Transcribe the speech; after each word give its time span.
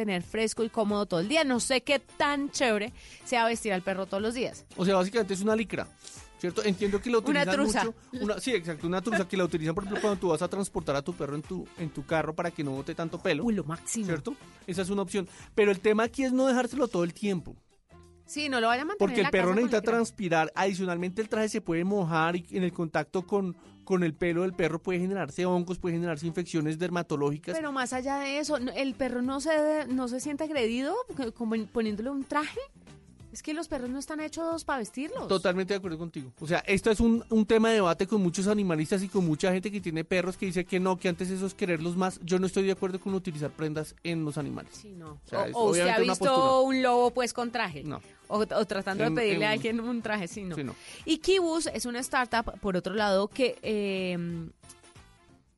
tener 0.00 0.22
fresco 0.22 0.64
y 0.64 0.70
cómodo 0.70 1.04
todo 1.04 1.20
el 1.20 1.28
día. 1.28 1.44
No 1.44 1.60
sé 1.60 1.82
qué 1.82 1.98
tan 1.98 2.50
chévere 2.50 2.92
sea 3.24 3.44
vestir 3.44 3.72
al 3.74 3.82
perro 3.82 4.06
todos 4.06 4.22
los 4.22 4.32
días. 4.32 4.64
O 4.78 4.84
sea, 4.86 4.94
básicamente 4.96 5.34
es 5.34 5.42
una 5.42 5.54
licra. 5.54 5.86
¿Cierto? 6.38 6.64
Entiendo 6.64 7.02
que 7.02 7.10
la 7.10 7.18
Una 7.18 7.28
utilizan 7.42 7.54
truza. 7.54 7.84
mucho. 7.84 8.24
Una, 8.24 8.40
sí, 8.40 8.54
exacto, 8.54 8.86
una 8.86 9.02
truza 9.02 9.28
que 9.28 9.36
la 9.36 9.44
utilizan, 9.44 9.74
por 9.74 9.84
ejemplo, 9.84 10.00
cuando 10.00 10.18
tú 10.18 10.28
vas 10.28 10.40
a 10.40 10.48
transportar 10.48 10.96
a 10.96 11.02
tu 11.02 11.12
perro 11.12 11.34
en 11.36 11.42
tu, 11.42 11.68
en 11.76 11.90
tu 11.90 12.06
carro 12.06 12.34
para 12.34 12.50
que 12.50 12.64
no 12.64 12.70
bote 12.70 12.94
tanto 12.94 13.18
pelo. 13.20 13.44
Uy, 13.44 13.52
lo 13.52 13.62
máximo. 13.64 14.06
¿Cierto? 14.06 14.34
Esa 14.66 14.80
es 14.80 14.88
una 14.88 15.02
opción. 15.02 15.28
Pero 15.54 15.70
el 15.70 15.80
tema 15.80 16.04
aquí 16.04 16.24
es 16.24 16.32
no 16.32 16.46
dejárselo 16.46 16.88
todo 16.88 17.04
el 17.04 17.12
tiempo. 17.12 17.56
Sí, 18.30 18.48
no 18.48 18.60
lo 18.60 18.68
vaya 18.68 18.82
a 18.82 18.84
mantener 18.84 18.98
Porque 18.98 19.14
en 19.14 19.20
el 19.20 19.24
la 19.24 19.30
perro 19.32 19.54
necesita 19.56 19.82
transpirar. 19.82 20.52
Adicionalmente, 20.54 21.20
el 21.20 21.28
traje 21.28 21.48
se 21.48 21.60
puede 21.60 21.82
mojar 21.82 22.36
y 22.36 22.46
en 22.52 22.62
el 22.62 22.72
contacto 22.72 23.26
con, 23.26 23.56
con 23.82 24.04
el 24.04 24.14
pelo 24.14 24.42
del 24.42 24.52
perro 24.52 24.80
puede 24.80 25.00
generarse 25.00 25.44
hongos, 25.46 25.80
puede 25.80 25.96
generarse 25.96 26.28
infecciones 26.28 26.78
dermatológicas. 26.78 27.56
Pero 27.56 27.72
más 27.72 27.92
allá 27.92 28.18
de 28.18 28.38
eso, 28.38 28.56
¿el 28.56 28.94
perro 28.94 29.20
no 29.20 29.40
se, 29.40 29.88
no 29.88 30.06
se 30.06 30.20
siente 30.20 30.44
agredido 30.44 30.94
como 31.34 31.56
poniéndole 31.66 32.10
un 32.10 32.22
traje? 32.22 32.60
Es 33.32 33.42
que 33.42 33.54
los 33.54 33.68
perros 33.68 33.88
no 33.90 33.98
están 34.00 34.18
hechos 34.20 34.64
para 34.64 34.80
vestirlos. 34.80 35.28
Totalmente 35.28 35.72
de 35.72 35.78
acuerdo 35.78 35.98
contigo. 35.98 36.32
O 36.40 36.46
sea, 36.48 36.58
esto 36.66 36.90
es 36.90 36.98
un, 36.98 37.24
un 37.30 37.46
tema 37.46 37.68
de 37.68 37.76
debate 37.76 38.06
con 38.08 38.20
muchos 38.22 38.48
animalistas 38.48 39.02
y 39.04 39.08
con 39.08 39.24
mucha 39.24 39.52
gente 39.52 39.70
que 39.70 39.80
tiene 39.80 40.02
perros 40.04 40.36
que 40.36 40.46
dice 40.46 40.64
que 40.64 40.80
no, 40.80 40.98
que 40.98 41.08
antes 41.08 41.30
eso 41.30 41.46
es 41.46 41.54
quererlos 41.54 41.96
más. 41.96 42.18
Yo 42.24 42.38
no 42.40 42.46
estoy 42.46 42.64
de 42.64 42.72
acuerdo 42.72 42.98
con 42.98 43.14
utilizar 43.14 43.50
prendas 43.50 43.94
en 44.02 44.24
los 44.24 44.36
animales. 44.36 44.72
Sí, 44.74 44.92
no. 44.96 45.12
O 45.24 45.28
sea, 45.28 45.42
O, 45.42 45.44
es 45.46 45.54
o 45.54 45.64
usted 45.70 45.88
ha 45.88 45.98
visto 46.00 46.62
un 46.62 46.82
lobo 46.82 47.12
pues 47.12 47.32
con 47.32 47.52
traje. 47.52 47.84
No. 47.84 48.00
O, 48.26 48.38
o 48.38 48.64
tratando 48.66 49.04
En- 49.04 49.14
de 49.14 49.20
pedirle 49.20 49.44
en- 49.44 49.50
a 49.50 49.52
alguien 49.52 49.78
un 49.80 50.02
traje, 50.02 50.26
sí, 50.26 50.42
no. 50.42 50.56
Sí, 50.56 50.64
no. 50.64 50.74
Y 51.04 51.18
Kibus 51.18 51.66
es 51.68 51.84
una 51.86 52.00
startup, 52.00 52.58
por 52.60 52.76
otro 52.76 52.94
lado, 52.94 53.28
que 53.28 53.58
eh, 53.62 54.18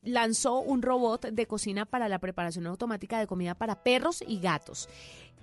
lanzó 0.03 0.59
un 0.59 0.83
robot 0.83 1.27
de 1.27 1.47
cocina 1.47 1.85
para 1.87 2.09
la 2.09 2.19
preparación 2.19 2.67
automática 2.67 3.19
de 3.19 3.27
comida 3.27 3.55
para 3.55 3.83
perros 3.83 4.23
y 4.27 4.41
gatos. 4.41 4.89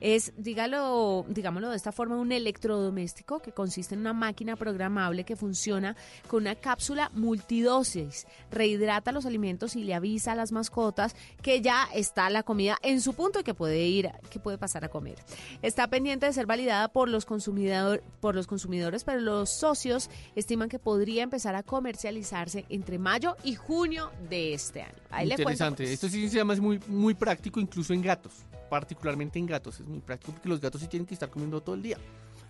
Es, 0.02 0.34
dígalo, 0.38 1.26
digámoslo 1.27 1.70
de 1.70 1.76
esta 1.76 1.91
forma, 1.91 2.17
un 2.17 2.31
electrodoméstico 2.31 3.40
que 3.40 3.51
consiste 3.51 3.96
en 3.96 4.01
una 4.01 4.13
máquina 4.13 4.55
programable 4.55 5.23
que 5.23 5.35
funciona 5.35 5.96
con 6.27 6.43
una 6.43 6.55
cápsula 6.55 7.12
multidosis, 7.13 8.27
rehidrata 8.51 9.12
los 9.12 9.26
alimentos 9.26 9.76
y 9.76 9.84
le 9.84 9.93
avisa 9.93 10.32
a 10.32 10.35
las 10.35 10.51
mascotas 10.51 11.15
que 11.41 11.62
ya 11.62 11.88
está 11.93 12.29
la 12.29 12.43
comida 12.43 12.77
en 12.82 13.01
su 13.01 13.13
punto 13.13 13.40
y 13.40 13.43
que 13.43 13.54
puede 13.54 13.85
ir, 13.85 14.10
que 14.29 14.40
puede 14.40 14.57
pasar 14.57 14.85
a 14.85 14.90
comer. 14.90 15.18
Está 15.62 15.88
pendiente 15.88 16.26
de 16.26 16.34
ser 16.34 16.45
validada 16.45 16.88
por 16.88 17.10
los 17.10 17.26
consumidor, 17.26 18.04
por 18.20 18.35
los 18.35 18.48
consumidores, 18.48 19.04
pero 19.04 19.20
los 19.20 19.49
socios 19.49 20.10
estiman 20.35 20.70
que 20.70 20.79
podría 20.79 21.23
empezar 21.23 21.55
a 21.55 21.63
comercializarse 21.63 22.66
entre 22.70 22.98
mayo 22.98 23.35
y 23.43 23.55
junio 23.55 24.12
de 24.29 24.54
este 24.54 24.82
año. 24.82 24.93
Ahí 25.10 25.27
le 25.27 25.35
cuento, 25.35 25.51
Interesante. 25.51 25.84
pues. 25.84 25.93
Esto 25.93 26.10
sí 26.10 26.29
se 26.29 26.38
llama 26.38 26.54
es 26.54 26.60
muy, 26.60 26.79
muy 26.88 27.13
práctico, 27.13 27.60
incluso 27.60 27.93
en 27.93 28.01
gatos. 28.01 28.45
Particularmente 28.70 29.39
en 29.39 29.45
gatos. 29.45 29.79
Es 29.79 29.87
muy 29.87 29.99
práctico 29.99 30.34
porque 30.34 30.49
los 30.49 30.62
gatos 30.62 30.81
sí 30.81 30.87
tienen 30.87 31.05
que 31.07 31.13
estar 31.13 31.29
comiendo 31.29 31.62
todo 31.62 31.75
el 31.75 31.81
día. 31.81 31.98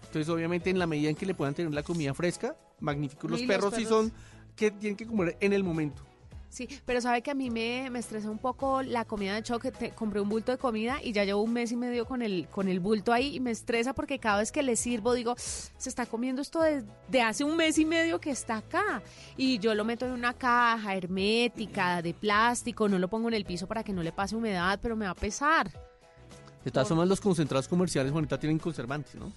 Entonces, 0.05 0.27
obviamente, 0.29 0.69
en 0.69 0.79
la 0.79 0.87
medida 0.87 1.09
en 1.09 1.15
que 1.15 1.25
le 1.25 1.33
puedan 1.33 1.53
tener 1.53 1.73
la 1.73 1.83
comida 1.83 2.13
fresca, 2.13 2.55
magnífico. 2.79 3.27
Los 3.27 3.41
Y 3.41 3.45
los 3.45 3.55
perros 3.55 3.73
sí 3.75 3.83
perros- 3.83 3.89
son 3.89 4.13
que 4.55 4.71
tienen 4.71 4.97
que 4.97 5.05
comer 5.05 5.37
en 5.39 5.53
el 5.53 5.63
momento. 5.63 6.03
Sí, 6.51 6.67
pero 6.83 6.99
sabe 6.99 7.21
que 7.21 7.29
a 7.29 7.35
mí 7.35 7.51
me, 7.51 7.91
me 7.91 7.99
estresa 7.99 8.27
un 8.27 8.39
poco 8.39 8.81
la 8.81 9.05
comida 9.05 9.35
de 9.35 9.43
choque. 9.43 9.71
Te, 9.71 9.91
compré 9.91 10.19
un 10.19 10.29
bulto 10.29 10.51
de 10.51 10.57
comida 10.57 10.97
y 11.03 11.11
ya 11.11 11.23
llevo 11.23 11.43
un 11.43 11.53
mes 11.53 11.71
y 11.71 11.75
medio 11.75 12.05
con 12.07 12.23
el, 12.23 12.47
con 12.49 12.67
el 12.67 12.79
bulto 12.79 13.13
ahí 13.13 13.35
y 13.35 13.39
me 13.39 13.51
estresa 13.51 13.93
porque 13.93 14.17
cada 14.17 14.39
vez 14.39 14.51
que 14.51 14.63
le 14.63 14.75
sirvo 14.75 15.13
digo, 15.13 15.35
se 15.37 15.87
está 15.89 16.07
comiendo 16.07 16.41
esto 16.41 16.63
de, 16.63 16.83
de 17.07 17.21
hace 17.21 17.43
un 17.43 17.55
mes 17.55 17.77
y 17.77 17.85
medio 17.85 18.19
que 18.19 18.31
está 18.31 18.57
acá. 18.57 19.03
Y 19.37 19.59
yo 19.59 19.75
lo 19.75 19.85
meto 19.85 20.07
en 20.07 20.11
una 20.11 20.33
caja 20.33 20.95
hermética 20.95 22.01
de 22.01 22.15
plástico, 22.15 22.89
no 22.89 22.97
lo 22.97 23.07
pongo 23.09 23.27
en 23.27 23.35
el 23.35 23.45
piso 23.45 23.67
para 23.67 23.83
que 23.83 23.93
no 23.93 24.01
le 24.01 24.11
pase 24.11 24.35
humedad, 24.35 24.79
pero 24.81 24.95
me 24.95 25.05
va 25.05 25.11
a 25.11 25.15
pesar. 25.15 25.69
De 26.63 26.71
todas 26.71 26.87
formas, 26.87 27.07
los 27.07 27.21
concentrados 27.21 27.67
comerciales, 27.67 28.11
ahorita 28.11 28.39
tienen 28.39 28.59
conservantes, 28.59 29.15
¿no? 29.15 29.31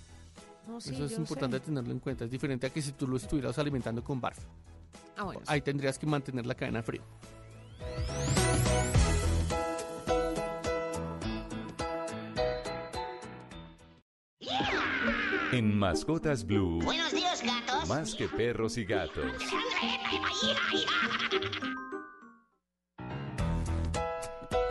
No, 0.67 0.81
sí, 0.81 0.95
Eso 0.95 1.05
es 1.07 1.13
importante 1.13 1.59
sé. 1.59 1.65
tenerlo 1.65 1.93
en 1.93 1.99
cuenta. 1.99 2.25
Es 2.25 2.31
diferente 2.31 2.67
a 2.67 2.71
que 2.71 2.81
si 2.83 2.93
tú 2.93 3.07
lo 3.09 3.17
estuvieras 3.17 3.59
alimentando 3.59 4.03
con 4.03 4.21
barf. 4.21 4.39
Ah, 5.17 5.25
bueno. 5.25 5.41
Ahí 5.47 5.61
tendrías 5.61 5.99
que 5.99 6.07
mantener 6.07 6.47
la 6.47 6.55
cadena 6.55 6.83
fría. 6.83 7.03
En 15.53 15.79
Mascotas 15.79 16.45
Blue, 16.47 16.81
Buenos 16.83 17.13
días, 17.13 17.43
gatos. 17.43 17.89
más 17.89 18.15
que 18.15 18.27
perros 18.27 18.79
y 18.79 18.85
gatos. 18.85 19.33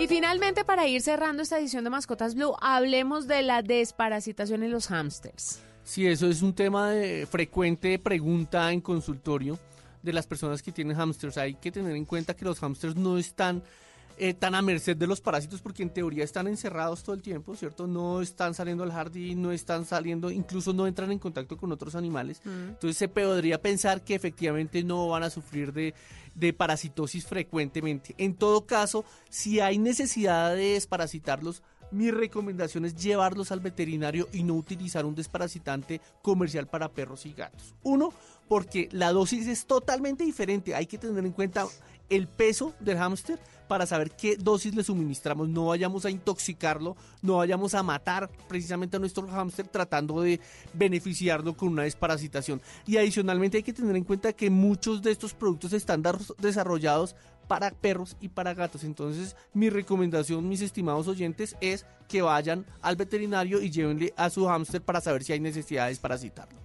Y 0.02 0.08
finalmente, 0.08 0.66
para 0.66 0.88
ir 0.88 1.00
cerrando 1.00 1.44
esta 1.44 1.60
edición 1.60 1.84
de 1.84 1.92
Mascotas 1.92 2.34
Blue, 2.34 2.56
hablemos 2.60 3.28
de 3.28 3.44
la 3.44 3.62
desparasitación 3.62 4.64
en 4.64 4.72
los 4.72 4.88
hámsters. 4.88 5.60
Sí, 5.84 6.08
eso 6.08 6.28
es 6.28 6.42
un 6.42 6.56
tema 6.56 6.90
de 6.90 7.28
frecuente 7.28 8.00
pregunta 8.00 8.72
en 8.72 8.82
consultorio 8.82 9.60
de 10.02 10.12
las 10.12 10.26
personas 10.26 10.64
que 10.64 10.72
tienen 10.72 10.98
hámsters. 10.98 11.38
Hay 11.38 11.54
que 11.54 11.72
tener 11.72 11.96
en 11.96 12.06
cuenta 12.06 12.36
que 12.36 12.46
los 12.46 12.58
hámsters 12.62 12.96
no 12.96 13.20
están 13.20 13.62
eh, 14.24 14.36
tan 14.36 14.54
a 14.54 14.62
merced 14.62 14.96
de 14.96 15.08
los 15.08 15.20
parásitos 15.20 15.64
porque 15.64 15.82
en 15.82 15.90
teoría 15.90 16.24
están 16.24 16.48
encerrados 16.48 17.02
todo 17.02 17.16
el 17.16 17.24
tiempo, 17.24 17.56
¿cierto? 17.56 17.88
No 17.88 18.22
están 18.22 18.54
saliendo 18.54 18.84
al 18.84 18.92
jardín, 18.92 19.42
no 19.42 19.52
están 19.52 19.84
saliendo, 19.84 20.30
incluso 20.30 20.74
no 20.74 20.86
entran 20.86 21.12
en 21.12 21.18
contacto 21.18 21.58
con 21.58 21.72
otros 21.72 21.96
animales. 21.96 22.40
Entonces 22.46 22.98
se 22.98 23.08
podría 23.08 23.60
pensar 23.60 24.04
que 24.04 24.14
efectivamente 24.14 24.84
no 24.84 25.08
van 25.08 25.24
a 25.24 25.32
sufrir 25.32 25.74
de, 25.74 25.96
de 26.36 26.54
parasitosis 26.54 27.26
frecuentemente. 27.26 28.14
En 28.20 28.36
todo 28.36 28.68
caso, 28.68 29.06
si 29.28 29.60
hay 29.60 29.80
necesidad 29.80 30.56
de 30.56 30.74
desparasitarlos, 30.74 31.64
mi 31.90 32.12
recomendación 32.12 32.86
es 32.86 32.96
llevarlos 32.96 33.52
al 33.52 33.60
veterinario 33.60 34.30
y 34.32 34.44
no 34.44 34.54
utilizar 34.54 35.04
un 35.04 35.16
desparasitante 35.16 36.00
comercial 36.22 36.68
para 36.68 36.90
perros 36.90 37.26
y 37.26 37.34
gatos. 37.34 37.74
Uno, 37.82 38.14
porque 38.48 38.88
la 38.92 39.12
dosis 39.14 39.48
es 39.48 39.66
totalmente 39.66 40.24
diferente. 40.24 40.76
Hay 40.76 40.86
que 40.86 41.00
tener 41.00 41.26
en 41.26 41.32
cuenta 41.32 41.66
el 42.12 42.28
peso 42.28 42.74
del 42.80 42.98
hámster 42.98 43.40
para 43.72 43.86
saber 43.86 44.12
qué 44.12 44.36
dosis 44.36 44.76
le 44.76 44.84
suministramos. 44.84 45.48
No 45.48 45.68
vayamos 45.68 46.04
a 46.04 46.10
intoxicarlo, 46.10 46.98
no 47.22 47.38
vayamos 47.38 47.74
a 47.74 47.82
matar 47.82 48.30
precisamente 48.50 48.98
a 48.98 49.00
nuestro 49.00 49.26
hámster 49.30 49.66
tratando 49.66 50.20
de 50.20 50.42
beneficiarlo 50.74 51.56
con 51.56 51.70
una 51.70 51.84
desparasitación. 51.84 52.62
Y 52.86 52.98
adicionalmente 52.98 53.56
hay 53.56 53.64
que 53.64 53.72
tener 53.72 53.96
en 53.96 54.04
cuenta 54.04 54.34
que 54.34 54.50
muchos 54.50 55.02
de 55.02 55.12
estos 55.12 55.34
productos 55.34 55.72
están 55.72 56.04
desarrollados 56.40 57.16
para 57.48 57.72
perros 57.72 58.18
y 58.20 58.28
para 58.28 58.54
gatos. 58.54 58.84
Entonces, 58.84 59.38
mi 59.54 59.70
recomendación, 59.70 60.50
mis 60.50 60.60
estimados 60.60 61.08
oyentes, 61.08 61.56
es 61.62 61.86
que 62.10 62.22
vayan 62.22 62.66
al 62.82 62.98
veterinario 62.98 63.62
y 63.62 63.70
llévenle 63.70 64.14
a 64.18 64.30
su 64.30 64.48
hámster 64.48 64.82
para 64.82 65.00
saber 65.00 65.24
si 65.24 65.32
hay 65.32 65.40
necesidad 65.40 65.86
de 65.86 65.92
desparasitarlo. 65.92 66.60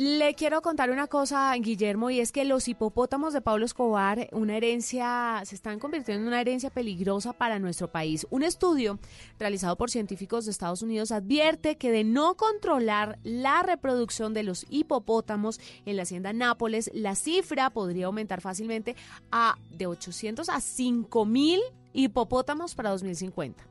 Le 0.00 0.34
quiero 0.34 0.62
contar 0.62 0.90
una 0.90 1.08
cosa, 1.08 1.52
Guillermo, 1.56 2.08
y 2.08 2.20
es 2.20 2.30
que 2.30 2.44
los 2.44 2.68
hipopótamos 2.68 3.32
de 3.32 3.40
Pablo 3.40 3.64
Escobar, 3.64 4.28
una 4.30 4.56
herencia, 4.56 5.42
se 5.44 5.56
están 5.56 5.80
convirtiendo 5.80 6.22
en 6.22 6.28
una 6.28 6.40
herencia 6.40 6.70
peligrosa 6.70 7.32
para 7.32 7.58
nuestro 7.58 7.90
país. 7.90 8.24
Un 8.30 8.44
estudio 8.44 9.00
realizado 9.40 9.74
por 9.74 9.90
científicos 9.90 10.44
de 10.44 10.52
Estados 10.52 10.82
Unidos 10.82 11.10
advierte 11.10 11.78
que 11.78 11.90
de 11.90 12.04
no 12.04 12.36
controlar 12.36 13.18
la 13.24 13.64
reproducción 13.64 14.34
de 14.34 14.44
los 14.44 14.66
hipopótamos 14.70 15.58
en 15.84 15.96
la 15.96 16.04
hacienda 16.04 16.32
Nápoles, 16.32 16.92
la 16.94 17.16
cifra 17.16 17.70
podría 17.70 18.06
aumentar 18.06 18.40
fácilmente 18.40 18.94
a 19.32 19.56
de 19.72 19.88
800 19.88 20.48
a 20.48 20.60
5000 20.60 21.58
hipopótamos 21.92 22.76
para 22.76 22.90
2050. 22.90 23.66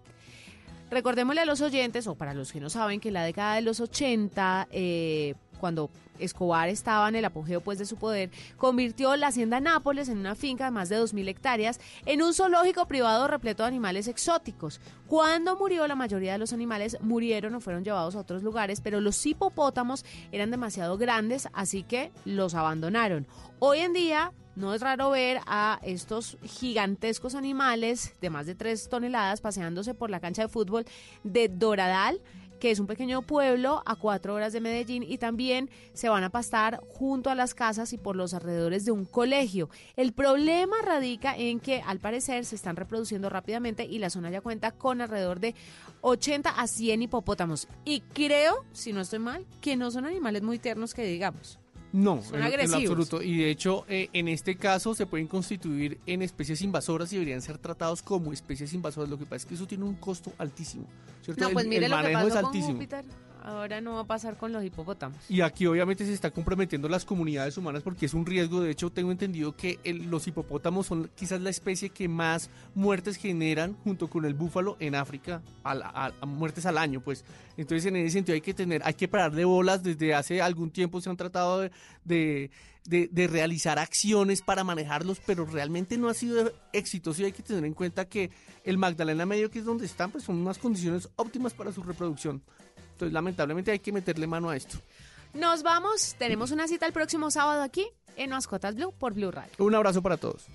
Recordémosle 0.89 1.41
a 1.41 1.45
los 1.45 1.59
oyentes, 1.59 2.07
o 2.07 2.15
para 2.15 2.33
los 2.33 2.53
que 2.53 2.61
no 2.61 2.69
saben, 2.69 3.01
que 3.01 3.09
en 3.09 3.13
la 3.13 3.23
década 3.23 3.55
de 3.55 3.61
los 3.61 3.81
80, 3.81 4.69
eh, 4.71 5.35
cuando 5.57 5.89
Escobar 6.19 6.69
estaba 6.69 7.07
en 7.09 7.15
el 7.15 7.25
apogeo 7.25 7.61
pues, 7.61 7.77
de 7.77 7.85
su 7.85 7.95
poder, 7.97 8.29
convirtió 8.57 9.15
la 9.15 9.27
hacienda 9.27 9.59
Nápoles 9.59 10.09
en 10.09 10.17
una 10.17 10.35
finca 10.35 10.65
de 10.65 10.71
más 10.71 10.89
de 10.89 10.99
2.000 10.99 11.27
hectáreas 11.27 11.79
en 12.05 12.21
un 12.21 12.33
zoológico 12.33 12.87
privado 12.87 13.27
repleto 13.27 13.63
de 13.63 13.67
animales 13.67 14.07
exóticos. 14.07 14.79
Cuando 15.07 15.55
murió, 15.55 15.87
la 15.87 15.95
mayoría 15.95 16.33
de 16.33 16.39
los 16.39 16.53
animales 16.53 16.97
murieron 17.01 17.55
o 17.55 17.61
fueron 17.61 17.83
llevados 17.83 18.15
a 18.15 18.19
otros 18.19 18.43
lugares, 18.43 18.81
pero 18.81 19.01
los 19.01 19.25
hipopótamos 19.25 20.05
eran 20.31 20.51
demasiado 20.51 20.97
grandes, 20.97 21.47
así 21.53 21.83
que 21.83 22.11
los 22.25 22.55
abandonaron. 22.55 23.27
Hoy 23.59 23.79
en 23.79 23.93
día, 23.93 24.31
no 24.57 24.73
es 24.73 24.81
raro 24.81 25.11
ver 25.11 25.39
a 25.45 25.79
estos 25.83 26.37
gigantescos 26.43 27.35
animales 27.35 28.15
de 28.21 28.31
más 28.31 28.47
de 28.47 28.55
3 28.55 28.89
toneladas 28.89 29.39
paseándose 29.39 29.93
por 29.93 30.09
la 30.09 30.19
cancha 30.19 30.41
de 30.41 30.47
fútbol 30.47 30.85
de 31.23 31.47
Doradal, 31.47 32.19
que 32.59 32.71
es 32.71 32.79
un 32.79 32.87
pequeño 32.87 33.21
pueblo 33.21 33.83
a 33.85 33.95
cuatro 33.95 34.33
horas 34.33 34.53
de 34.53 34.61
Medellín 34.61 35.03
y 35.03 35.17
también 35.17 35.69
se 35.93 36.09
van 36.09 36.23
a 36.23 36.29
pastar 36.29 36.81
junto 36.87 37.29
a 37.29 37.35
las 37.35 37.53
casas 37.53 37.93
y 37.93 37.97
por 37.97 38.15
los 38.15 38.33
alrededores 38.33 38.85
de 38.85 38.91
un 38.91 39.05
colegio. 39.05 39.69
El 39.95 40.13
problema 40.13 40.75
radica 40.83 41.35
en 41.35 41.59
que 41.59 41.81
al 41.85 41.99
parecer 41.99 42.45
se 42.45 42.55
están 42.55 42.75
reproduciendo 42.75 43.29
rápidamente 43.29 43.85
y 43.85 43.99
la 43.99 44.09
zona 44.09 44.29
ya 44.29 44.41
cuenta 44.41 44.71
con 44.71 45.01
alrededor 45.01 45.39
de 45.39 45.55
80 46.01 46.49
a 46.49 46.67
100 46.67 47.03
hipopótamos. 47.03 47.67
Y 47.85 48.01
creo, 48.01 48.65
si 48.71 48.93
no 48.93 49.01
estoy 49.01 49.19
mal, 49.19 49.45
que 49.61 49.75
no 49.75 49.91
son 49.91 50.05
animales 50.05 50.43
muy 50.43 50.59
tiernos 50.59 50.93
que 50.93 51.05
digamos. 51.05 51.59
No, 51.93 52.21
Son 52.21 52.35
en, 52.35 52.43
agresivos. 52.43 52.81
absoluto. 52.81 53.21
Y 53.21 53.37
de 53.37 53.49
hecho, 53.49 53.85
eh, 53.87 54.09
en 54.13 54.27
este 54.27 54.55
caso 54.57 54.93
se 54.93 55.05
pueden 55.05 55.27
constituir 55.27 55.99
en 56.05 56.21
especies 56.21 56.61
invasoras 56.61 57.11
y 57.13 57.15
deberían 57.15 57.41
ser 57.41 57.57
tratados 57.57 58.01
como 58.01 58.33
especies 58.33 58.73
invasoras. 58.73 59.09
Lo 59.09 59.17
que 59.17 59.25
pasa 59.25 59.37
es 59.37 59.45
que 59.45 59.55
eso 59.55 59.65
tiene 59.67 59.85
un 59.85 59.95
costo 59.95 60.33
altísimo. 60.37 60.85
¿cierto? 61.21 61.43
No, 61.43 61.51
pues 61.51 61.63
el, 61.65 61.69
mire 61.69 61.85
el 61.85 61.91
lo 61.91 61.97
que 61.97 62.03
manejo 62.03 62.23
pasó 62.23 62.39
es 62.39 62.45
altísimo. 62.45 62.79
Ahora 63.47 63.79
no 63.79 63.93
va 63.93 64.01
a 64.01 64.03
pasar 64.03 64.35
con 64.35 64.51
los 64.51 64.61
hipopótamos. 64.61 65.17
Y 65.29 65.39
aquí 65.39 65.65
obviamente 65.67 66.05
se 66.05 66.11
está 66.11 66.31
comprometiendo 66.31 66.89
las 66.89 67.05
comunidades 67.05 67.57
humanas 67.57 67.81
porque 67.81 68.05
es 68.05 68.13
un 68.13 68.25
riesgo. 68.25 68.59
De 68.59 68.71
hecho, 68.71 68.89
tengo 68.89 69.09
entendido 69.09 69.55
que 69.55 69.79
el- 69.85 70.09
los 70.09 70.27
hipopótamos 70.27 70.87
son 70.87 71.09
quizás 71.15 71.39
la 71.39 71.49
especie 71.49 71.89
que 71.89 72.09
más 72.09 72.49
muertes 72.75 73.15
generan 73.15 73.73
junto 73.85 74.09
con 74.09 74.25
el 74.25 74.33
búfalo 74.33 74.75
en 74.81 74.95
África, 74.95 75.41
a, 75.63 76.11
muertes 76.25 76.65
al 76.65 76.77
año, 76.77 76.99
pues. 76.99 77.23
Entonces, 77.55 77.85
en 77.85 77.95
ese 77.95 78.11
sentido 78.11 78.33
hay 78.35 78.41
que 78.41 78.53
tener, 78.53 78.81
hay 78.83 78.95
que 78.95 79.07
parar 79.07 79.31
de 79.33 79.45
bolas. 79.45 79.81
Desde 79.81 80.13
hace 80.13 80.41
algún 80.41 80.69
tiempo 80.69 80.99
se 80.99 81.09
han 81.09 81.15
tratado 81.15 81.61
de, 81.61 81.71
de, 82.03 82.51
de- 82.83 83.07
de 83.09 83.27
realizar 83.27 83.79
acciones 83.79 84.41
para 84.41 84.65
manejarlos, 84.65 85.21
pero 85.25 85.45
realmente 85.45 85.97
no 85.97 86.09
ha 86.09 86.13
sido 86.13 86.51
exitoso 86.73 87.21
y 87.21 87.25
hay 87.25 87.31
que 87.31 87.43
tener 87.43 87.63
en 87.63 87.73
cuenta 87.73 88.03
que 88.09 88.29
el 88.65 88.77
Magdalena 88.77 89.25
Medio, 89.25 89.49
que 89.49 89.59
es 89.59 89.65
donde 89.65 89.85
están, 89.85 90.11
pues 90.11 90.25
son 90.25 90.35
unas 90.35 90.57
condiciones 90.57 91.07
óptimas 91.15 91.53
para 91.53 91.71
su 91.71 91.81
reproducción. 91.81 92.41
Entonces, 92.97 93.13
lamentablemente 93.13 93.69
hay 93.69 93.77
que 93.77 93.91
meterle 93.91 94.25
mano 94.25 94.49
a 94.49 94.55
esto. 94.55 94.79
Nos 95.35 95.61
vamos. 95.61 96.15
Tenemos 96.17 96.49
una 96.49 96.67
cita 96.67 96.87
el 96.87 96.93
próximo 96.93 97.29
sábado 97.29 97.61
aquí 97.61 97.87
en 98.15 98.31
Mascotas 98.31 98.73
Blue 98.73 98.91
por 98.91 99.13
Blue 99.13 99.29
Radio. 99.29 99.51
Un 99.59 99.75
abrazo 99.75 100.01
para 100.01 100.17
todos. 100.17 100.47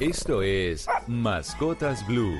Esto 0.00 0.42
es 0.42 0.86
Mascotas 1.06 2.06
Blue. 2.06 2.38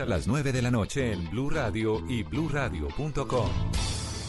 A 0.00 0.06
las 0.06 0.26
9 0.26 0.52
de 0.52 0.62
la 0.62 0.70
noche 0.70 1.12
en 1.12 1.30
Blue 1.30 1.50
Radio 1.50 2.02
y 2.08 2.22
bluradio.com. 2.22 3.50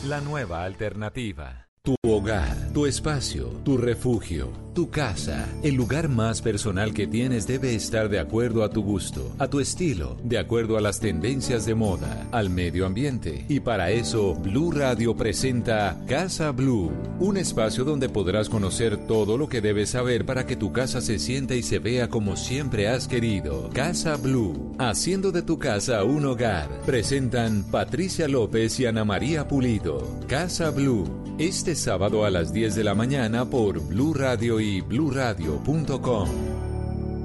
La 0.07 0.19
nueva 0.19 0.63
alternativa. 0.63 1.67
Tu 1.83 1.95
hogar, 2.05 2.71
tu 2.73 2.85
espacio, 2.85 3.47
tu 3.63 3.77
refugio, 3.77 4.51
tu 4.73 4.89
casa, 4.89 5.49
el 5.63 5.75
lugar 5.75 6.07
más 6.07 6.41
personal 6.41 6.93
que 6.93 7.05
tienes 7.05 7.45
debe 7.45 7.75
estar 7.75 8.07
de 8.07 8.19
acuerdo 8.19 8.63
a 8.63 8.69
tu 8.69 8.81
gusto, 8.83 9.35
a 9.37 9.47
tu 9.49 9.59
estilo, 9.59 10.17
de 10.23 10.37
acuerdo 10.37 10.77
a 10.77 10.81
las 10.81 10.99
tendencias 10.99 11.65
de 11.65 11.75
moda, 11.75 12.27
al 12.31 12.49
medio 12.49 12.85
ambiente. 12.85 13.45
Y 13.49 13.59
para 13.59 13.91
eso, 13.91 14.35
Blue 14.35 14.71
Radio 14.71 15.15
presenta 15.15 15.99
Casa 16.07 16.51
Blue, 16.51 16.91
un 17.19 17.35
espacio 17.35 17.83
donde 17.83 18.07
podrás 18.07 18.47
conocer 18.47 19.07
todo 19.07 19.37
lo 19.37 19.49
que 19.49 19.61
debes 19.61 19.89
saber 19.89 20.25
para 20.25 20.45
que 20.45 20.55
tu 20.55 20.71
casa 20.71 21.01
se 21.01 21.19
sienta 21.19 21.55
y 21.55 21.63
se 21.63 21.79
vea 21.79 22.09
como 22.09 22.37
siempre 22.37 22.87
has 22.87 23.07
querido. 23.07 23.69
Casa 23.73 24.15
Blue, 24.15 24.75
haciendo 24.79 25.31
de 25.31 25.41
tu 25.41 25.59
casa 25.59 26.03
un 26.05 26.25
hogar. 26.25 26.69
Presentan 26.85 27.63
Patricia 27.63 28.27
López 28.29 28.79
y 28.79 28.85
Ana 28.85 29.03
María 29.03 29.47
Pulido. 29.47 30.19
Casa 30.27 30.71
Blue, 30.71 31.05
este 31.37 31.75
sábado 31.75 32.23
a 32.23 32.29
las 32.29 32.53
10 32.53 32.75
de 32.75 32.83
la 32.85 32.95
mañana 32.95 33.45
por 33.45 33.81
Blue 33.81 34.13
Radio 34.13 34.60
y 34.61 34.81
bluradio.com. 34.81 36.29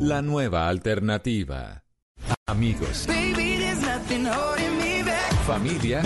La 0.01 0.23
nueva 0.23 0.69
alternativa. 0.69 1.83
Amigos, 2.47 3.07
familia, 5.47 6.03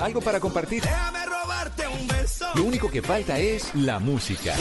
algo 0.00 0.20
para 0.20 0.40
compartir. 0.40 0.82
Lo 2.54 2.64
único 2.64 2.90
que 2.90 3.02
falta 3.02 3.38
es 3.38 3.74
la 3.74 3.98
música. 3.98 4.54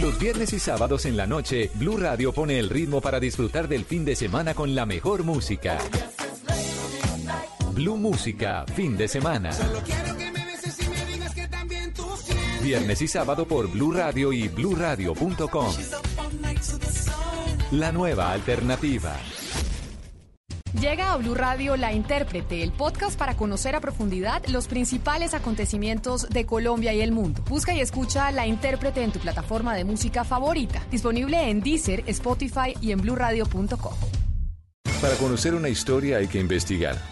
Los 0.00 0.18
viernes 0.18 0.52
y 0.52 0.58
sábados 0.58 1.04
en 1.04 1.16
la 1.16 1.26
noche, 1.26 1.70
Blue 1.74 1.96
Radio 1.98 2.32
pone 2.32 2.58
el 2.58 2.70
ritmo 2.70 3.00
para 3.00 3.20
disfrutar 3.20 3.68
del 3.68 3.84
fin 3.84 4.04
de 4.04 4.16
semana 4.16 4.54
con 4.54 4.74
la 4.74 4.86
mejor 4.86 5.22
música. 5.22 5.78
Blue 7.72 7.96
Música, 7.96 8.64
fin 8.74 8.96
de 8.96 9.08
semana. 9.08 9.50
Viernes 12.62 13.02
y 13.02 13.08
sábado 13.08 13.46
por 13.46 13.68
Blue 13.68 13.92
Radio 13.92 14.32
y 14.32 14.48
bluradio.com. 14.48 15.74
La 17.72 17.90
nueva 17.90 18.30
alternativa. 18.30 19.16
Llega 20.80 21.12
a 21.12 21.16
Blue 21.16 21.34
Radio 21.34 21.76
La 21.76 21.92
Intérprete, 21.92 22.62
el 22.62 22.72
podcast 22.72 23.18
para 23.18 23.36
conocer 23.36 23.74
a 23.74 23.80
profundidad 23.80 24.44
los 24.46 24.68
principales 24.68 25.34
acontecimientos 25.34 26.28
de 26.28 26.46
Colombia 26.46 26.94
y 26.94 27.00
el 27.00 27.12
mundo. 27.12 27.42
Busca 27.48 27.74
y 27.74 27.80
escucha 27.80 28.30
La 28.30 28.46
Intérprete 28.46 29.02
en 29.02 29.12
tu 29.12 29.18
plataforma 29.18 29.74
de 29.74 29.84
música 29.84 30.24
favorita, 30.24 30.82
disponible 30.90 31.50
en 31.50 31.60
Deezer, 31.60 32.04
Spotify 32.06 32.74
y 32.80 32.92
en 32.92 33.00
bluradio.com. 33.00 33.94
Para 35.00 35.14
conocer 35.16 35.54
una 35.54 35.68
historia 35.68 36.18
hay 36.18 36.28
que 36.28 36.38
investigar, 36.38 36.96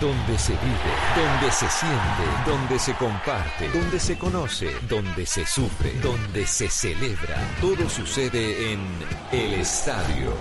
Donde 0.00 0.38
se 0.38 0.52
vive, 0.52 0.92
donde 1.16 1.50
se 1.52 1.68
siente, 1.70 2.24
donde 2.46 2.78
se 2.78 2.94
comparte, 2.94 3.68
donde 3.70 3.98
se 3.98 4.18
conoce, 4.18 4.70
donde 4.88 5.24
se 5.26 5.46
sufre, 5.46 5.92
donde 6.02 6.46
se 6.46 6.68
celebra. 6.68 7.36
Todo 7.60 7.88
sucede 7.88 8.72
en 8.72 8.80
El 9.32 9.54
Estadio. 9.54 10.34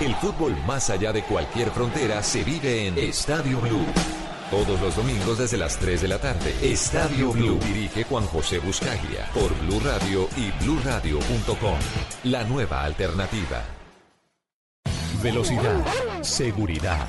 El 0.00 0.14
fútbol 0.16 0.54
más 0.66 0.90
allá 0.90 1.12
de 1.12 1.22
cualquier 1.22 1.70
frontera 1.70 2.22
se 2.22 2.44
vive 2.44 2.86
en 2.86 2.98
Estadio 2.98 3.60
Blue. 3.60 3.86
Todos 4.50 4.80
los 4.80 4.94
domingos 4.94 5.38
desde 5.38 5.56
las 5.56 5.76
3 5.78 6.02
de 6.02 6.08
la 6.08 6.18
tarde. 6.18 6.54
Estadio 6.62 7.32
Blue. 7.32 7.58
Dirige 7.66 8.04
Juan 8.04 8.26
José 8.26 8.60
Buscaglia. 8.60 9.28
Por 9.34 9.52
Blue 9.60 9.80
Radio 9.80 10.28
y 10.36 10.52
bluradio.com. 10.62 11.78
La 12.24 12.44
nueva 12.44 12.84
alternativa. 12.84 13.64
Velocidad, 15.22 15.82
seguridad, 16.20 17.08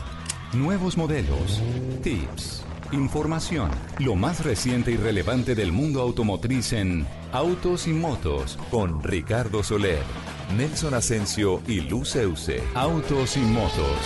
nuevos 0.54 0.98
modelos, 0.98 1.62
tips, 2.04 2.64
información, 2.92 3.70
lo 4.00 4.16
más 4.16 4.44
reciente 4.44 4.92
y 4.92 4.98
relevante 4.98 5.56
del 5.56 5.72
mundo 5.72 6.02
automotriz 6.02 6.74
en 6.74 7.06
Autos 7.32 7.88
y 7.88 7.94
Motos, 7.94 8.58
Con 8.72 9.04
Ricardo 9.04 9.64
Soler, 9.64 10.02
Nelson 10.56 10.94
Asensio 10.94 11.62
y 11.68 11.82
Luz 11.82 12.16
Euse. 12.16 12.64
Autos 12.76 13.36
y 13.38 13.42
Motos, 13.42 13.98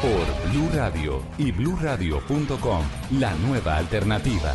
por 0.00 0.50
Blue 0.50 0.68
Radio 0.74 1.22
y 1.38 1.52
bluradio.com, 1.52 2.82
la 3.18 3.34
nueva 3.36 3.76
alternativa. 3.76 4.54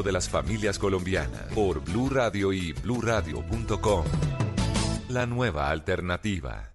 de 0.01 0.11
las 0.11 0.29
familias 0.29 0.79
colombianas 0.79 1.53
por 1.53 1.83
Blue 1.83 2.09
Radio 2.09 2.53
y 2.53 2.73
bluradio.com. 2.73 4.05
La 5.09 5.25
nueva 5.25 5.69
alternativa. 5.69 6.71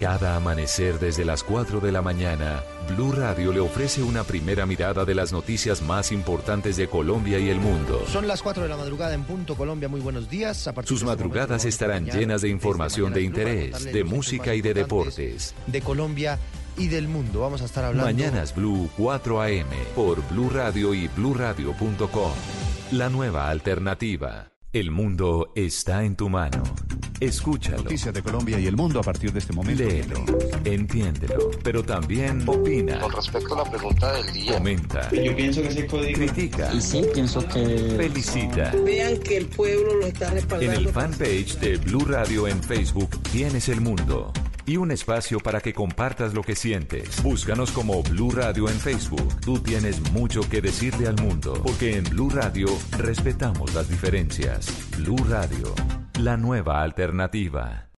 Cada 0.00 0.36
amanecer 0.36 0.98
desde 0.98 1.24
las 1.24 1.44
4 1.44 1.80
de 1.80 1.92
la 1.92 2.02
mañana, 2.02 2.62
Blue 2.88 3.12
Radio 3.12 3.52
le 3.52 3.60
ofrece 3.60 4.02
una 4.02 4.24
primera 4.24 4.66
mirada 4.66 5.04
de 5.04 5.14
las 5.14 5.32
noticias 5.32 5.82
más 5.82 6.12
importantes 6.12 6.76
de 6.76 6.88
Colombia 6.88 7.38
y 7.38 7.48
el 7.48 7.58
mundo. 7.58 8.04
Son 8.08 8.26
las 8.26 8.42
4 8.42 8.64
de 8.64 8.68
la 8.68 8.76
madrugada 8.76 9.14
en 9.14 9.24
punto 9.24 9.56
Colombia. 9.56 9.88
Muy 9.88 10.00
buenos 10.00 10.28
días. 10.28 10.66
A 10.66 10.72
partir 10.74 10.88
Sus 10.88 11.00
de 11.00 11.04
este 11.04 11.16
madrugadas 11.16 11.48
momento 11.50 11.68
estarán 11.68 12.06
llenas 12.06 12.42
de 12.42 12.48
información 12.48 13.12
de 13.12 13.22
interés, 13.22 13.84
de 13.84 14.04
música 14.04 14.54
y 14.54 14.60
de 14.60 14.74
deportes. 14.74 15.54
De 15.66 15.80
Colombia 15.80 16.38
y 16.76 16.88
del 16.88 17.08
mundo. 17.08 17.40
Vamos 17.40 17.62
a 17.62 17.64
estar 17.66 17.84
hablando. 17.84 18.04
Mañanas 18.06 18.54
Blue 18.54 18.88
4 18.96 19.42
AM 19.42 19.66
por 19.94 20.26
Blue 20.28 20.50
Radio 20.50 20.94
y 20.94 21.08
bluradio.com. 21.08 22.32
La 22.92 23.08
nueva 23.08 23.48
alternativa. 23.48 24.50
El 24.72 24.90
mundo 24.90 25.52
está 25.54 26.02
en 26.04 26.16
tu 26.16 26.28
mano. 26.28 26.62
Escúchalo. 27.20 27.84
Noticias 27.84 28.12
de 28.12 28.22
Colombia 28.22 28.58
y 28.58 28.66
el 28.66 28.76
mundo 28.76 28.98
a 28.98 29.02
partir 29.04 29.32
de 29.32 29.38
este 29.38 29.52
momento. 29.52 29.84
Léelo, 29.84 30.24
entiéndelo, 30.64 31.50
pero 31.62 31.84
también 31.84 32.42
opina, 32.46 32.98
Con 32.98 33.12
respecto 33.12 33.54
a 33.54 33.62
la 33.64 33.70
pregunta 33.70 34.12
del 34.14 34.32
día, 34.32 34.54
comenta, 34.54 35.10
yo 35.12 35.34
pienso 35.36 35.62
que 35.62 35.68
ese 35.68 35.86
código... 35.86 36.18
critica, 36.18 36.70
Y 36.74 36.80
sí, 36.80 37.04
pienso 37.14 37.46
que... 37.46 37.94
felicita. 37.96 38.74
Vean 38.84 39.16
que 39.18 39.36
el 39.36 39.46
pueblo 39.46 39.94
lo 40.00 40.06
está 40.06 40.26
En 40.28 40.34
respaldando. 40.34 40.80
el 40.80 40.88
fanpage 40.88 41.56
de 41.60 41.76
Blue 41.76 42.04
Radio 42.04 42.48
en 42.48 42.60
Facebook 42.60 43.10
tienes 43.30 43.68
el 43.68 43.80
mundo 43.80 44.32
y 44.66 44.76
un 44.76 44.90
espacio 44.90 45.40
para 45.40 45.60
que 45.60 45.72
compartas 45.72 46.34
lo 46.34 46.42
que 46.42 46.54
sientes. 46.54 47.22
Búscanos 47.22 47.70
como 47.70 48.02
Blue 48.02 48.30
Radio 48.30 48.68
en 48.68 48.78
Facebook. 48.78 49.40
Tú 49.40 49.58
tienes 49.58 50.00
mucho 50.12 50.40
que 50.48 50.60
decirle 50.60 51.06
al 51.06 51.16
mundo, 51.20 51.54
porque 51.62 51.96
en 51.96 52.04
Blue 52.04 52.30
Radio 52.30 52.68
respetamos 52.98 53.74
las 53.74 53.88
diferencias. 53.88 54.68
Blue 54.96 55.22
Radio, 55.28 55.74
la 56.20 56.36
nueva 56.36 56.82
alternativa. 56.82 57.88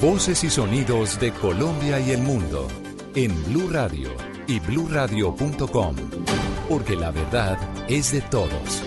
Voces 0.00 0.44
y 0.44 0.50
sonidos 0.50 1.20
de 1.20 1.30
Colombia 1.32 2.00
y 2.00 2.12
el 2.12 2.22
mundo 2.22 2.68
en 3.14 3.30
Blue 3.44 3.68
Radio 3.70 4.29
y 4.50 4.58
bluradio.com, 4.58 5.94
porque 6.68 6.96
la 6.96 7.12
verdad 7.12 7.56
es 7.88 8.10
de 8.10 8.20
todos. 8.20 8.82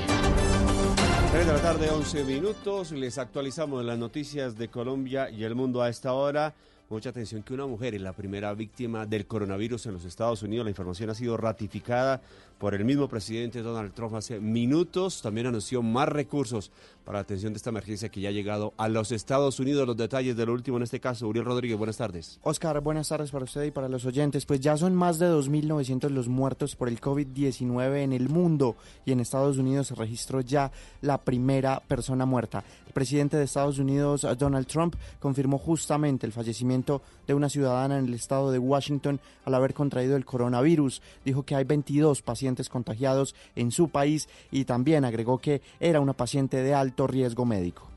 3 1.32 1.48
de 1.48 1.54
la 1.54 1.62
tarde, 1.62 1.90
11 1.90 2.26
minutos. 2.26 2.92
Les 2.92 3.18
actualizamos 3.18 3.86
las 3.86 3.98
noticias 3.98 4.58
de 4.58 4.68
Colombia 4.68 5.30
y 5.30 5.46
el 5.46 5.56
mundo 5.56 5.82
a 5.82 5.88
esta 5.88 6.12
hora. 6.12 6.54
Mucha 6.90 7.12
atención 7.12 7.44
que 7.44 7.54
una 7.54 7.66
mujer 7.66 7.96
es 7.96 8.02
la 8.02 8.12
primera 8.12 8.54
víctima 8.54 9.06
del 9.06 9.26
coronavirus 9.26 9.86
en 9.86 9.94
los 9.94 10.04
Estados 10.04 10.44
Unidos. 10.44 10.66
La 10.66 10.72
información 10.72 11.10
ha 11.10 11.16
sido 11.16 11.38
ratificada 11.38 12.22
por 12.64 12.76
el 12.76 12.86
mismo 12.86 13.10
presidente 13.10 13.62
Donald 13.62 13.94
Trump 13.94 14.16
hace 14.16 14.40
minutos. 14.40 15.22
También 15.22 15.48
anunció 15.48 15.82
más 15.82 16.08
recursos 16.08 16.72
para 17.04 17.18
la 17.18 17.24
atención 17.24 17.52
de 17.52 17.58
esta 17.58 17.72
emergencia 17.72 18.08
que 18.08 18.22
ya 18.22 18.30
ha 18.30 18.32
llegado 18.32 18.74
a 18.78 18.88
los 18.88 19.12
Estados 19.12 19.60
Unidos. 19.60 19.86
Los 19.86 19.98
detalles 19.98 20.38
de 20.38 20.46
lo 20.46 20.54
último 20.54 20.78
en 20.78 20.84
este 20.84 21.02
caso. 21.02 21.28
Uriel 21.28 21.44
Rodríguez, 21.44 21.78
buenas 21.78 21.98
tardes. 21.98 22.40
Oscar, 22.42 22.80
buenas 22.80 23.10
tardes 23.10 23.32
para 23.32 23.44
usted 23.44 23.64
y 23.64 23.72
para 23.72 23.90
los 23.90 24.06
oyentes. 24.06 24.46
Pues 24.46 24.62
ya 24.62 24.78
son 24.78 24.96
más 24.96 25.20
de 25.20 25.28
2.900 25.28 26.08
los 26.08 26.30
muertos 26.30 26.78
por 26.78 26.88
el 26.88 27.02
COVID-19 27.02 27.98
en 27.98 28.14
el 28.14 28.30
mundo 28.30 28.78
y 29.06 29.12
en 29.12 29.20
Estados 29.20 29.58
Unidos 29.58 29.88
se 29.88 29.96
registró 29.96 30.40
ya 30.40 30.72
la 31.02 31.18
primera 31.18 31.82
persona 31.82 32.26
muerta. 32.26 32.64
El 32.88 32.94
presidente 32.94 33.36
de 33.36 33.44
Estados 33.44 33.78
Unidos, 33.80 34.26
Donald 34.38 34.68
Trump, 34.68 34.96
confirmó 35.20 35.58
justamente 35.58 36.26
el 36.26 36.32
fallecimiento 36.32 37.02
de 37.28 37.34
una 37.34 37.50
ciudadana 37.50 37.98
en 37.98 38.06
el 38.06 38.14
estado 38.14 38.52
de 38.52 38.60
Washington 38.60 39.20
al 39.44 39.56
haber 39.56 39.74
contraído 39.74 40.16
el 40.16 40.26
coronavirus. 40.26 41.02
Dijo 41.26 41.44
que 41.44 41.56
hay 41.56 41.66
22 41.66 42.22
pacientes 42.22 42.53
contagiados 42.70 43.36
en 43.56 43.72
su 43.72 43.90
país 43.90 44.30
y 44.52 44.66
también 44.66 45.06
agregó 45.06 45.40
que 45.40 45.62
era 45.80 46.00
una 46.00 46.14
paciente 46.14 46.58
de 46.58 46.74
alto 46.74 47.08
riesgo 47.08 47.46
médico. 47.46 47.90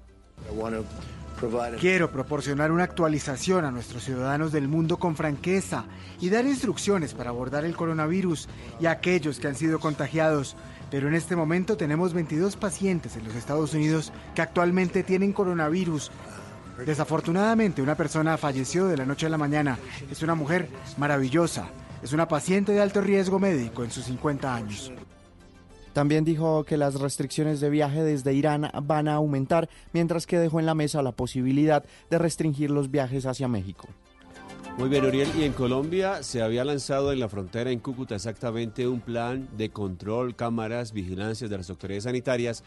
Quiero 1.78 2.10
proporcionar 2.10 2.72
una 2.72 2.84
actualización 2.84 3.66
a 3.66 3.70
nuestros 3.70 4.04
ciudadanos 4.04 4.52
del 4.52 4.68
mundo 4.68 4.96
con 4.96 5.16
franqueza 5.16 5.84
y 6.18 6.30
dar 6.30 6.46
instrucciones 6.46 7.12
para 7.12 7.28
abordar 7.28 7.66
el 7.66 7.76
coronavirus 7.76 8.48
y 8.80 8.86
a 8.86 8.92
aquellos 8.92 9.38
que 9.38 9.48
han 9.48 9.54
sido 9.54 9.78
contagiados. 9.78 10.56
Pero 10.90 11.08
en 11.08 11.14
este 11.14 11.36
momento 11.36 11.76
tenemos 11.76 12.14
22 12.14 12.56
pacientes 12.56 13.16
en 13.16 13.24
los 13.24 13.34
Estados 13.34 13.74
Unidos 13.74 14.12
que 14.34 14.40
actualmente 14.40 15.02
tienen 15.02 15.34
coronavirus. 15.34 16.10
Desafortunadamente 16.86 17.82
una 17.82 17.96
persona 17.96 18.38
falleció 18.38 18.86
de 18.86 18.96
la 18.96 19.04
noche 19.04 19.26
a 19.26 19.30
la 19.30 19.38
mañana. 19.38 19.78
Es 20.10 20.22
una 20.22 20.34
mujer 20.34 20.70
maravillosa. 20.96 21.68
Es 22.02 22.12
una 22.12 22.28
paciente 22.28 22.72
de 22.72 22.80
alto 22.80 23.00
riesgo 23.00 23.38
médico 23.38 23.84
en 23.84 23.90
sus 23.90 24.04
50 24.04 24.54
años. 24.54 24.92
También 25.92 26.24
dijo 26.24 26.64
que 26.64 26.76
las 26.76 27.00
restricciones 27.00 27.58
de 27.60 27.70
viaje 27.70 28.02
desde 28.02 28.34
Irán 28.34 28.70
van 28.82 29.08
a 29.08 29.14
aumentar, 29.14 29.70
mientras 29.94 30.26
que 30.26 30.38
dejó 30.38 30.60
en 30.60 30.66
la 30.66 30.74
mesa 30.74 31.00
la 31.00 31.12
posibilidad 31.12 31.84
de 32.10 32.18
restringir 32.18 32.70
los 32.70 32.90
viajes 32.90 33.24
hacia 33.24 33.48
México. 33.48 33.88
Muy 34.76 34.90
bien, 34.90 35.06
Uriel. 35.06 35.30
Y 35.38 35.44
en 35.44 35.54
Colombia 35.54 36.22
se 36.22 36.42
había 36.42 36.62
lanzado 36.66 37.12
en 37.12 37.18
la 37.18 37.30
frontera 37.30 37.70
en 37.70 37.78
Cúcuta 37.78 38.14
exactamente 38.14 38.86
un 38.86 39.00
plan 39.00 39.48
de 39.56 39.70
control, 39.70 40.36
cámaras, 40.36 40.92
vigilancias 40.92 41.48
de 41.48 41.56
las 41.56 41.70
autoridades 41.70 42.04
sanitarias 42.04 42.62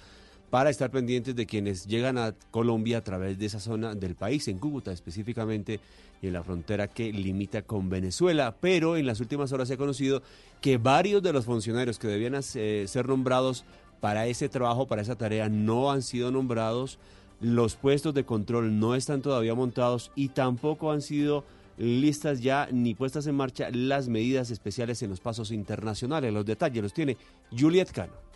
para 0.49 0.69
estar 0.69 0.89
pendientes 0.89 1.35
de 1.35 1.45
quienes 1.45 1.85
llegan 1.85 2.17
a 2.17 2.33
Colombia 2.51 2.99
a 2.99 3.03
través 3.03 3.37
de 3.37 3.45
esa 3.45 3.59
zona 3.59 3.95
del 3.95 4.15
país, 4.15 4.47
en 4.47 4.57
Cúcuta 4.57 4.91
específicamente, 4.91 5.79
y 6.21 6.27
en 6.27 6.33
la 6.33 6.43
frontera 6.43 6.87
que 6.87 7.13
limita 7.13 7.61
con 7.61 7.89
Venezuela. 7.89 8.55
Pero 8.59 8.97
en 8.97 9.05
las 9.05 9.19
últimas 9.19 9.51
horas 9.51 9.67
se 9.67 9.75
ha 9.75 9.77
conocido 9.77 10.21
que 10.61 10.77
varios 10.77 11.23
de 11.23 11.33
los 11.33 11.45
funcionarios 11.45 11.99
que 11.99 12.07
debían 12.07 12.39
eh, 12.55 12.85
ser 12.87 13.07
nombrados 13.07 13.63
para 13.99 14.27
ese 14.27 14.49
trabajo, 14.49 14.87
para 14.87 15.01
esa 15.01 15.15
tarea, 15.15 15.49
no 15.49 15.91
han 15.91 16.01
sido 16.01 16.31
nombrados. 16.31 16.99
Los 17.41 17.75
puestos 17.75 18.13
de 18.13 18.25
control 18.25 18.79
no 18.79 18.95
están 18.95 19.21
todavía 19.21 19.55
montados 19.55 20.11
y 20.15 20.29
tampoco 20.29 20.91
han 20.91 21.01
sido 21.01 21.45
listas 21.77 22.41
ya 22.41 22.67
ni 22.71 22.93
puestas 22.93 23.25
en 23.27 23.35
marcha 23.35 23.69
las 23.71 24.09
medidas 24.09 24.51
especiales 24.51 25.01
en 25.01 25.11
los 25.11 25.21
pasos 25.21 25.51
internacionales. 25.51 26.33
Los 26.33 26.45
detalles 26.45 26.83
los 26.83 26.93
tiene 26.93 27.15
Juliet 27.57 27.91
Cano. 27.91 28.28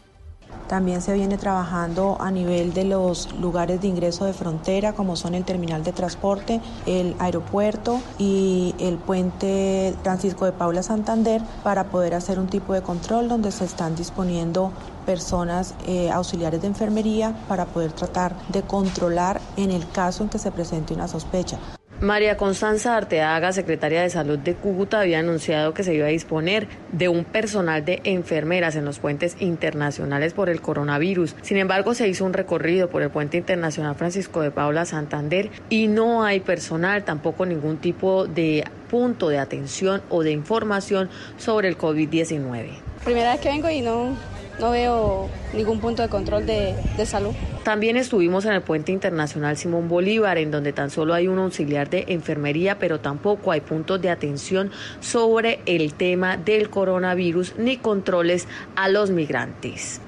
También 0.73 1.03
se 1.03 1.13
viene 1.13 1.37
trabajando 1.37 2.17
a 2.19 2.31
nivel 2.31 2.73
de 2.73 2.83
los 2.85 3.31
lugares 3.39 3.79
de 3.81 3.87
ingreso 3.87 4.25
de 4.25 4.33
frontera, 4.33 4.93
como 4.93 5.15
son 5.15 5.35
el 5.35 5.43
terminal 5.43 5.83
de 5.83 5.91
transporte, 5.91 6.61
el 6.87 7.15
aeropuerto 7.19 8.01
y 8.17 8.73
el 8.79 8.97
puente 8.97 9.93
Francisco 10.01 10.45
de 10.45 10.51
Paula 10.51 10.81
Santander, 10.81 11.43
para 11.63 11.83
poder 11.83 12.15
hacer 12.15 12.39
un 12.39 12.47
tipo 12.47 12.73
de 12.73 12.81
control 12.81 13.27
donde 13.27 13.51
se 13.51 13.65
están 13.65 13.95
disponiendo 13.95 14.71
personas 15.05 15.75
eh, 15.85 16.09
auxiliares 16.09 16.61
de 16.61 16.67
enfermería 16.67 17.35
para 17.47 17.65
poder 17.65 17.91
tratar 17.91 18.35
de 18.47 18.63
controlar 18.63 19.41
en 19.57 19.69
el 19.69 19.87
caso 19.91 20.23
en 20.23 20.29
que 20.29 20.39
se 20.39 20.51
presente 20.51 20.95
una 20.95 21.07
sospecha. 21.07 21.59
María 22.01 22.35
Constanza 22.35 22.97
Arteaga, 22.97 23.53
secretaria 23.53 24.01
de 24.01 24.09
Salud 24.09 24.37
de 24.37 24.55
Cúcuta, 24.55 24.99
había 24.99 25.19
anunciado 25.19 25.73
que 25.73 25.83
se 25.83 25.93
iba 25.93 26.07
a 26.07 26.09
disponer 26.09 26.67
de 26.91 27.07
un 27.07 27.23
personal 27.23 27.85
de 27.85 28.01
enfermeras 28.03 28.75
en 28.75 28.83
los 28.83 28.99
puentes 28.99 29.37
internacionales 29.39 30.33
por 30.33 30.49
el 30.49 30.59
coronavirus. 30.59 31.35
Sin 31.41 31.57
embargo, 31.57 31.93
se 31.93 32.07
hizo 32.09 32.25
un 32.25 32.33
recorrido 32.33 32.89
por 32.89 33.03
el 33.03 33.09
puente 33.09 33.37
internacional 33.37 33.95
Francisco 33.95 34.41
de 34.41 34.51
Paula 34.51 34.85
Santander 34.85 35.49
y 35.69 35.87
no 35.87 36.23
hay 36.23 36.41
personal, 36.41 37.03
tampoco 37.03 37.45
ningún 37.45 37.77
tipo 37.77 38.27
de 38.27 38.65
punto 38.89 39.29
de 39.29 39.39
atención 39.39 40.01
o 40.09 40.23
de 40.23 40.31
información 40.31 41.09
sobre 41.37 41.67
el 41.67 41.77
COVID-19. 41.77 42.67
Primera 43.03 43.31
vez 43.31 43.41
que 43.41 43.49
vengo 43.49 43.69
y 43.69 43.81
no, 43.81 44.15
no 44.59 44.71
veo 44.71 45.29
ningún 45.53 45.79
punto 45.79 46.01
de 46.01 46.09
control 46.09 46.45
de, 46.45 46.75
de, 46.97 47.05
salud. 47.05 47.33
También 47.63 47.97
estuvimos 47.97 48.45
en 48.45 48.53
el 48.53 48.61
puente 48.61 48.91
internacional 48.91 49.57
Simón 49.57 49.87
Bolívar, 49.87 50.37
en 50.37 50.51
donde 50.51 50.73
tan 50.73 50.89
solo 50.89 51.13
hay 51.13 51.27
un 51.27 51.39
auxiliar 51.39 51.89
de 51.89 52.05
enfermería, 52.09 52.79
pero 52.79 52.99
tampoco 52.99 53.51
hay 53.51 53.61
puntos 53.61 54.01
de 54.01 54.09
atención 54.09 54.71
sobre 54.99 55.61
el 55.65 55.93
tema 55.93 56.37
del 56.37 56.69
coronavirus 56.69 57.55
ni 57.57 57.77
controles 57.77 58.47
a 58.75 58.89
los 58.89 59.11
migrantes. 59.11 60.01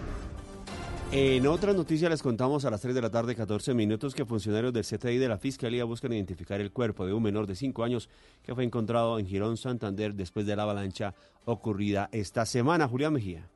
En 1.11 1.47
otras 1.47 1.75
noticias 1.75 2.09
les 2.11 2.21
contamos 2.21 2.65
a 2.65 2.69
las 2.69 2.81
3 2.81 2.93
de 2.93 3.01
la 3.01 3.09
tarde, 3.09 3.35
14 3.35 3.73
minutos, 3.73 4.13
que 4.13 4.25
funcionarios 4.25 4.73
del 4.73 4.83
CTI 4.83 5.17
de 5.17 5.29
la 5.29 5.37
Fiscalía 5.37 5.85
buscan 5.85 6.11
identificar 6.11 6.59
el 6.59 6.71
cuerpo 6.71 7.05
de 7.05 7.13
un 7.13 7.23
menor 7.23 7.47
de 7.47 7.55
5 7.55 7.83
años 7.83 8.09
que 8.43 8.53
fue 8.53 8.63
encontrado 8.63 9.17
en 9.17 9.25
Girón, 9.25 9.55
Santander, 9.55 10.13
después 10.13 10.45
de 10.45 10.55
la 10.55 10.63
avalancha 10.63 11.13
ocurrida 11.45 12.09
esta 12.11 12.45
semana. 12.45 12.87
Julián 12.87 13.13
Mejía. 13.13 13.47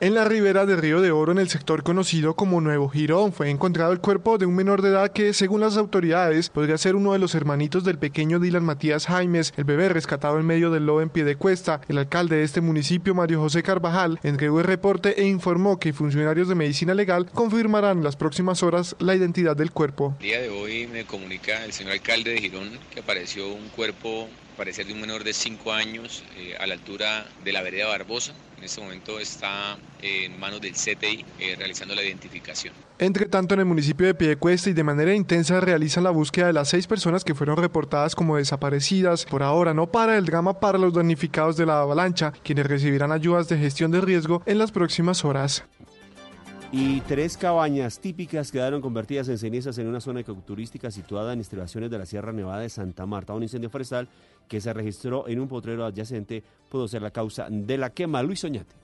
En 0.00 0.12
la 0.14 0.24
ribera 0.24 0.66
de 0.66 0.74
Río 0.74 1.00
de 1.00 1.12
Oro, 1.12 1.30
en 1.30 1.38
el 1.38 1.48
sector 1.48 1.84
conocido 1.84 2.34
como 2.34 2.60
Nuevo 2.60 2.88
Girón, 2.88 3.32
fue 3.32 3.48
encontrado 3.48 3.92
el 3.92 4.00
cuerpo 4.00 4.38
de 4.38 4.46
un 4.46 4.56
menor 4.56 4.82
de 4.82 4.88
edad 4.88 5.12
que, 5.12 5.32
según 5.32 5.60
las 5.60 5.76
autoridades, 5.76 6.50
podría 6.50 6.76
ser 6.78 6.96
uno 6.96 7.12
de 7.12 7.20
los 7.20 7.36
hermanitos 7.36 7.84
del 7.84 7.98
pequeño 7.98 8.40
Dylan 8.40 8.64
Matías 8.64 9.06
Jaimes, 9.06 9.54
el 9.56 9.62
bebé 9.62 9.88
rescatado 9.88 10.40
en 10.40 10.46
medio 10.46 10.72
del 10.72 10.86
lodo 10.86 11.00
en 11.00 11.10
pie 11.10 11.22
de 11.22 11.36
cuesta. 11.36 11.80
El 11.88 11.98
alcalde 11.98 12.36
de 12.36 12.42
este 12.42 12.60
municipio, 12.60 13.14
Mario 13.14 13.40
José 13.40 13.62
Carvajal, 13.62 14.18
entregó 14.24 14.58
el 14.58 14.66
reporte 14.66 15.20
e 15.22 15.28
informó 15.28 15.78
que 15.78 15.92
funcionarios 15.92 16.48
de 16.48 16.56
medicina 16.56 16.92
legal 16.92 17.30
confirmarán 17.30 17.98
en 17.98 18.04
las 18.04 18.16
próximas 18.16 18.64
horas 18.64 18.96
la 18.98 19.14
identidad 19.14 19.56
del 19.56 19.70
cuerpo. 19.70 20.16
El 20.18 20.26
día 20.26 20.40
de 20.40 20.50
hoy 20.50 20.88
me 20.88 21.04
comunica 21.04 21.64
el 21.64 21.72
señor 21.72 21.92
alcalde 21.92 22.32
de 22.32 22.40
Girón 22.40 22.70
que 22.90 22.98
apareció 22.98 23.46
un 23.46 23.68
cuerpo 23.68 24.28
parecer 24.56 24.86
de 24.86 24.92
un 24.92 25.00
menor 25.00 25.24
de 25.24 25.32
5 25.32 25.72
años 25.72 26.22
eh, 26.36 26.56
a 26.58 26.66
la 26.66 26.74
altura 26.74 27.26
de 27.44 27.52
la 27.52 27.62
vereda 27.62 27.88
Barbosa. 27.88 28.34
En 28.58 28.64
este 28.64 28.80
momento 28.80 29.18
está 29.18 29.76
eh, 30.00 30.26
en 30.26 30.38
manos 30.38 30.60
del 30.60 30.72
CTI 30.72 31.24
eh, 31.38 31.54
realizando 31.56 31.94
la 31.94 32.02
identificación. 32.02 32.74
Entre 32.98 33.26
tanto, 33.26 33.54
en 33.54 33.60
el 33.60 33.66
municipio 33.66 34.06
de 34.06 34.14
Piedecuesta 34.14 34.70
y 34.70 34.72
de 34.72 34.84
manera 34.84 35.14
intensa 35.14 35.60
realizan 35.60 36.04
la 36.04 36.10
búsqueda 36.10 36.46
de 36.46 36.52
las 36.52 36.68
seis 36.68 36.86
personas 36.86 37.24
que 37.24 37.34
fueron 37.34 37.56
reportadas 37.56 38.14
como 38.14 38.36
desaparecidas. 38.36 39.24
Por 39.24 39.42
ahora 39.42 39.74
no 39.74 39.90
para 39.90 40.16
el 40.16 40.24
drama 40.24 40.60
para 40.60 40.78
los 40.78 40.94
damnificados 40.94 41.56
de 41.56 41.66
la 41.66 41.80
avalancha, 41.80 42.32
quienes 42.42 42.66
recibirán 42.66 43.12
ayudas 43.12 43.48
de 43.48 43.58
gestión 43.58 43.90
de 43.90 44.00
riesgo 44.00 44.42
en 44.46 44.58
las 44.58 44.72
próximas 44.72 45.24
horas. 45.24 45.64
Y 46.76 47.02
tres 47.02 47.36
cabañas 47.36 48.00
típicas 48.00 48.50
quedaron 48.50 48.80
convertidas 48.80 49.28
en 49.28 49.38
cenizas 49.38 49.78
en 49.78 49.86
una 49.86 50.00
zona 50.00 50.18
ecoturística 50.18 50.90
situada 50.90 51.32
en 51.32 51.38
estribaciones 51.38 51.88
de 51.88 51.98
la 51.98 52.04
Sierra 52.04 52.32
Nevada 52.32 52.62
de 52.62 52.68
Santa 52.68 53.06
Marta. 53.06 53.32
Un 53.32 53.44
incendio 53.44 53.70
forestal 53.70 54.08
que 54.48 54.60
se 54.60 54.72
registró 54.72 55.28
en 55.28 55.38
un 55.38 55.46
potrero 55.46 55.84
adyacente 55.84 56.42
pudo 56.68 56.88
ser 56.88 57.02
la 57.02 57.12
causa 57.12 57.46
de 57.48 57.78
la 57.78 57.90
quema. 57.90 58.24
Luis 58.24 58.42
Oñate. 58.42 58.83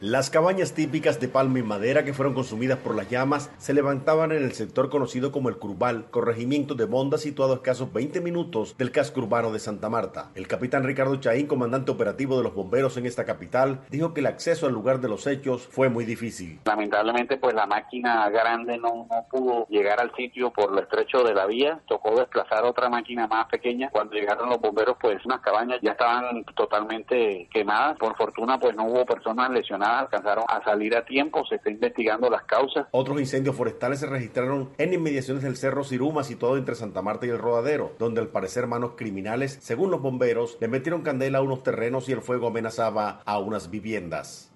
Las 0.00 0.30
cabañas 0.30 0.74
típicas 0.74 1.18
de 1.18 1.26
palma 1.26 1.58
y 1.58 1.64
madera 1.64 2.04
que 2.04 2.12
fueron 2.12 2.32
consumidas 2.32 2.78
por 2.78 2.94
las 2.94 3.10
llamas 3.10 3.50
se 3.58 3.74
levantaban 3.74 4.30
en 4.30 4.44
el 4.44 4.52
sector 4.52 4.90
conocido 4.90 5.32
como 5.32 5.48
el 5.48 5.56
Curval, 5.56 6.08
corregimiento 6.12 6.76
de 6.76 6.84
Bonda 6.84 7.18
situado 7.18 7.52
a 7.52 7.56
escasos 7.56 7.92
20 7.92 8.20
minutos 8.20 8.76
del 8.78 8.92
casco 8.92 9.22
urbano 9.22 9.50
de 9.50 9.58
Santa 9.58 9.90
Marta. 9.90 10.30
El 10.36 10.46
capitán 10.46 10.84
Ricardo 10.84 11.16
Chaín, 11.16 11.48
comandante 11.48 11.90
operativo 11.90 12.36
de 12.36 12.44
los 12.44 12.54
bomberos 12.54 12.96
en 12.96 13.06
esta 13.06 13.24
capital, 13.24 13.80
dijo 13.90 14.14
que 14.14 14.20
el 14.20 14.26
acceso 14.26 14.66
al 14.66 14.72
lugar 14.72 15.00
de 15.00 15.08
los 15.08 15.26
hechos 15.26 15.66
fue 15.66 15.88
muy 15.88 16.04
difícil. 16.04 16.60
Lamentablemente, 16.64 17.36
pues 17.36 17.56
la 17.56 17.66
máquina 17.66 18.30
grande 18.30 18.78
no, 18.78 19.08
no 19.10 19.26
pudo 19.28 19.66
llegar 19.66 20.00
al 20.00 20.14
sitio 20.14 20.52
por 20.52 20.70
lo 20.70 20.80
estrecho 20.80 21.24
de 21.24 21.34
la 21.34 21.46
vía. 21.46 21.80
Tocó 21.88 22.14
desplazar 22.14 22.62
otra 22.62 22.88
máquina 22.88 23.26
más 23.26 23.48
pequeña. 23.48 23.90
Cuando 23.90 24.14
llegaron 24.14 24.48
los 24.48 24.60
bomberos, 24.60 24.96
pues 25.00 25.26
unas 25.26 25.40
cabañas 25.40 25.80
ya 25.82 25.90
estaban 25.90 26.44
totalmente 26.54 27.48
quemadas. 27.52 27.98
Por 27.98 28.16
fortuna, 28.16 28.60
pues 28.60 28.76
no 28.76 28.84
hubo 28.84 29.04
personas 29.04 29.50
lesionadas, 29.50 29.87
alcanzaron 29.96 30.44
a 30.48 30.62
salir 30.62 30.96
a 30.96 31.04
tiempo. 31.04 31.44
Se 31.46 31.56
está 31.56 31.70
investigando 31.70 32.28
las 32.30 32.42
causas. 32.44 32.86
Otros 32.90 33.20
incendios 33.20 33.56
forestales 33.56 34.00
se 34.00 34.06
registraron 34.06 34.70
en 34.78 34.92
inmediaciones 34.92 35.42
del 35.42 35.56
Cerro 35.56 35.84
Ciruma, 35.84 36.24
situado 36.24 36.56
entre 36.56 36.74
Santa 36.74 37.02
Marta 37.02 37.26
y 37.26 37.30
el 37.30 37.38
Rodadero, 37.38 37.92
donde 37.98 38.20
al 38.20 38.28
parecer 38.28 38.66
manos 38.66 38.92
criminales, 38.96 39.58
según 39.60 39.90
los 39.90 40.02
bomberos, 40.02 40.58
le 40.60 40.68
metieron 40.68 41.02
candela 41.02 41.38
a 41.38 41.42
unos 41.42 41.62
terrenos 41.62 42.08
y 42.08 42.12
el 42.12 42.22
fuego 42.22 42.48
amenazaba 42.48 43.20
a 43.24 43.38
unas 43.38 43.70
viviendas. 43.70 44.52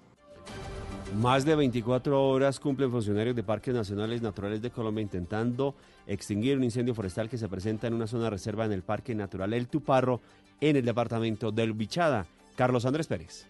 Más 1.15 1.45
de 1.45 1.55
24 1.55 2.27
horas 2.27 2.59
cumplen 2.59 2.89
funcionarios 2.89 3.35
de 3.35 3.43
Parques 3.43 3.73
Nacionales 3.73 4.23
Naturales 4.23 4.63
de 4.63 4.71
Colombia 4.71 5.03
intentando 5.03 5.75
extinguir 6.07 6.57
un 6.57 6.63
incendio 6.63 6.95
forestal 6.95 7.29
que 7.29 7.37
se 7.37 7.47
presenta 7.47 7.85
en 7.85 7.93
una 7.93 8.07
zona 8.07 8.25
de 8.25 8.29
reserva 8.31 8.65
en 8.65 8.71
el 8.71 8.81
Parque 8.81 9.13
Natural 9.13 9.53
El 9.53 9.67
Tuparro, 9.67 10.21
en 10.59 10.75
el 10.75 10.85
departamento 10.85 11.51
del 11.51 11.73
Bichada. 11.73 12.25
Carlos 12.55 12.85
Andrés 12.85 13.07
Pérez. 13.07 13.47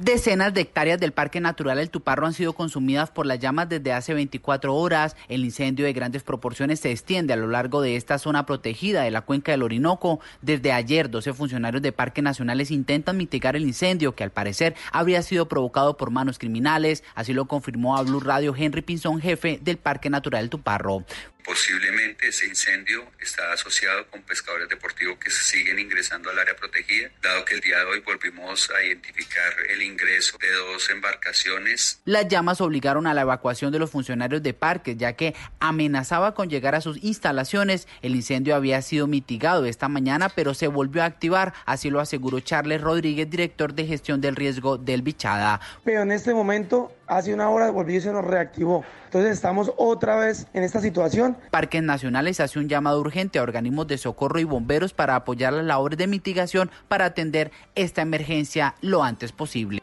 Decenas 0.00 0.54
de 0.54 0.62
hectáreas 0.62 0.98
del 0.98 1.12
Parque 1.12 1.40
Natural 1.40 1.78
El 1.78 1.90
Tuparro 1.90 2.26
han 2.26 2.32
sido 2.32 2.54
consumidas 2.54 3.10
por 3.10 3.26
las 3.26 3.38
llamas 3.38 3.68
desde 3.68 3.92
hace 3.92 4.14
24 4.14 4.74
horas. 4.74 5.14
El 5.28 5.44
incendio 5.44 5.84
de 5.84 5.92
grandes 5.92 6.22
proporciones 6.22 6.80
se 6.80 6.90
extiende 6.90 7.34
a 7.34 7.36
lo 7.36 7.48
largo 7.48 7.82
de 7.82 7.96
esta 7.96 8.16
zona 8.16 8.46
protegida 8.46 9.02
de 9.02 9.10
la 9.10 9.20
cuenca 9.20 9.52
del 9.52 9.62
Orinoco. 9.62 10.18
Desde 10.40 10.72
ayer, 10.72 11.10
12 11.10 11.34
funcionarios 11.34 11.82
de 11.82 11.92
parques 11.92 12.24
nacionales 12.24 12.70
intentan 12.70 13.18
mitigar 13.18 13.56
el 13.56 13.64
incendio 13.64 14.14
que 14.14 14.24
al 14.24 14.30
parecer 14.30 14.74
habría 14.90 15.20
sido 15.20 15.48
provocado 15.48 15.98
por 15.98 16.10
manos 16.10 16.38
criminales. 16.38 17.04
Así 17.14 17.34
lo 17.34 17.44
confirmó 17.44 17.98
a 17.98 18.02
Blue 18.02 18.20
Radio 18.20 18.54
Henry 18.56 18.80
Pinzón, 18.80 19.20
jefe 19.20 19.58
del 19.60 19.76
Parque 19.76 20.08
Natural 20.08 20.44
El 20.44 20.48
Tuparro. 20.48 21.04
Posiblemente 21.44 22.28
ese 22.28 22.46
incendio 22.46 23.10
está 23.18 23.52
asociado 23.52 24.06
con 24.08 24.22
pescadores 24.22 24.68
deportivos 24.68 25.18
que 25.18 25.30
siguen 25.30 25.78
ingresando 25.78 26.30
al 26.30 26.38
área 26.38 26.54
protegida, 26.54 27.10
dado 27.22 27.44
que 27.44 27.54
el 27.54 27.60
día 27.60 27.78
de 27.78 27.84
hoy 27.84 28.00
volvimos 28.00 28.70
a 28.70 28.84
identificar 28.84 29.52
el 29.68 29.82
ingreso 29.90 30.36
de 30.38 30.50
dos 30.52 30.90
embarcaciones. 30.90 32.00
Las 32.04 32.28
llamas 32.28 32.60
obligaron 32.60 33.06
a 33.06 33.14
la 33.14 33.22
evacuación 33.22 33.72
de 33.72 33.78
los 33.78 33.90
funcionarios 33.90 34.42
de 34.42 34.54
parques, 34.54 34.96
ya 34.96 35.14
que 35.14 35.34
amenazaba 35.58 36.34
con 36.34 36.48
llegar 36.48 36.74
a 36.74 36.80
sus 36.80 37.02
instalaciones. 37.02 37.88
El 38.02 38.14
incendio 38.14 38.54
había 38.54 38.80
sido 38.82 39.06
mitigado 39.06 39.64
esta 39.64 39.88
mañana, 39.88 40.28
pero 40.28 40.54
se 40.54 40.68
volvió 40.68 41.02
a 41.02 41.06
activar, 41.06 41.52
así 41.66 41.90
lo 41.90 42.00
aseguró 42.00 42.40
Charles 42.40 42.80
Rodríguez, 42.80 43.28
director 43.28 43.74
de 43.74 43.86
gestión 43.86 44.20
del 44.20 44.36
riesgo 44.36 44.78
del 44.78 45.02
Bichada. 45.02 45.60
Pero 45.84 46.02
en 46.02 46.12
este 46.12 46.34
momento, 46.34 46.92
hace 47.10 47.34
una 47.34 47.50
hora 47.50 47.70
volvió 47.70 47.98
y 47.98 48.00
se 48.00 48.12
nos 48.12 48.24
reactivó. 48.24 48.84
Entonces 49.06 49.32
estamos 49.32 49.72
otra 49.76 50.16
vez 50.16 50.46
en 50.54 50.62
esta 50.62 50.80
situación. 50.80 51.36
Parques 51.50 51.82
Nacionales 51.82 52.40
hace 52.40 52.58
un 52.58 52.68
llamado 52.68 53.00
urgente 53.00 53.38
a 53.38 53.42
organismos 53.42 53.88
de 53.88 53.98
socorro 53.98 54.38
y 54.38 54.44
bomberos 54.44 54.94
para 54.94 55.16
apoyar 55.16 55.52
las 55.52 55.64
labores 55.64 55.98
de 55.98 56.06
mitigación 56.06 56.70
para 56.88 57.06
atender 57.06 57.50
esta 57.74 58.02
emergencia 58.02 58.76
lo 58.80 59.02
antes 59.02 59.32
posible. 59.32 59.80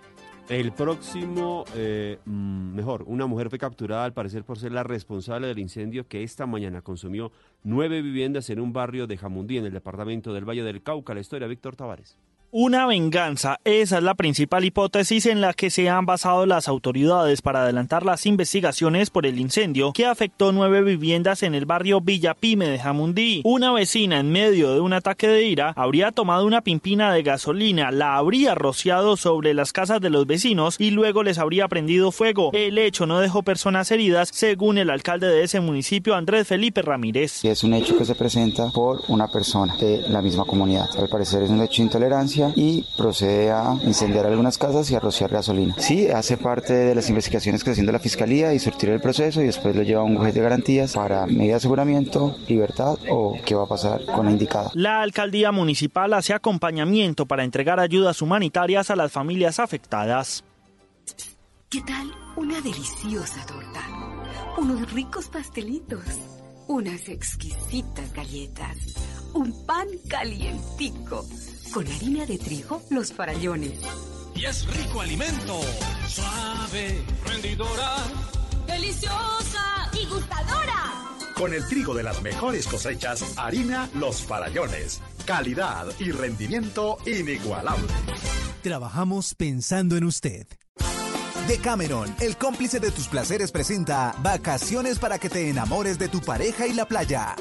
El 0.48 0.72
próximo, 0.72 1.66
eh, 1.76 2.20
mm, 2.24 2.74
mejor, 2.74 3.04
una 3.08 3.26
mujer 3.26 3.50
fue 3.50 3.60
capturada 3.60 4.06
al 4.06 4.14
parecer 4.14 4.46
por 4.46 4.58
ser 4.58 4.72
la 4.72 4.84
responsable 4.84 5.48
del 5.48 5.60
incendio 5.60 6.08
que 6.08 6.24
esta 6.24 6.46
mañana 6.46 6.82
consumió 6.82 7.34
nueve 7.64 8.02
viviendas 8.02 8.50
en 8.50 8.62
un 8.62 8.72
barrio 8.72 9.08
de 9.08 9.18
Jamundí, 9.18 9.58
en 9.58 9.66
el 9.66 9.74
departamento 9.74 10.34
del 10.34 10.48
Valle 10.48 10.64
del 10.64 10.82
Cauca. 10.82 11.14
La 11.14 11.20
historia, 11.20 11.50
Víctor 11.50 11.76
Tavares. 11.76 12.18
Una 12.50 12.86
venganza, 12.86 13.60
esa 13.66 13.98
es 13.98 14.04
la 14.04 14.16
principal 14.16 14.64
hipótesis 14.64 15.26
en 15.26 15.42
la 15.42 15.54
que 15.54 15.70
se 15.70 15.90
han 15.90 16.06
basado 16.06 16.46
las 16.46 16.70
autoridades 16.70 17.42
para 17.42 17.64
adelantar 17.64 18.06
las 18.06 18.26
investigaciones 18.26 19.10
por 19.10 19.26
el 19.26 19.38
incendio 19.38 19.92
que 19.92 20.06
afectó 20.06 20.54
nueve 20.54 20.82
viviendas 20.82 21.44
en 21.44 21.56
el 21.56 21.66
barrio 21.66 22.00
Villa 22.00 22.36
Pime 22.36 22.70
de 22.70 22.80
Jamundí. 22.80 23.42
Una 23.44 23.74
vecina 23.74 24.22
en 24.22 24.32
medio 24.32 24.72
de 24.72 24.80
un 24.80 24.94
ataque 24.94 25.28
de 25.28 25.44
ira 25.44 25.74
habría 25.76 26.14
tomado 26.14 26.46
una 26.46 26.62
pimpina 26.62 27.12
de 27.12 27.22
gasolina, 27.22 27.92
la 27.92 28.16
habría 28.16 28.56
rociado 28.56 29.18
sobre 29.18 29.54
las 29.54 29.74
casas 29.74 30.00
de 30.00 30.10
los 30.10 30.26
vecinos 30.26 30.78
y 30.80 30.92
luego 30.92 31.24
les 31.24 31.40
habría 31.40 31.68
prendido 31.68 32.14
fuego. 32.14 32.52
El 32.54 32.78
hecho 32.78 33.06
no 33.06 33.20
dejó 33.20 33.44
personas 33.44 33.92
heridas, 33.92 34.30
según 34.32 34.78
el 34.78 34.90
alcalde 34.90 35.28
de 35.28 35.44
ese 35.44 35.60
municipio, 35.60 36.16
Andrés 36.16 36.48
Felipe 36.48 36.82
Ramírez. 36.82 37.44
Es 37.44 37.66
un 37.66 37.74
hecho 37.74 37.98
que 37.98 38.06
se 38.06 38.16
presenta 38.16 38.70
por 38.72 39.02
una 39.10 39.28
persona 39.28 39.76
de 39.76 40.08
la 40.08 40.22
misma 40.22 40.46
comunidad. 40.46 40.88
Al 40.98 41.10
parecer 41.10 41.44
es 41.44 41.50
un 41.50 41.62
hecho 41.62 41.82
de 41.82 41.88
intolerancia 41.88 42.37
y 42.56 42.86
procede 42.98 43.52
a 43.52 43.78
incendiar 43.84 44.26
algunas 44.26 44.58
casas 44.58 44.90
y 44.92 44.96
a 44.96 45.00
rociar 45.00 45.32
gasolina. 45.32 45.76
Sí, 45.78 46.08
hace 46.10 46.38
parte 46.38 46.74
de 46.74 46.96
las 46.96 47.10
investigaciones 47.10 47.64
que 47.64 47.70
está 47.70 47.74
haciendo 47.74 47.92
la 47.92 48.00
fiscalía 48.00 48.54
y 48.54 48.60
surtir 48.60 48.90
el 48.90 49.02
proceso 49.02 49.42
y 49.42 49.46
después 49.46 49.76
lo 49.76 49.84
lleva 49.84 50.02
a 50.02 50.06
un 50.06 50.18
juez 50.18 50.34
de 50.34 50.42
garantías 50.42 50.94
para 50.94 51.26
medida 51.26 51.48
de 51.48 51.54
aseguramiento, 51.56 52.36
libertad 52.48 52.98
o 53.10 53.36
qué 53.46 53.56
va 53.56 53.64
a 53.64 53.68
pasar 53.68 54.06
con 54.06 54.26
la 54.26 54.32
indicada. 54.32 54.72
La 54.74 55.02
alcaldía 55.02 55.52
municipal 55.52 56.14
hace 56.14 56.34
acompañamiento 56.34 57.26
para 57.26 57.44
entregar 57.44 57.80
ayudas 57.80 58.22
humanitarias 58.22 58.90
a 58.92 58.96
las 58.96 59.12
familias 59.12 59.60
afectadas. 59.60 60.44
¿Qué 61.70 61.82
tal 61.82 62.12
una 62.36 62.62
deliciosa 62.62 63.46
torta? 63.46 63.82
Unos 64.58 64.92
ricos 64.94 65.28
pastelitos, 65.28 66.04
unas 66.68 67.10
exquisitas 67.10 68.14
galletas, 68.14 68.78
un 69.34 69.66
pan 69.66 69.88
calientico, 70.08 71.26
con 71.74 71.88
harina 71.88 72.26
de 72.26 72.38
trigo, 72.38 72.82
los 72.90 73.14
farallones. 73.14 73.80
Y 74.36 74.46
es 74.46 74.66
rico 74.68 75.02
alimento, 75.02 75.62
suave, 76.08 77.04
rendidora, 77.26 77.98
deliciosa 78.68 79.90
y 79.94 80.06
gustadora. 80.06 81.08
Con 81.36 81.54
el 81.54 81.68
trigo 81.68 81.94
de 81.94 82.04
las 82.04 82.22
mejores 82.22 82.68
cosechas, 82.68 83.38
harina 83.38 83.90
Los 83.94 84.24
Farallones. 84.24 85.02
Calidad 85.26 85.86
y 86.00 86.12
rendimiento 86.12 86.98
inigualable. 87.06 87.88
Trabajamos 88.64 89.36
pensando 89.36 89.98
en 89.98 90.06
usted. 90.06 90.48
Decameron, 91.48 92.14
el 92.20 92.38
cómplice 92.38 92.80
de 92.80 92.92
tus 92.92 93.08
placeres, 93.08 93.52
presenta 93.52 94.16
Vacaciones 94.24 94.98
para 94.98 95.20
que 95.20 95.30
te 95.30 95.50
enamores 95.50 96.00
de 96.00 96.08
tu 96.08 96.22
pareja 96.22 96.66
y 96.66 96.74
la 96.74 96.88
playa. 96.88 97.36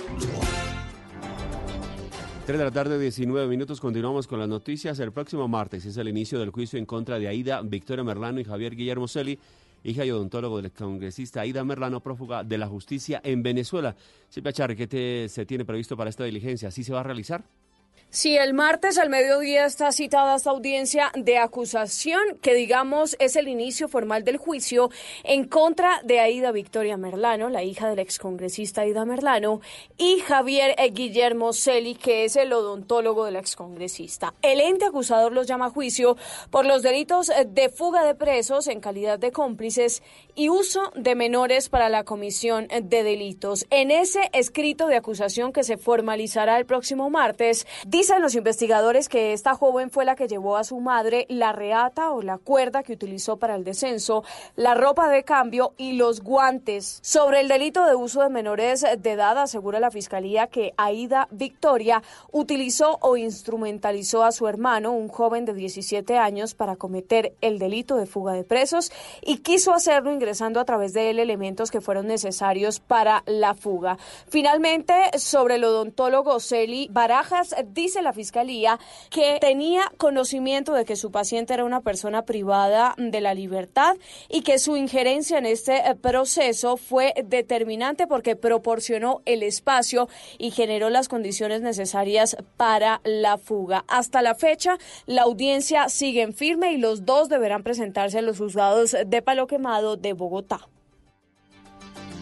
3 2.46 2.60
de 2.60 2.64
la 2.64 2.70
tarde, 2.70 2.96
19 2.96 3.48
minutos. 3.48 3.80
Continuamos 3.80 4.28
con 4.28 4.38
las 4.38 4.48
noticias. 4.48 5.00
El 5.00 5.10
próximo 5.10 5.48
martes 5.48 5.84
es 5.84 5.96
el 5.96 6.06
inicio 6.06 6.38
del 6.38 6.50
juicio 6.50 6.78
en 6.78 6.86
contra 6.86 7.18
de 7.18 7.26
Aida, 7.26 7.60
Victoria 7.60 8.04
Merlano 8.04 8.38
y 8.38 8.44
Javier 8.44 8.76
Guillermo 8.76 9.08
Celi 9.08 9.36
hija 9.82 10.04
y 10.04 10.12
odontólogo 10.12 10.62
del 10.62 10.70
congresista 10.70 11.40
Aida 11.40 11.64
Merlano, 11.64 12.00
prófuga 12.00 12.44
de 12.44 12.56
la 12.56 12.68
justicia 12.68 13.20
en 13.24 13.42
Venezuela. 13.42 13.96
Silvia 14.28 14.52
Charri, 14.52 14.76
¿qué 14.76 15.26
se 15.28 15.44
tiene 15.44 15.64
previsto 15.64 15.96
para 15.96 16.08
esta 16.08 16.22
diligencia? 16.22 16.70
¿Sí 16.70 16.84
se 16.84 16.92
va 16.92 17.00
a 17.00 17.02
realizar? 17.02 17.44
Sí, 18.08 18.34
el 18.36 18.54
martes 18.54 18.96
al 18.96 19.10
mediodía 19.10 19.66
está 19.66 19.92
citada 19.92 20.36
esta 20.36 20.48
audiencia 20.50 21.10
de 21.14 21.36
acusación, 21.36 22.38
que 22.40 22.54
digamos 22.54 23.14
es 23.18 23.36
el 23.36 23.46
inicio 23.46 23.88
formal 23.88 24.24
del 24.24 24.38
juicio 24.38 24.90
en 25.22 25.44
contra 25.44 26.00
de 26.02 26.20
Aida 26.20 26.50
Victoria 26.50 26.96
Merlano, 26.96 27.50
la 27.50 27.62
hija 27.62 27.90
del 27.90 27.98
excongresista 27.98 28.82
Aida 28.82 29.04
Merlano, 29.04 29.60
y 29.98 30.20
Javier 30.20 30.76
Guillermo 30.92 31.52
Celi, 31.52 31.94
que 31.94 32.24
es 32.24 32.36
el 32.36 32.54
odontólogo 32.54 33.26
del 33.26 33.36
excongresista. 33.36 34.32
El 34.40 34.60
ente 34.60 34.86
acusador 34.86 35.32
los 35.32 35.46
llama 35.46 35.66
a 35.66 35.70
juicio 35.70 36.16
por 36.50 36.64
los 36.64 36.82
delitos 36.82 37.30
de 37.46 37.68
fuga 37.68 38.02
de 38.04 38.14
presos 38.14 38.68
en 38.68 38.80
calidad 38.80 39.18
de 39.18 39.32
cómplices 39.32 40.02
y 40.34 40.48
uso 40.48 40.90
de 40.94 41.16
menores 41.16 41.68
para 41.68 41.90
la 41.90 42.04
comisión 42.04 42.68
de 42.68 43.02
delitos. 43.02 43.66
En 43.68 43.90
ese 43.90 44.30
escrito 44.32 44.86
de 44.86 44.96
acusación 44.96 45.52
que 45.52 45.64
se 45.64 45.76
formalizará 45.76 46.56
el 46.56 46.64
próximo 46.64 47.10
martes, 47.10 47.66
Dicen 47.96 48.20
los 48.20 48.34
investigadores 48.34 49.08
que 49.08 49.32
esta 49.32 49.54
joven 49.54 49.90
fue 49.90 50.04
la 50.04 50.16
que 50.16 50.28
llevó 50.28 50.58
a 50.58 50.64
su 50.64 50.80
madre 50.80 51.24
la 51.30 51.52
reata 51.52 52.10
o 52.10 52.20
la 52.20 52.36
cuerda 52.36 52.82
que 52.82 52.92
utilizó 52.92 53.38
para 53.38 53.54
el 53.54 53.64
descenso, 53.64 54.22
la 54.54 54.74
ropa 54.74 55.08
de 55.08 55.24
cambio 55.24 55.72
y 55.78 55.92
los 55.92 56.20
guantes. 56.20 56.98
Sobre 57.00 57.40
el 57.40 57.48
delito 57.48 57.86
de 57.86 57.94
uso 57.94 58.20
de 58.20 58.28
menores 58.28 58.82
de 58.82 59.12
edad, 59.12 59.38
asegura 59.38 59.80
la 59.80 59.90
fiscalía 59.90 60.48
que 60.48 60.74
Aida 60.76 61.26
Victoria 61.30 62.02
utilizó 62.32 62.98
o 63.00 63.16
instrumentalizó 63.16 64.24
a 64.24 64.32
su 64.32 64.46
hermano, 64.46 64.92
un 64.92 65.08
joven 65.08 65.46
de 65.46 65.54
17 65.54 66.18
años, 66.18 66.54
para 66.54 66.76
cometer 66.76 67.34
el 67.40 67.58
delito 67.58 67.96
de 67.96 68.04
fuga 68.04 68.34
de 68.34 68.44
presos 68.44 68.92
y 69.22 69.38
quiso 69.38 69.72
hacerlo 69.72 70.12
ingresando 70.12 70.60
a 70.60 70.66
través 70.66 70.92
de 70.92 71.08
él 71.08 71.18
elementos 71.18 71.70
que 71.70 71.80
fueron 71.80 72.08
necesarios 72.08 72.78
para 72.78 73.22
la 73.24 73.54
fuga. 73.54 73.96
Finalmente, 74.28 74.92
sobre 75.16 75.54
el 75.54 75.64
odontólogo 75.64 76.40
Celi 76.40 76.88
Barajas, 76.90 77.54
dice 77.72 77.85
la 77.94 78.12
Fiscalía 78.12 78.78
que 79.10 79.38
tenía 79.40 79.92
conocimiento 79.96 80.74
de 80.74 80.84
que 80.84 80.96
su 80.96 81.10
paciente 81.10 81.54
era 81.54 81.64
una 81.64 81.80
persona 81.80 82.22
privada 82.22 82.94
de 82.98 83.20
la 83.20 83.34
libertad 83.34 83.96
y 84.28 84.42
que 84.42 84.58
su 84.58 84.76
injerencia 84.76 85.38
en 85.38 85.46
este 85.46 85.76
eh, 85.76 85.94
proceso 85.94 86.76
fue 86.76 87.14
determinante 87.24 88.06
porque 88.06 88.36
proporcionó 88.36 89.22
el 89.24 89.42
espacio 89.42 90.08
y 90.38 90.50
generó 90.50 90.90
las 90.90 91.08
condiciones 91.08 91.62
necesarias 91.62 92.36
para 92.56 93.00
la 93.04 93.38
fuga. 93.38 93.84
Hasta 93.88 94.22
la 94.22 94.34
fecha, 94.34 94.78
la 95.06 95.22
audiencia 95.22 95.88
sigue 95.88 96.22
en 96.22 96.34
firme 96.34 96.72
y 96.72 96.78
los 96.78 97.06
dos 97.06 97.28
deberán 97.28 97.62
presentarse 97.62 98.18
en 98.18 98.26
los 98.26 98.38
juzgados 98.38 98.96
de 99.06 99.22
Palo 99.22 99.46
Quemado 99.46 99.96
de 99.96 100.12
Bogotá. 100.12 100.68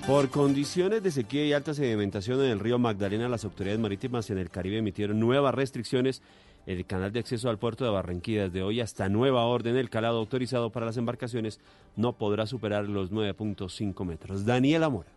Por 0.07 0.29
condiciones 0.29 1.03
de 1.03 1.11
sequía 1.11 1.47
y 1.47 1.55
alta 1.55 1.73
sedimentación 1.73 2.39
en 2.43 2.51
el 2.51 2.61
río 2.61 2.79
Magdalena, 2.79 3.27
las 3.27 3.47
autoridades 3.47 3.81
marítimas 3.81 4.29
en 4.29 4.37
el 4.37 4.51
Caribe 4.51 4.77
emitieron 4.77 5.19
nuevas 5.19 5.55
restricciones 5.55 6.21
el 6.67 6.85
canal 6.85 7.11
de 7.11 7.21
acceso 7.21 7.49
al 7.49 7.59
puerto 7.59 7.87
de 7.87 7.91
Barranquilla. 7.91 8.45
Desde 8.45 8.63
hoy 8.63 8.83
hasta 8.83 9.09
nueva 9.09 9.47
orden, 9.47 9.77
el 9.77 9.89
calado 9.89 10.19
autorizado 10.19 10.69
para 10.69 10.85
las 10.85 10.99
embarcaciones 10.99 11.59
no 11.97 12.13
podrá 12.13 12.47
superar 12.47 12.87
los 12.87 13.13
9.5 13.13 14.05
metros. 14.05 14.45
Daniela 14.45 14.91
Mora. 14.91 15.09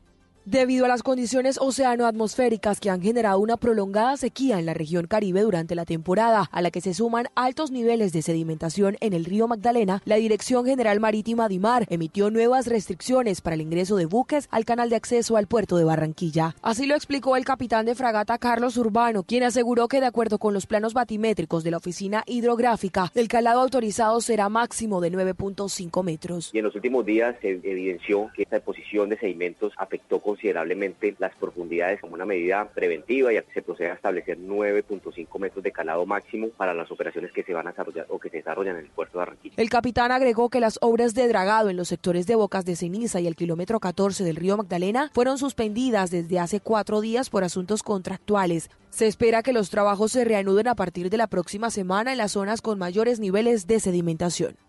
Debido 0.50 0.86
a 0.86 0.88
las 0.88 1.04
condiciones 1.04 1.58
oceano-atmosféricas 1.60 2.80
que 2.80 2.90
han 2.90 3.02
generado 3.02 3.38
una 3.38 3.58
prolongada 3.58 4.16
sequía 4.16 4.60
en 4.60 4.66
la 4.66 4.74
región 4.74 5.06
Caribe 5.06 5.42
durante 5.42 5.76
la 5.76 5.84
temporada, 5.84 6.48
a 6.54 6.62
la 6.62 6.72
que 6.72 6.80
se 6.80 6.94
suman 6.94 7.28
altos 7.36 7.70
niveles 7.70 8.14
de 8.14 8.22
sedimentación 8.22 8.96
en 9.02 9.12
el 9.12 9.26
río 9.26 9.50
Magdalena, 9.50 10.02
la 10.06 10.16
Dirección 10.16 10.64
General 10.64 11.02
Marítima 11.02 11.50
DIMAR 11.50 11.86
emitió 11.90 12.32
nuevas 12.32 12.68
restricciones 12.68 13.42
para 13.42 13.56
el 13.56 13.62
ingreso 13.62 13.98
de 13.98 14.06
buques 14.06 14.48
al 14.50 14.64
canal 14.64 14.90
de 14.90 14.96
acceso 14.96 15.36
al 15.36 15.48
puerto 15.48 15.76
de 15.76 15.84
Barranquilla. 15.84 16.56
Así 16.62 16.86
lo 16.86 16.96
explicó 16.96 17.36
el 17.36 17.44
capitán 17.44 17.86
de 17.86 17.96
fragata 17.96 18.38
Carlos 18.38 18.78
Urbano, 18.78 19.24
quien 19.24 19.44
aseguró 19.44 19.90
que 19.90 20.00
de 20.00 20.06
acuerdo 20.06 20.40
con 20.40 20.54
los 20.54 20.66
planos 20.66 20.94
batimétricos 20.94 21.66
de 21.66 21.72
la 21.72 21.78
Oficina 21.78 22.24
Hidrográfica, 22.26 23.12
el 23.16 23.28
calado 23.28 23.60
autorizado 23.60 24.22
será 24.22 24.48
máximo 24.48 25.02
de 25.02 25.12
9.5 25.12 26.04
metros. 26.06 26.52
Y 26.54 26.60
en 26.60 26.64
los 26.64 26.76
últimos 26.76 27.06
días 27.06 27.36
se 27.42 27.50
evidenció 27.50 28.32
que 28.34 28.44
esta 28.44 28.56
deposición 28.56 29.10
de 29.10 29.20
sedimentos 29.20 29.74
afectó 29.76 30.22
con 30.22 30.37
considerablemente 30.38 31.16
las 31.18 31.34
profundidades 31.36 32.00
como 32.00 32.14
una 32.14 32.26
medida 32.26 32.70
preventiva 32.70 33.34
y 33.34 33.40
se 33.56 33.64
procede 33.64 33.90
a 33.90 33.94
establecer 33.96 34.38
9.5 34.38 35.40
metros 35.40 35.64
de 35.64 35.72
calado 35.72 36.06
máximo 36.06 36.50
para 36.50 36.76
las 36.76 36.92
operaciones 36.92 37.32
que 37.32 37.44
se 37.44 37.54
van 37.54 37.66
a 37.68 37.72
desarrollar 37.72 38.06
o 38.10 38.20
que 38.20 38.30
se 38.30 38.38
desarrollan 38.38 38.76
en 38.76 38.86
el 38.86 38.92
puerto 38.92 39.14
de 39.14 39.20
Barranquilla. 39.20 39.56
El 39.58 39.70
capitán 39.72 40.12
agregó 40.12 40.50
que 40.50 40.60
las 40.60 40.78
obras 40.82 41.16
de 41.16 41.28
dragado 41.28 41.72
en 41.72 41.78
los 41.78 41.88
sectores 41.88 42.28
de 42.28 42.36
Bocas 42.36 42.66
de 42.66 42.76
Ceniza 42.76 43.20
y 43.20 43.26
el 43.26 43.36
kilómetro 43.36 43.80
14 43.80 44.24
del 44.24 44.36
río 44.36 44.58
Magdalena 44.58 45.10
fueron 45.12 45.40
suspendidas 45.40 46.12
desde 46.12 46.40
hace 46.40 46.60
cuatro 46.60 47.02
días 47.02 47.32
por 47.32 47.44
asuntos 47.44 47.82
contractuales. 47.82 48.70
Se 48.92 49.08
espera 49.08 49.42
que 49.42 49.54
los 49.54 49.72
trabajos 49.72 50.12
se 50.12 50.24
reanuden 50.24 50.68
a 50.68 50.76
partir 50.76 51.10
de 51.10 51.18
la 51.18 51.28
próxima 51.28 51.72
semana 51.72 52.12
en 52.12 52.20
las 52.20 52.34
zonas 52.34 52.62
con 52.62 52.78
mayores 52.78 53.20
niveles 53.20 53.66
de 53.66 53.80
sedimentación. 53.80 54.67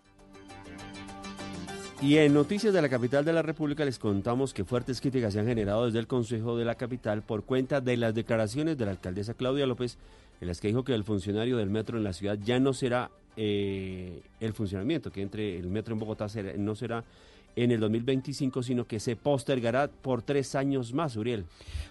Y 2.00 2.16
en 2.18 2.32
noticias 2.32 2.72
de 2.72 2.80
la 2.80 2.88
capital 2.88 3.24
de 3.24 3.32
la 3.32 3.42
República 3.42 3.84
les 3.84 3.98
contamos 3.98 4.54
que 4.54 4.64
fuertes 4.64 5.00
críticas 5.00 5.32
se 5.32 5.40
han 5.40 5.46
generado 5.46 5.86
desde 5.86 5.98
el 5.98 6.06
Consejo 6.06 6.56
de 6.56 6.64
la 6.64 6.76
Capital 6.76 7.22
por 7.22 7.42
cuenta 7.42 7.80
de 7.80 7.96
las 7.96 8.14
declaraciones 8.14 8.78
de 8.78 8.84
la 8.84 8.92
alcaldesa 8.92 9.34
Claudia 9.34 9.66
López, 9.66 9.98
en 10.40 10.46
las 10.46 10.60
que 10.60 10.68
dijo 10.68 10.84
que 10.84 10.94
el 10.94 11.02
funcionario 11.02 11.56
del 11.56 11.70
metro 11.70 11.98
en 11.98 12.04
la 12.04 12.12
ciudad 12.12 12.38
ya 12.40 12.60
no 12.60 12.72
será 12.72 13.10
eh, 13.36 14.22
el 14.38 14.52
funcionamiento, 14.52 15.10
que 15.10 15.22
entre 15.22 15.58
el 15.58 15.66
metro 15.70 15.92
en 15.92 15.98
Bogotá 15.98 16.28
no 16.56 16.76
será 16.76 17.02
en 17.64 17.70
el 17.72 17.80
2025, 17.80 18.62
sino 18.62 18.86
que 18.86 19.00
se 19.00 19.16
postergará 19.16 19.88
por 19.88 20.22
tres 20.22 20.54
años 20.54 20.92
más, 20.92 21.16
Uriel. 21.16 21.44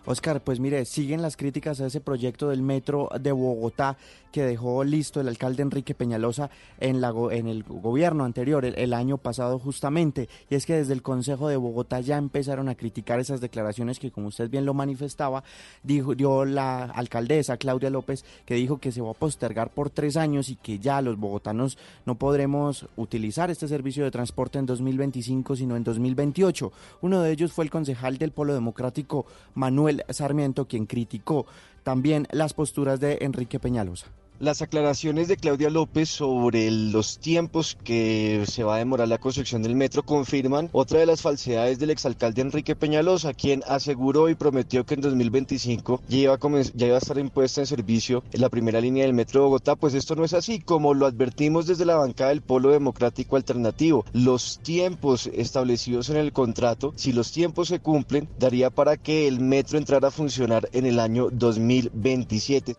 Oscar, 0.06 0.42
pues 0.42 0.60
mire, 0.60 0.86
siguen 0.86 1.22
las 1.22 1.36
críticas 1.36 1.82
a 1.82 1.88
ese 1.88 2.00
proyecto 2.00 2.50
del 2.50 2.62
metro 2.62 3.10
de 3.20 3.34
Bogotá 3.34 3.98
que 4.32 4.44
dejó 4.44 4.84
listo 4.84 5.20
el 5.20 5.28
alcalde 5.28 5.64
Enrique 5.64 5.96
Peñalosa 5.96 6.50
en, 6.80 7.02
la, 7.02 7.14
en 7.32 7.48
el 7.48 7.64
gobierno 7.64 8.24
anterior, 8.24 8.64
el, 8.66 8.94
año 8.94 9.18
pasado 9.18 9.60
justamente. 9.60 10.30
Y 10.50 10.56
es 10.56 10.66
que 10.66 10.76
desde 10.76 10.94
el 10.94 11.02
Consejo 11.02 11.50
de 11.50 11.58
Bogotá 11.58 12.00
ya 12.00 12.18
empezaron 12.18 12.70
a 12.70 12.76
criticar 12.76 13.20
esas 13.20 13.42
declaraciones 13.42 14.00
que, 14.00 14.12
como 14.12 14.28
usted 14.28 14.50
bien 14.50 14.66
lo 14.66 14.74
manifestaba, 14.74 15.44
dijo, 15.84 16.16
dio 16.16 16.46
la 16.46 16.86
alcaldesa 16.86 17.58
Claudia 17.58 17.90
López, 17.90 18.24
que 18.46 18.56
dijo 18.56 18.78
que 18.78 18.92
se 18.92 19.02
va 19.02 19.12
a 19.12 19.14
postergar 19.14 19.72
por 19.72 19.90
tres 19.90 20.16
años 20.16 20.50
y 20.50 20.56
que 20.56 20.80
ya 20.80 21.02
los 21.02 21.18
bogotanos 21.18 21.78
no 22.06 22.16
podremos 22.16 22.88
utilizar 22.96 23.52
este 23.52 23.68
servicio 23.68 24.04
de 24.04 24.12
transporte 24.12 24.60
en 24.60 24.66
2025 24.66 25.57
sino 25.58 25.76
en 25.76 25.84
2028. 25.84 26.72
Uno 27.02 27.22
de 27.22 27.32
ellos 27.32 27.52
fue 27.52 27.66
el 27.66 27.72
concejal 27.72 28.18
del 28.18 28.32
Polo 28.32 28.54
Democrático, 28.54 29.26
Manuel 29.54 30.06
Sarmiento, 30.10 30.68
quien 30.68 30.86
criticó 30.86 31.46
también 31.84 32.28
las 32.32 32.54
posturas 32.54 33.00
de 33.00 33.20
Enrique 33.22 33.60
Peñalosa. 33.60 34.08
Las 34.40 34.62
aclaraciones 34.62 35.28
de 35.28 35.36
Claudia 35.36 35.72
López 35.72 36.10
sobre 36.10 36.70
los 36.70 37.18
tiempos 37.18 37.76
que 37.84 38.44
se 38.48 38.64
va 38.64 38.76
a 38.76 38.78
demorar 38.78 39.08
la 39.08 39.18
construcción 39.18 39.64
del 39.64 39.76
metro 39.76 40.04
confirman 40.04 40.70
otra 40.74 41.00
de 41.00 41.08
las 41.08 41.24
falsedades 41.24 41.80
del 41.80 41.90
exalcalde 41.90 42.44
Enrique 42.44 42.76
Peñalosa, 42.76 43.34
quien 43.34 43.64
aseguró 43.68 44.30
y 44.30 44.36
prometió 44.36 44.86
que 44.86 44.94
en 44.94 45.02
2025 45.02 46.04
ya 46.08 46.18
iba, 46.18 46.36
a 46.36 46.40
ya 46.76 46.86
iba 46.86 46.98
a 46.98 47.00
estar 47.00 47.18
impuesta 47.18 47.62
en 47.62 47.66
servicio 47.66 48.24
en 48.32 48.42
la 48.42 48.50
primera 48.50 48.80
línea 48.80 49.06
del 49.06 49.16
metro 49.16 49.42
de 49.42 49.46
Bogotá. 49.46 49.76
Pues 49.76 49.96
esto 49.96 50.16
no 50.16 50.24
es 50.24 50.36
así, 50.36 50.60
como 50.60 50.94
lo 50.94 51.08
advertimos 51.08 51.66
desde 51.66 51.86
la 51.86 51.96
bancada 51.96 52.30
del 52.30 52.44
Polo 52.44 52.70
Democrático 52.70 53.38
Alternativo. 53.38 54.06
Los 54.14 54.60
tiempos 54.60 55.32
establecidos 55.34 56.12
en 56.12 56.18
el 56.18 56.32
contrato, 56.32 56.94
si 56.96 57.12
los 57.12 57.32
tiempos 57.32 57.70
se 57.70 57.80
cumplen, 57.80 58.30
daría 58.38 58.70
para 58.70 58.98
que 58.98 59.28
el 59.28 59.40
metro 59.40 59.80
entrara 59.80 60.10
a 60.10 60.12
funcionar 60.12 60.70
en 60.74 60.86
el 60.86 61.00
año 61.00 61.30
2027 61.32 62.76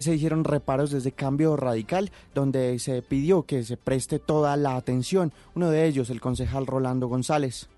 se 0.00 0.14
hicieron 0.14 0.44
reparos 0.44 0.90
desde 0.90 1.12
Cambio 1.12 1.56
Radical, 1.56 2.10
donde 2.34 2.78
se 2.78 3.02
pidió 3.02 3.42
que 3.42 3.62
se 3.62 3.76
preste 3.76 4.18
toda 4.18 4.56
la 4.56 4.76
atención. 4.76 5.32
Uno 5.54 5.70
de 5.70 5.86
ellos, 5.86 6.08
el 6.08 6.22
concejal 6.22 6.66
Rolando 6.66 7.06
González. 7.06 7.68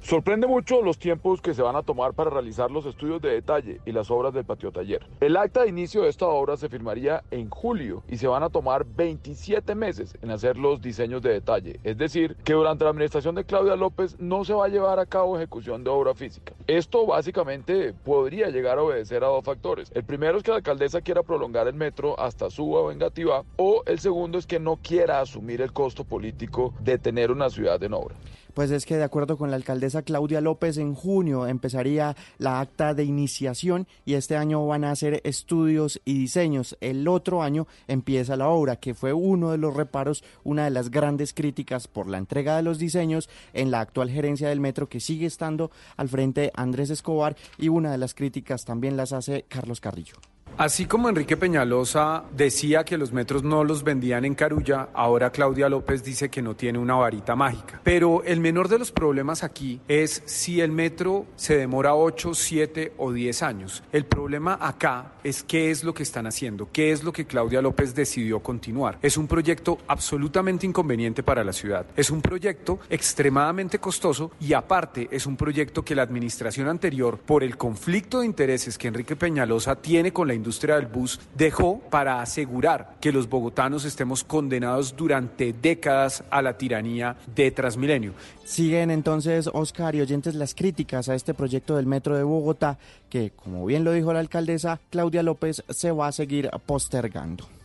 Sorprende 0.00 0.46
mucho 0.46 0.80
los 0.80 0.98
tiempos 0.98 1.42
que 1.42 1.54
se 1.54 1.60
van 1.60 1.74
a 1.74 1.82
tomar 1.82 2.14
para 2.14 2.30
realizar 2.30 2.70
los 2.70 2.86
estudios 2.86 3.20
de 3.20 3.30
detalle 3.30 3.80
y 3.84 3.92
las 3.92 4.10
obras 4.10 4.32
del 4.32 4.44
patio 4.44 4.70
taller. 4.70 5.04
El 5.20 5.36
acta 5.36 5.62
de 5.62 5.68
inicio 5.68 6.02
de 6.02 6.08
esta 6.08 6.26
obra 6.26 6.56
se 6.56 6.68
firmaría 6.68 7.24
en 7.32 7.50
julio 7.50 8.04
y 8.08 8.16
se 8.16 8.28
van 8.28 8.44
a 8.44 8.48
tomar 8.48 8.86
27 8.86 9.74
meses 9.74 10.16
en 10.22 10.30
hacer 10.30 10.56
los 10.56 10.80
diseños 10.80 11.20
de 11.20 11.32
detalle. 11.32 11.80
Es 11.82 11.98
decir, 11.98 12.36
que 12.44 12.52
durante 12.52 12.84
la 12.84 12.90
administración 12.90 13.34
de 13.34 13.44
Claudia 13.44 13.74
López 13.74 14.16
no 14.20 14.44
se 14.44 14.54
va 14.54 14.66
a 14.66 14.68
llevar 14.68 15.00
a 15.00 15.06
cabo 15.06 15.36
ejecución 15.36 15.82
de 15.82 15.90
obra 15.90 16.14
física. 16.14 16.54
Esto 16.68 17.04
básicamente 17.04 17.92
podría 17.92 18.50
llegar 18.50 18.78
a 18.78 18.82
obedecer 18.82 19.24
a 19.24 19.28
dos 19.28 19.44
factores. 19.44 19.90
El 19.94 20.04
primero 20.04 20.38
es 20.38 20.44
que 20.44 20.52
la 20.52 20.58
alcaldesa 20.58 21.00
quiera 21.00 21.24
prolongar 21.24 21.66
el 21.66 21.74
metro 21.74 22.18
hasta 22.18 22.50
Suba 22.50 22.80
o 22.80 22.92
Engativá 22.92 23.42
o 23.56 23.82
el 23.84 23.98
segundo 23.98 24.38
es 24.38 24.46
que 24.46 24.60
no 24.60 24.76
quiera 24.76 25.20
asumir 25.20 25.60
el 25.60 25.72
costo 25.72 26.04
político 26.04 26.72
de 26.80 26.98
tener 26.98 27.32
una 27.32 27.50
ciudad 27.50 27.82
en 27.82 27.94
obra. 27.94 28.14
Pues 28.58 28.72
es 28.72 28.86
que 28.86 28.96
de 28.96 29.04
acuerdo 29.04 29.38
con 29.38 29.50
la 29.50 29.56
alcaldesa 29.56 30.02
Claudia 30.02 30.40
López, 30.40 30.78
en 30.78 30.92
junio 30.92 31.46
empezaría 31.46 32.16
la 32.38 32.58
acta 32.58 32.92
de 32.92 33.04
iniciación 33.04 33.86
y 34.04 34.14
este 34.14 34.36
año 34.36 34.66
van 34.66 34.82
a 34.82 34.90
hacer 34.90 35.20
estudios 35.22 36.00
y 36.04 36.18
diseños. 36.18 36.76
El 36.80 37.06
otro 37.06 37.44
año 37.44 37.68
empieza 37.86 38.34
la 38.34 38.48
obra, 38.48 38.74
que 38.74 38.94
fue 38.94 39.12
uno 39.12 39.52
de 39.52 39.58
los 39.58 39.76
reparos, 39.76 40.24
una 40.42 40.64
de 40.64 40.70
las 40.70 40.90
grandes 40.90 41.34
críticas 41.34 41.86
por 41.86 42.08
la 42.08 42.18
entrega 42.18 42.56
de 42.56 42.64
los 42.64 42.80
diseños 42.80 43.30
en 43.52 43.70
la 43.70 43.78
actual 43.78 44.10
gerencia 44.10 44.48
del 44.48 44.58
metro 44.58 44.88
que 44.88 44.98
sigue 44.98 45.26
estando 45.26 45.70
al 45.96 46.08
frente 46.08 46.50
Andrés 46.56 46.90
Escobar 46.90 47.36
y 47.58 47.68
una 47.68 47.92
de 47.92 47.98
las 47.98 48.12
críticas 48.12 48.64
también 48.64 48.96
las 48.96 49.12
hace 49.12 49.44
Carlos 49.48 49.80
Carrillo. 49.80 50.16
Así 50.56 50.86
como 50.86 51.08
Enrique 51.08 51.36
Peñalosa 51.36 52.24
decía 52.36 52.84
que 52.84 52.98
los 52.98 53.12
metros 53.12 53.42
no 53.42 53.62
los 53.64 53.84
vendían 53.84 54.24
en 54.24 54.34
Carulla, 54.34 54.88
ahora 54.92 55.30
Claudia 55.30 55.68
López 55.68 56.02
dice 56.02 56.28
que 56.30 56.42
no 56.42 56.56
tiene 56.56 56.78
una 56.78 56.96
varita 56.96 57.36
mágica. 57.36 57.80
Pero 57.84 58.22
el 58.24 58.40
menor 58.40 58.68
de 58.68 58.78
los 58.78 58.90
problemas 58.90 59.44
aquí 59.44 59.80
es 59.86 60.22
si 60.26 60.60
el 60.60 60.72
metro 60.72 61.26
se 61.36 61.56
demora 61.56 61.94
8, 61.94 62.34
7 62.34 62.92
o 62.98 63.12
10 63.12 63.42
años. 63.42 63.82
El 63.92 64.04
problema 64.06 64.58
acá 64.60 65.12
es 65.22 65.42
qué 65.42 65.70
es 65.70 65.84
lo 65.84 65.94
que 65.94 66.02
están 66.02 66.26
haciendo, 66.26 66.68
qué 66.72 66.90
es 66.92 67.04
lo 67.04 67.12
que 67.12 67.26
Claudia 67.26 67.62
López 67.62 67.94
decidió 67.94 68.40
continuar. 68.40 68.98
Es 69.02 69.16
un 69.16 69.28
proyecto 69.28 69.78
absolutamente 69.86 70.66
inconveniente 70.66 71.22
para 71.22 71.44
la 71.44 71.52
ciudad. 71.52 71.86
Es 71.96 72.10
un 72.10 72.22
proyecto 72.22 72.80
extremadamente 72.90 73.78
costoso 73.78 74.32
y 74.40 74.52
aparte 74.52 75.08
es 75.10 75.26
un 75.26 75.36
proyecto 75.36 75.84
que 75.84 75.94
la 75.94 76.02
administración 76.02 76.68
anterior, 76.68 77.18
por 77.18 77.44
el 77.44 77.56
conflicto 77.56 78.20
de 78.20 78.26
intereses 78.26 78.78
que 78.78 78.88
Enrique 78.88 79.16
Peñalosa 79.16 79.76
tiene 79.76 80.12
con 80.12 80.28
la 80.28 80.34
industria, 80.38 80.76
del 80.76 80.86
bus 80.86 81.20
dejó 81.36 81.80
para 81.90 82.22
asegurar 82.22 82.96
que 83.00 83.12
los 83.12 83.28
bogotanos 83.28 83.84
estemos 83.84 84.24
condenados 84.24 84.96
durante 84.96 85.52
décadas 85.52 86.24
a 86.30 86.40
la 86.40 86.56
tiranía 86.56 87.16
de 87.34 87.50
Transmilenio. 87.50 88.14
Siguen 88.44 88.90
entonces, 88.90 89.50
Oscar 89.52 89.94
y 89.94 90.00
oyentes, 90.00 90.34
las 90.34 90.54
críticas 90.54 91.08
a 91.08 91.14
este 91.14 91.34
proyecto 91.34 91.76
del 91.76 91.86
Metro 91.86 92.16
de 92.16 92.22
Bogotá, 92.22 92.78
que, 93.10 93.30
como 93.30 93.66
bien 93.66 93.84
lo 93.84 93.92
dijo 93.92 94.12
la 94.12 94.20
alcaldesa 94.20 94.80
Claudia 94.90 95.22
López, 95.22 95.62
se 95.68 95.90
va 95.90 96.08
a 96.08 96.12
seguir 96.12 96.50
postergando. 96.64 97.57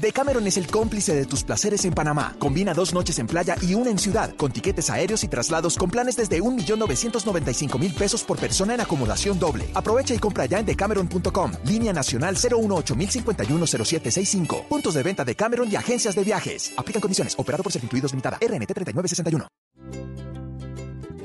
Decameron 0.00 0.46
es 0.46 0.56
el 0.56 0.68
cómplice 0.68 1.12
de 1.12 1.26
tus 1.26 1.42
placeres 1.42 1.84
en 1.84 1.92
Panamá. 1.92 2.36
Combina 2.38 2.72
dos 2.72 2.94
noches 2.94 3.18
en 3.18 3.26
playa 3.26 3.56
y 3.60 3.74
una 3.74 3.90
en 3.90 3.98
ciudad, 3.98 4.32
con 4.36 4.52
tiquetes 4.52 4.90
aéreos 4.90 5.24
y 5.24 5.28
traslados 5.28 5.76
con 5.76 5.90
planes 5.90 6.16
desde 6.16 6.40
1.995.000 6.40 7.94
pesos 7.94 8.22
por 8.22 8.38
persona 8.38 8.74
en 8.74 8.80
acomodación 8.80 9.40
doble. 9.40 9.68
Aprovecha 9.74 10.14
y 10.14 10.18
compra 10.18 10.46
ya 10.46 10.60
en 10.60 10.66
decameron.com. 10.66 11.50
Línea 11.64 11.92
nacional 11.92 12.36
018-051-0765. 12.36 14.68
Puntos 14.68 14.94
de 14.94 15.02
venta 15.02 15.24
de 15.24 15.34
Cameron 15.34 15.68
y 15.68 15.74
agencias 15.74 16.14
de 16.14 16.22
viajes. 16.22 16.72
Aplican 16.76 17.00
condiciones. 17.00 17.34
Operado 17.36 17.64
por 17.64 17.72
Servincluidos 17.72 18.12
Limitada. 18.12 18.36
RNT 18.36 18.72
3961. 18.72 19.48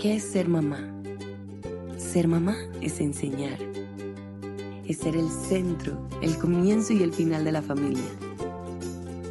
¿Qué 0.02 0.16
es 0.16 0.24
ser 0.24 0.50
mamá? 0.50 0.80
Ser 2.00 2.28
mamá 2.28 2.56
es 2.82 3.00
enseñar. 3.00 3.60
Es 4.88 4.98
ser 4.98 5.16
el 5.16 5.30
centro, 5.48 6.10
el 6.24 6.40
comienzo 6.40 6.94
y 6.94 7.04
el 7.04 7.14
final 7.14 7.46
de 7.46 7.52
la 7.52 7.62
familia 7.62 8.02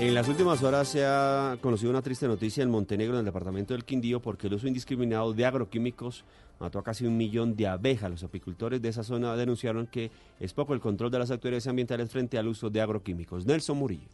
En 0.00 0.14
las 0.14 0.28
últimas 0.28 0.62
horas 0.62 0.88
se 0.88 1.04
ha 1.04 1.58
conocido 1.60 1.90
una 1.90 2.00
triste 2.00 2.26
noticia 2.26 2.62
en 2.62 2.70
Montenegro, 2.70 3.16
en 3.16 3.18
el 3.18 3.26
departamento 3.26 3.74
del 3.74 3.84
Quindío, 3.84 4.22
porque 4.22 4.46
el 4.46 4.54
uso 4.54 4.66
indiscriminado 4.66 5.34
de 5.34 5.44
agroquímicos 5.44 6.24
mató 6.58 6.78
a 6.78 6.82
casi 6.82 7.04
un 7.04 7.18
millón 7.18 7.54
de 7.54 7.66
abejas. 7.66 8.10
Los 8.10 8.24
apicultores 8.24 8.80
de 8.80 8.88
esa 8.88 9.04
zona 9.04 9.36
denunciaron 9.36 9.86
que 9.86 10.10
es 10.40 10.54
poco 10.54 10.72
el 10.72 10.80
control 10.80 11.10
de 11.10 11.18
las 11.18 11.30
autoridades 11.30 11.66
ambientales 11.66 12.10
frente 12.10 12.38
al 12.38 12.48
uso 12.48 12.70
de 12.70 12.80
agroquímicos. 12.80 13.44
Nelson 13.44 13.76
Murillo. 13.76 14.08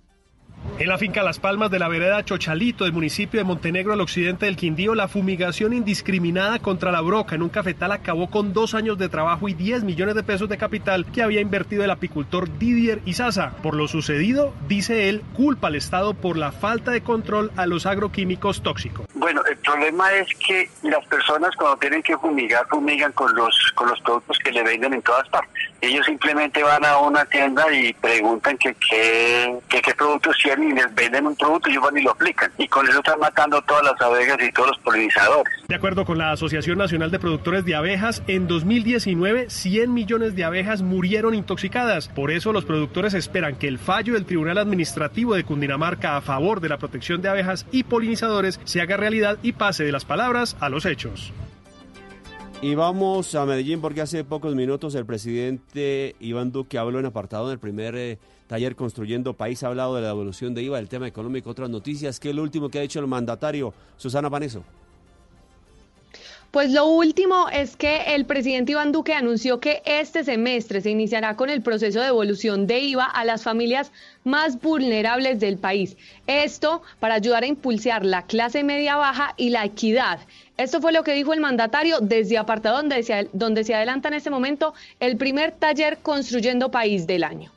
En 0.79 0.89
la 0.89 0.99
finca 0.99 1.23
Las 1.23 1.39
Palmas 1.39 1.71
de 1.71 1.79
la 1.79 1.89
vereda 1.89 2.23
Chochalito 2.23 2.85
del 2.85 2.93
municipio 2.93 3.41
de 3.41 3.45
Montenegro 3.45 3.95
al 3.95 4.01
occidente 4.03 4.45
del 4.45 4.57
Quindío, 4.57 4.95
la 4.95 5.09
fumigación 5.09 5.73
indiscriminada 5.73 6.59
contra 6.59 6.93
la 6.93 7.01
broca 7.01 7.35
en 7.35 7.41
un 7.41 7.49
cafetal 7.49 7.93
acabó 7.93 8.29
con 8.29 8.53
dos 8.53 8.75
años 8.75 8.99
de 8.99 9.09
trabajo 9.09 9.49
y 9.49 9.55
10 9.55 9.85
millones 9.85 10.15
de 10.15 10.23
pesos 10.23 10.51
de 10.51 10.59
capital 10.59 11.07
que 11.07 11.23
había 11.23 11.41
invertido 11.41 11.83
el 11.83 11.91
apicultor 11.91 12.59
Didier 12.59 13.01
Izaza. 13.07 13.53
Por 13.63 13.75
lo 13.75 13.89
sucedido, 13.89 14.53
dice 14.69 15.09
él, 15.09 15.23
culpa 15.35 15.69
al 15.69 15.77
Estado 15.77 16.13
por 16.13 16.37
la 16.37 16.53
falta 16.53 16.91
de 16.91 17.03
control 17.03 17.53
a 17.57 17.65
los 17.65 17.87
agroquímicos 17.87 18.63
tóxicos. 18.63 19.07
Bueno, 19.15 19.43
el 19.49 19.57
problema 19.57 20.13
es 20.13 20.29
que 20.47 20.69
las 20.83 21.05
personas 21.07 21.57
cuando 21.57 21.79
tienen 21.79 22.03
que 22.03 22.19
fumigar, 22.19 22.67
fumigan 22.69 23.13
con 23.13 23.35
los, 23.35 23.73
con 23.75 23.89
los 23.89 23.99
productos 24.03 24.39
que 24.41 24.53
le 24.53 24.63
venden 24.63 24.93
en 24.93 25.01
todas 25.01 25.27
partes. 25.31 25.71
Ellos 25.81 26.05
simplemente 26.05 26.63
van 26.63 26.85
a 26.85 26.99
una 26.99 27.25
tienda 27.25 27.65
y 27.73 27.95
preguntan 27.95 28.59
que 28.59 28.75
qué 28.75 29.95
productos 29.97 30.37
y 30.47 30.73
les 30.73 30.95
venden 30.95 31.27
un 31.27 31.37
producto 31.37 31.69
y 31.69 31.73
ellos 31.73 31.85
van 31.85 32.05
lo 32.05 32.11
aplican. 32.11 32.51
Y 32.59 32.69
con 32.69 32.87
eso 32.89 32.99
están 32.99 33.19
matando 33.19 33.61
todas 33.63 33.85
las 33.85 34.01
abejas 34.01 34.37
y 34.41 34.53
todos 34.53 34.69
los 34.69 34.79
polinizadores. 34.79 35.53
De 35.69 35.75
acuerdo 35.75 36.05
con 36.05 36.19
la 36.19 36.33
Asociación 36.33 36.79
Nacional 36.79 37.11
de 37.11 37.19
Productores 37.19 37.65
de 37.65 37.75
Abejas, 37.75 38.23
en 38.27 38.47
2019 38.47 39.51
100 39.51 39.93
millones 39.93 40.37
de 40.37 40.45
abejas 40.45 40.83
murieron 40.83 41.35
intoxicadas. 41.35 42.09
Por 42.09 42.31
eso 42.31 42.53
los 42.53 42.65
productores 42.65 43.15
esperan 43.15 43.57
que 43.57 43.69
el 43.69 43.79
fallo 43.79 44.15
del 44.15 44.27
Tribunal 44.27 44.59
Administrativo 44.59 45.35
de 45.35 45.45
Cundinamarca 45.45 46.17
a 46.17 46.21
favor 46.21 46.61
de 46.61 46.69
la 46.69 46.79
protección 46.79 47.23
de 47.23 47.29
abejas 47.29 47.67
y 47.73 47.85
polinizadores 47.85 48.61
se 48.65 48.81
haga 48.81 48.97
realidad 48.97 49.39
y 49.43 49.53
pase 49.53 49.85
de 49.85 49.93
las 49.93 50.05
palabras 50.05 50.57
a 50.61 50.69
los 50.69 50.87
hechos. 50.87 51.33
Y 52.63 52.75
vamos 52.75 53.35
a 53.35 53.45
Medellín 53.45 53.83
porque 53.83 54.01
hace 54.01 54.25
pocos 54.25 54.55
minutos 54.55 54.95
el 54.95 55.05
presidente 55.05 56.17
Iván 56.21 56.53
Duque 56.53 56.79
habló 56.79 56.99
en 56.99 57.05
apartado 57.05 57.47
en 57.49 57.53
el 57.53 57.59
primer 57.59 57.95
eh, 57.97 58.19
taller 58.47 58.75
Construyendo 58.75 59.35
País, 59.35 59.63
ha 59.63 59.69
hablado 59.69 59.95
de 59.95 60.01
la 60.01 60.09
evolución 60.09 60.55
de 60.55 60.63
IVA, 60.63 60.79
del 60.79 60.89
tema 60.89 61.07
económico, 61.07 61.51
otras 61.51 61.69
noticias. 61.69 62.19
¿Qué 62.19 62.31
es 62.31 62.35
lo 62.35 62.43
último 62.43 62.71
que 62.71 62.79
ha 62.79 62.83
dicho 62.83 62.99
el 62.99 63.07
mandatario 63.07 63.75
Susana 63.99 64.31
Paneso? 64.31 64.65
Pues 66.57 66.71
lo 66.71 66.87
último 66.87 67.51
es 67.51 67.77
que 67.77 68.15
el 68.15 68.25
presidente 68.25 68.73
Iván 68.73 68.91
Duque 68.91 69.13
anunció 69.13 69.61
que 69.61 69.83
este 69.85 70.25
semestre 70.25 70.81
se 70.81 70.89
iniciará 70.89 71.37
con 71.37 71.51
el 71.51 71.61
proceso 71.61 72.01
de 72.01 72.07
evolución 72.07 72.67
de 72.67 72.79
IVA 72.79 73.05
a 73.05 73.27
las 73.27 73.43
familias 73.43 73.93
más 74.25 74.59
vulnerables 74.63 75.39
del 75.39 75.59
país. 75.59 75.99
Esto 76.27 76.81
para 76.99 77.13
ayudar 77.13 77.43
a 77.43 77.47
impulsar 77.47 78.07
la 78.07 78.25
clase 78.25 78.65
media 78.65 78.97
baja 78.97 79.35
y 79.37 79.51
la 79.51 79.67
equidad. 79.67 80.19
Esto 80.57 80.81
fue 80.81 80.93
lo 80.93 81.05
que 81.05 81.13
dijo 81.13 81.35
el 81.35 81.41
mandatario 81.41 82.01
desde 82.01 82.39
apartado 82.39 82.79
donde 82.79 83.03
se, 83.03 83.29
donde 83.35 83.63
se 83.63 83.75
adelanta 83.75 84.09
en 84.09 84.15
este 84.15 84.31
momento 84.31 84.73
el 84.99 85.19
primer 85.19 85.53
taller 85.53 85.99
Construyendo 85.99 86.71
País 86.71 87.07
del 87.07 87.25
año. 87.25 87.53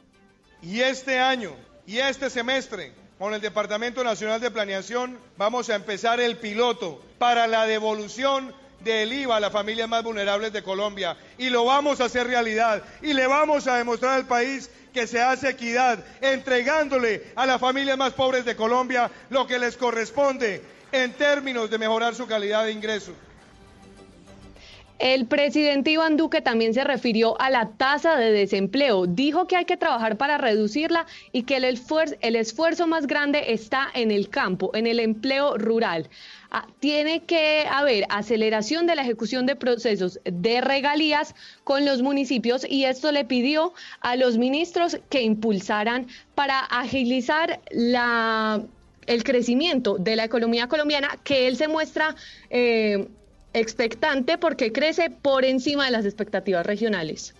Y 0.61 0.81
este 0.81 1.19
año 1.19 1.55
y 1.87 1.99
este 1.99 2.29
semestre 2.29 2.91
con 3.17 3.33
el 3.33 3.39
Departamento 3.39 4.03
Nacional 4.03 4.41
de 4.41 4.51
Planeación 4.51 5.17
vamos 5.37 5.69
a 5.69 5.75
empezar 5.75 6.19
el 6.19 6.35
piloto 6.35 7.01
para 7.17 7.47
la 7.47 7.65
devolución 7.65 8.53
del 8.81 9.11
IVA 9.11 9.37
a 9.37 9.39
las 9.39 9.51
familias 9.51 9.89
más 9.89 10.03
vulnerables 10.03 10.53
de 10.53 10.63
Colombia. 10.63 11.17
Y 11.37 11.49
lo 11.49 11.65
vamos 11.65 12.01
a 12.01 12.05
hacer 12.05 12.27
realidad. 12.27 12.83
Y 13.01 13.13
le 13.13 13.27
vamos 13.27 13.67
a 13.67 13.77
demostrar 13.77 14.13
al 14.13 14.27
país 14.27 14.69
que 14.93 15.07
se 15.07 15.21
hace 15.21 15.49
equidad, 15.49 16.03
entregándole 16.21 17.31
a 17.35 17.45
las 17.45 17.59
familias 17.61 17.97
más 17.97 18.13
pobres 18.13 18.45
de 18.45 18.55
Colombia 18.55 19.11
lo 19.29 19.45
que 19.45 19.59
les 19.59 19.77
corresponde 19.77 20.61
en 20.91 21.13
términos 21.13 21.69
de 21.69 21.77
mejorar 21.77 22.15
su 22.15 22.27
calidad 22.27 22.65
de 22.65 22.71
ingreso. 22.71 23.13
El 24.99 25.27
presidente 25.27 25.91
Iván 25.91 26.17
Duque 26.17 26.41
también 26.41 26.73
se 26.73 26.83
refirió 26.83 27.39
a 27.39 27.49
la 27.49 27.69
tasa 27.77 28.17
de 28.17 28.33
desempleo. 28.33 29.07
Dijo 29.07 29.47
que 29.47 29.55
hay 29.55 29.63
que 29.63 29.77
trabajar 29.77 30.17
para 30.17 30.37
reducirla 30.37 31.05
y 31.31 31.43
que 31.43 31.55
el 31.55 31.63
esfuerzo, 32.35 32.85
más 32.85 33.07
grande 33.07 33.53
está 33.53 33.87
en 33.93 34.11
el 34.11 34.27
campo, 34.27 34.71
en 34.73 34.87
el 34.87 34.99
empleo 34.99 35.57
rural. 35.57 36.09
Ah, 36.51 36.67
tiene 36.81 37.21
que 37.21 37.65
haber 37.71 38.07
aceleración 38.09 38.87
de 38.87 38.95
la 38.95 39.03
ejecución 39.03 39.45
de 39.45 39.55
procesos 39.55 40.19
de 40.25 40.59
regalías 40.59 41.33
con 41.63 41.85
los 41.85 42.01
municipios 42.01 42.65
y 42.69 42.83
esto 42.83 43.13
le 43.13 43.23
pidió 43.23 43.73
a 44.01 44.17
los 44.17 44.37
ministros 44.37 44.99
que 45.09 45.21
impulsaran 45.21 46.07
para 46.35 46.59
agilizar 46.59 47.61
la 47.71 48.63
el 49.05 49.23
crecimiento 49.23 49.97
de 49.97 50.15
la 50.15 50.23
economía 50.23 50.67
colombiana, 50.67 51.17
que 51.23 51.47
él 51.47 51.57
se 51.57 51.67
muestra 51.67 52.15
eh, 52.51 53.07
expectante 53.53 54.37
porque 54.37 54.71
crece 54.71 55.09
por 55.09 55.45
encima 55.45 55.85
de 55.85 55.91
las 55.91 56.05
expectativas 56.05 56.65
regionales. 56.65 57.35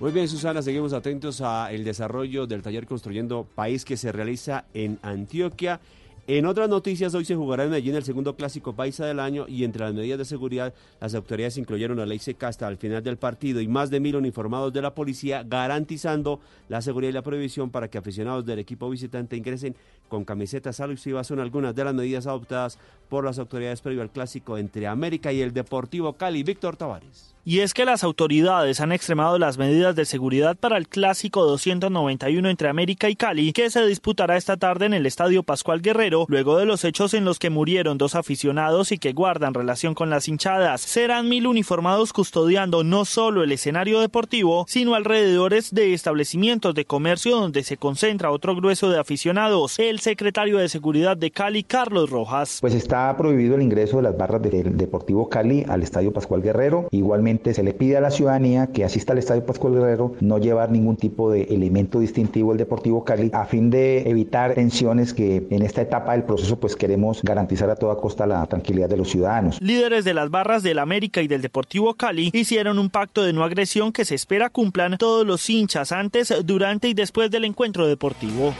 Muy 0.00 0.10
bien, 0.10 0.26
Susana, 0.26 0.62
seguimos 0.62 0.92
atentos 0.92 1.40
al 1.40 1.84
desarrollo 1.84 2.46
del 2.46 2.62
taller 2.62 2.86
Construyendo 2.86 3.46
País 3.54 3.84
que 3.84 3.96
se 3.96 4.10
realiza 4.10 4.64
en 4.74 4.98
Antioquia 5.02 5.80
En 6.28 6.46
otras 6.46 6.68
noticias, 6.68 7.14
hoy 7.14 7.24
se 7.24 7.34
jugará 7.34 7.64
en 7.64 7.70
Medellín 7.70 7.96
el 7.96 8.04
segundo 8.04 8.36
clásico 8.36 8.74
paisa 8.74 9.04
del 9.04 9.18
año 9.18 9.46
y 9.48 9.64
entre 9.64 9.84
las 9.84 9.92
medidas 9.92 10.18
de 10.18 10.24
seguridad, 10.24 10.72
las 11.00 11.16
autoridades 11.16 11.56
incluyeron 11.56 11.98
la 11.98 12.06
ley 12.06 12.20
seca 12.20 12.46
hasta 12.46 12.68
el 12.68 12.76
final 12.76 13.02
del 13.02 13.16
partido 13.16 13.60
y 13.60 13.66
más 13.66 13.90
de 13.90 13.98
mil 13.98 14.14
uniformados 14.14 14.72
de 14.72 14.82
la 14.82 14.94
policía 14.94 15.42
garantizando 15.42 16.38
la 16.68 16.80
seguridad 16.80 17.10
y 17.10 17.14
la 17.14 17.22
prohibición 17.22 17.70
para 17.70 17.88
que 17.88 17.98
aficionados 17.98 18.46
del 18.46 18.60
equipo 18.60 18.88
visitante 18.88 19.36
ingresen 19.36 19.74
con 20.08 20.24
camisetas 20.24 20.78
alusivas. 20.78 21.26
Son 21.26 21.40
algunas 21.40 21.74
de 21.74 21.84
las 21.84 21.94
medidas 21.94 22.28
adoptadas 22.28 22.78
por 23.08 23.24
las 23.24 23.40
autoridades 23.40 23.80
previo 23.80 24.02
al 24.02 24.10
clásico 24.10 24.58
entre 24.58 24.86
América 24.86 25.32
y 25.32 25.40
el 25.40 25.52
Deportivo 25.52 26.12
Cali. 26.12 26.44
Víctor 26.44 26.76
Tavares. 26.76 27.34
Y 27.44 27.58
es 27.58 27.74
que 27.74 27.84
las 27.84 28.04
autoridades 28.04 28.80
han 28.80 28.92
extremado 28.92 29.36
las 29.36 29.58
medidas 29.58 29.96
de 29.96 30.04
seguridad 30.04 30.56
para 30.56 30.76
el 30.76 30.86
clásico 30.86 31.44
291 31.44 32.48
entre 32.48 32.68
América 32.68 33.08
y 33.08 33.16
Cali, 33.16 33.52
que 33.52 33.68
se 33.68 33.84
disputará 33.84 34.36
esta 34.36 34.56
tarde 34.56 34.86
en 34.86 34.94
el 34.94 35.06
Estadio 35.06 35.42
Pascual 35.42 35.82
Guerrero, 35.82 36.11
luego 36.28 36.58
de 36.58 36.66
los 36.66 36.84
hechos 36.84 37.14
en 37.14 37.24
los 37.24 37.38
que 37.38 37.50
murieron 37.50 37.98
dos 37.98 38.14
aficionados 38.14 38.92
y 38.92 38.98
que 38.98 39.12
guardan 39.12 39.54
relación 39.54 39.94
con 39.94 40.10
las 40.10 40.28
hinchadas. 40.28 40.80
Serán 40.80 41.28
mil 41.28 41.46
uniformados 41.46 42.12
custodiando 42.12 42.84
no 42.84 43.04
solo 43.04 43.42
el 43.42 43.52
escenario 43.52 44.00
deportivo, 44.00 44.64
sino 44.68 44.94
alrededores 44.94 45.74
de 45.74 45.94
establecimientos 45.94 46.74
de 46.74 46.84
comercio 46.84 47.36
donde 47.36 47.62
se 47.62 47.76
concentra 47.76 48.30
otro 48.30 48.54
grueso 48.54 48.90
de 48.90 48.98
aficionados. 48.98 49.78
El 49.78 50.00
secretario 50.00 50.58
de 50.58 50.68
Seguridad 50.68 51.16
de 51.16 51.30
Cali, 51.30 51.62
Carlos 51.62 52.10
Rojas. 52.10 52.58
Pues 52.60 52.74
está 52.74 53.16
prohibido 53.16 53.54
el 53.54 53.62
ingreso 53.62 53.96
de 53.96 54.02
las 54.02 54.16
barras 54.16 54.42
del 54.42 54.76
Deportivo 54.76 55.28
Cali 55.28 55.64
al 55.68 55.82
Estadio 55.82 56.12
Pascual 56.12 56.42
Guerrero. 56.42 56.88
Igualmente 56.90 57.54
se 57.54 57.62
le 57.62 57.74
pide 57.74 57.96
a 57.96 58.00
la 58.00 58.10
ciudadanía 58.10 58.68
que 58.68 58.84
asista 58.84 59.12
al 59.12 59.18
Estadio 59.18 59.46
Pascual 59.46 59.74
Guerrero 59.74 60.14
no 60.20 60.38
llevar 60.38 60.70
ningún 60.70 60.96
tipo 60.96 61.30
de 61.30 61.42
elemento 61.44 62.00
distintivo 62.00 62.50
del 62.50 62.58
Deportivo 62.58 63.04
Cali 63.04 63.30
a 63.32 63.44
fin 63.46 63.70
de 63.70 64.08
evitar 64.08 64.54
tensiones 64.54 65.14
que 65.14 65.46
en 65.50 65.62
esta 65.62 65.82
etapa 65.82 66.01
del 66.10 66.24
proceso 66.24 66.58
pues 66.58 66.76
queremos 66.76 67.22
garantizar 67.22 67.70
a 67.70 67.76
toda 67.76 67.96
costa 67.96 68.26
la 68.26 68.44
tranquilidad 68.46 68.88
de 68.88 68.96
los 68.96 69.08
ciudadanos. 69.08 69.60
Líderes 69.60 70.04
de 70.04 70.14
las 70.14 70.30
barras 70.30 70.62
del 70.62 70.78
América 70.78 71.22
y 71.22 71.28
del 71.28 71.40
Deportivo 71.40 71.94
Cali 71.94 72.30
hicieron 72.32 72.78
un 72.78 72.90
pacto 72.90 73.22
de 73.22 73.32
no 73.32 73.44
agresión 73.44 73.92
que 73.92 74.04
se 74.04 74.14
espera 74.14 74.50
cumplan 74.50 74.98
todos 74.98 75.26
los 75.26 75.48
hinchas 75.48 75.92
antes, 75.92 76.34
durante 76.44 76.88
y 76.88 76.94
después 76.94 77.30
del 77.30 77.44
encuentro 77.44 77.86
deportivo. 77.86 78.52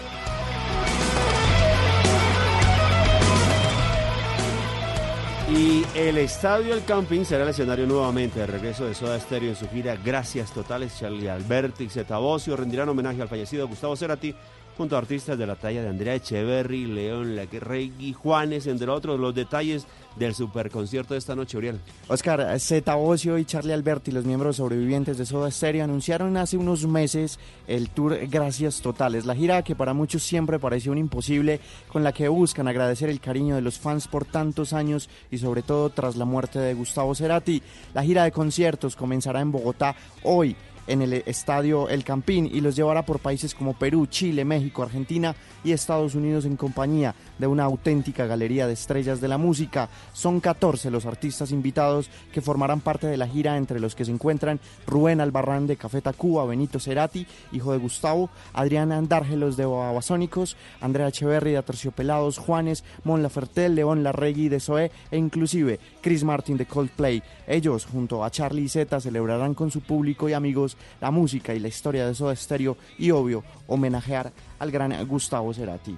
Y 5.54 5.84
el 5.94 6.16
Estadio 6.16 6.72
El 6.72 6.82
Camping 6.84 7.24
será 7.24 7.42
el 7.42 7.50
escenario 7.50 7.86
nuevamente 7.86 8.40
de 8.40 8.46
regreso 8.46 8.86
de 8.86 8.94
Soda 8.94 9.20
Stereo 9.20 9.50
en 9.50 9.56
su 9.56 9.68
gira 9.68 9.96
Gracias 10.02 10.50
Totales. 10.50 10.98
Charlie 10.98 11.28
Alberti 11.28 11.84
y 11.84 11.88
Zeta 11.90 12.18
rendirán 12.56 12.88
homenaje 12.88 13.20
al 13.20 13.28
fallecido 13.28 13.68
Gustavo 13.68 13.94
Cerati 13.94 14.34
junto 14.76 14.96
a 14.96 14.98
artistas 14.98 15.38
de 15.38 15.46
la 15.46 15.56
talla 15.56 15.82
de 15.82 15.88
Andrea 15.88 16.14
Echeverry, 16.14 16.86
León 16.86 17.36
Regui, 17.52 18.12
Juanes, 18.12 18.66
entre 18.66 18.90
otros. 18.90 19.18
Los 19.18 19.34
detalles 19.34 19.86
del 20.16 20.34
superconcierto 20.34 21.14
de 21.14 21.18
esta 21.18 21.34
noche, 21.34 21.56
Uriel. 21.56 21.80
Oscar, 22.08 22.58
Zeta 22.60 22.96
Ocio 22.96 23.38
y 23.38 23.44
Charlie 23.44 23.72
Alberti, 23.72 24.10
los 24.10 24.24
miembros 24.24 24.56
sobrevivientes 24.56 25.18
de 25.18 25.26
Soda 25.26 25.50
Stereo, 25.50 25.84
anunciaron 25.84 26.36
hace 26.36 26.56
unos 26.56 26.86
meses 26.86 27.38
el 27.66 27.88
tour 27.90 28.18
Gracias 28.28 28.80
Totales, 28.80 29.24
la 29.24 29.34
gira 29.34 29.62
que 29.62 29.74
para 29.74 29.94
muchos 29.94 30.22
siempre 30.22 30.58
pareció 30.58 30.92
un 30.92 30.98
imposible, 30.98 31.60
con 31.88 32.02
la 32.04 32.12
que 32.12 32.28
buscan 32.28 32.68
agradecer 32.68 33.08
el 33.08 33.20
cariño 33.20 33.54
de 33.54 33.62
los 33.62 33.78
fans 33.78 34.08
por 34.08 34.24
tantos 34.24 34.72
años 34.72 35.08
y 35.30 35.38
sobre 35.38 35.62
todo 35.62 35.90
tras 35.90 36.16
la 36.16 36.24
muerte 36.24 36.58
de 36.58 36.74
Gustavo 36.74 37.14
Cerati. 37.14 37.62
La 37.94 38.02
gira 38.02 38.24
de 38.24 38.32
conciertos 38.32 38.96
comenzará 38.96 39.40
en 39.40 39.52
Bogotá 39.52 39.94
hoy 40.22 40.56
en 40.86 41.02
el 41.02 41.12
estadio 41.26 41.88
El 41.88 42.04
Campín 42.04 42.48
y 42.52 42.60
los 42.60 42.76
llevará 42.76 43.04
por 43.04 43.20
países 43.20 43.54
como 43.54 43.74
Perú, 43.74 44.06
Chile, 44.06 44.44
México, 44.44 44.82
Argentina 44.82 45.34
y 45.64 45.72
Estados 45.72 46.14
Unidos 46.14 46.44
en 46.44 46.56
compañía 46.56 47.14
de 47.38 47.46
una 47.46 47.64
auténtica 47.64 48.26
galería 48.26 48.66
de 48.66 48.72
estrellas 48.72 49.20
de 49.20 49.28
la 49.28 49.38
música. 49.38 49.88
Son 50.12 50.40
14 50.40 50.90
los 50.90 51.06
artistas 51.06 51.52
invitados 51.52 52.10
que 52.32 52.40
formarán 52.40 52.80
parte 52.80 53.06
de 53.06 53.16
la 53.16 53.28
gira, 53.28 53.56
entre 53.56 53.80
los 53.80 53.94
que 53.94 54.04
se 54.04 54.10
encuentran 54.10 54.60
Rubén 54.86 55.20
Albarrán 55.20 55.66
de 55.66 55.76
Café 55.76 56.00
Tacuba, 56.00 56.44
Benito 56.46 56.80
Cerati, 56.80 57.26
hijo 57.52 57.72
de 57.72 57.78
Gustavo, 57.78 58.30
Adriana 58.52 58.98
Andárgelos 58.98 59.56
de 59.56 59.66
Babasónicos, 59.66 60.56
Andrea 60.80 61.08
Echeverri 61.08 61.52
de 61.52 61.58
Aterciopelados, 61.58 62.38
Juanes, 62.38 62.84
Mon 63.04 63.22
Lafertel, 63.22 63.74
León 63.74 64.02
Larregui 64.02 64.48
de 64.48 64.60
Zoé 64.60 64.90
e 65.10 65.16
inclusive 65.16 65.78
Chris 66.00 66.24
Martin 66.24 66.56
de 66.56 66.66
Coldplay. 66.66 67.22
Ellos, 67.46 67.86
junto 67.86 68.24
a 68.24 68.30
Charlie 68.30 68.64
y 68.64 68.68
Zeta, 68.68 69.00
celebrarán 69.00 69.54
con 69.54 69.70
su 69.70 69.80
público 69.80 70.28
y 70.28 70.32
amigos 70.32 70.71
la 71.00 71.10
música 71.10 71.54
y 71.54 71.60
la 71.60 71.68
historia 71.68 72.06
de 72.06 72.14
Soda 72.14 72.34
Stereo 72.36 72.76
y, 72.98 73.10
obvio, 73.10 73.44
homenajear 73.66 74.32
al 74.58 74.70
gran 74.70 75.06
Gustavo 75.06 75.52
Cerati. 75.52 75.96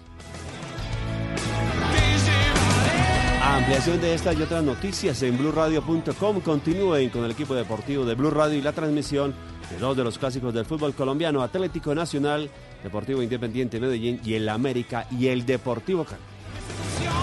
Ampliación 3.43 4.01
de 4.01 4.15
estas 4.15 4.39
y 4.39 4.43
otras 4.43 4.65
noticias 4.65 5.23
en 5.23 5.39
blurradio.com. 5.39 6.41
Continúen 6.41 7.11
con 7.11 7.25
el 7.25 7.31
equipo 7.31 7.55
deportivo 7.55 8.05
de 8.05 8.15
Blue 8.15 8.31
Radio 8.31 8.59
y 8.59 8.63
la 8.63 8.73
transmisión 8.73 9.35
de 9.71 9.79
dos 9.79 9.97
de 9.97 10.03
los 10.03 10.19
clásicos 10.19 10.53
del 10.53 10.65
fútbol 10.65 10.95
colombiano, 10.95 11.43
Atlético 11.43 11.95
Nacional, 11.95 12.51
Deportivo 12.83 13.23
Independiente 13.23 13.79
Medellín 13.79 14.21
y 14.25 14.35
el 14.35 14.49
América 14.49 15.07
y 15.11 15.29
el 15.29 15.47
Deportivo 15.47 16.05
Cali. 16.05 17.13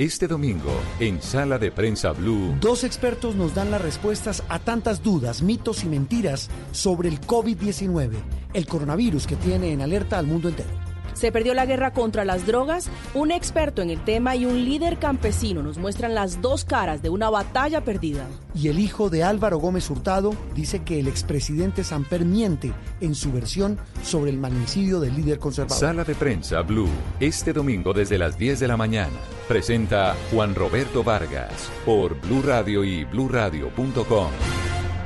Este 0.00 0.26
domingo, 0.26 0.72
en 0.98 1.20
Sala 1.20 1.58
de 1.58 1.70
Prensa 1.70 2.12
Blue, 2.12 2.56
dos 2.58 2.84
expertos 2.84 3.34
nos 3.34 3.54
dan 3.54 3.70
las 3.70 3.82
respuestas 3.82 4.42
a 4.48 4.58
tantas 4.58 5.02
dudas, 5.02 5.42
mitos 5.42 5.84
y 5.84 5.88
mentiras 5.88 6.48
sobre 6.72 7.10
el 7.10 7.20
COVID-19, 7.20 8.12
el 8.54 8.66
coronavirus 8.66 9.26
que 9.26 9.36
tiene 9.36 9.74
en 9.74 9.82
alerta 9.82 10.18
al 10.18 10.26
mundo 10.26 10.48
entero. 10.48 10.89
Se 11.20 11.30
perdió 11.32 11.52
la 11.52 11.66
guerra 11.66 11.92
contra 11.92 12.24
las 12.24 12.46
drogas. 12.46 12.88
Un 13.12 13.30
experto 13.30 13.82
en 13.82 13.90
el 13.90 14.02
tema 14.02 14.36
y 14.36 14.46
un 14.46 14.64
líder 14.64 14.98
campesino 14.98 15.62
nos 15.62 15.76
muestran 15.76 16.14
las 16.14 16.40
dos 16.40 16.64
caras 16.64 17.02
de 17.02 17.10
una 17.10 17.28
batalla 17.28 17.84
perdida. 17.84 18.26
Y 18.54 18.68
el 18.68 18.78
hijo 18.78 19.10
de 19.10 19.22
Álvaro 19.22 19.58
Gómez 19.58 19.90
Hurtado 19.90 20.34
dice 20.54 20.82
que 20.82 20.98
el 20.98 21.08
expresidente 21.08 21.84
Samper 21.84 22.24
miente 22.24 22.72
en 23.02 23.14
su 23.14 23.32
versión 23.32 23.78
sobre 24.02 24.30
el 24.30 24.38
magnicidio 24.38 24.98
del 24.98 25.14
líder 25.14 25.38
conservador. 25.38 25.78
Sala 25.78 26.04
de 26.04 26.14
prensa 26.14 26.62
Blue, 26.62 26.88
este 27.20 27.52
domingo 27.52 27.92
desde 27.92 28.16
las 28.16 28.38
10 28.38 28.58
de 28.58 28.68
la 28.68 28.78
mañana. 28.78 29.18
Presenta 29.46 30.16
Juan 30.32 30.54
Roberto 30.54 31.04
Vargas 31.04 31.70
por 31.84 32.18
Blue 32.22 32.40
Radio 32.40 32.82
y 32.82 33.04
bluradio.com. 33.04 34.30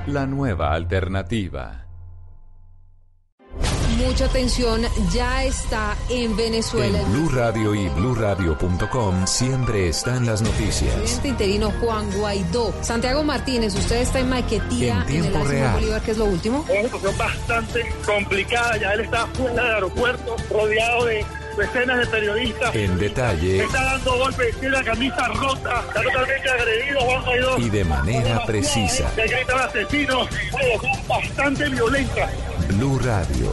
La 0.06 0.26
nueva 0.26 0.74
alternativa. 0.74 1.83
Mucha 4.14 4.26
atención 4.26 4.82
ya 5.12 5.42
está 5.42 5.96
en 6.08 6.36
Venezuela. 6.36 7.00
En 7.00 7.12
Blue 7.12 7.28
Radio 7.30 7.74
y 7.74 7.88
BlueRadio.com 7.88 9.26
siempre 9.26 9.88
están 9.88 10.24
las 10.24 10.40
noticias. 10.40 10.94
Presidente 10.94 11.28
interino 11.30 11.72
Juan 11.80 12.08
Guaidó. 12.12 12.72
Santiago 12.80 13.24
Martínez, 13.24 13.74
usted 13.74 14.02
está 14.02 14.20
en 14.20 14.28
Maquetía, 14.28 15.04
en, 15.08 15.24
el 15.24 15.48
real. 15.48 15.74
Bolívar, 15.74 16.00
¿qué 16.02 16.12
es 16.12 16.18
lo 16.18 16.26
último? 16.26 16.64
Es 16.68 16.78
una 16.78 16.82
situación 16.84 17.18
bastante 17.18 17.92
complicada. 18.06 18.76
Ya 18.76 18.92
él 18.92 19.00
está 19.00 19.26
fuera 19.26 19.64
del 19.64 19.74
aeropuerto, 19.74 20.36
rodeado 20.48 21.06
de 21.06 21.26
decenas 21.58 21.98
de 21.98 22.06
periodistas. 22.06 22.72
En 22.72 22.96
detalle. 22.96 23.64
Está 23.64 23.82
dando 23.82 24.16
golpes, 24.16 24.60
tiene 24.60 24.76
la 24.76 24.84
camisa 24.84 25.26
rota, 25.26 25.84
está 25.88 26.02
totalmente 26.02 26.50
agredido 26.50 27.00
Juan 27.00 27.24
Guaidó. 27.24 27.58
Y 27.58 27.68
de 27.68 27.84
manera 27.84 28.46
precisa. 28.46 29.10
Le 29.16 29.26
gritan 29.26 29.58
asesinos, 29.58 30.28
bastante 31.08 31.68
violentas. 31.68 32.30
Blue 32.68 33.00
Radio. 33.00 33.52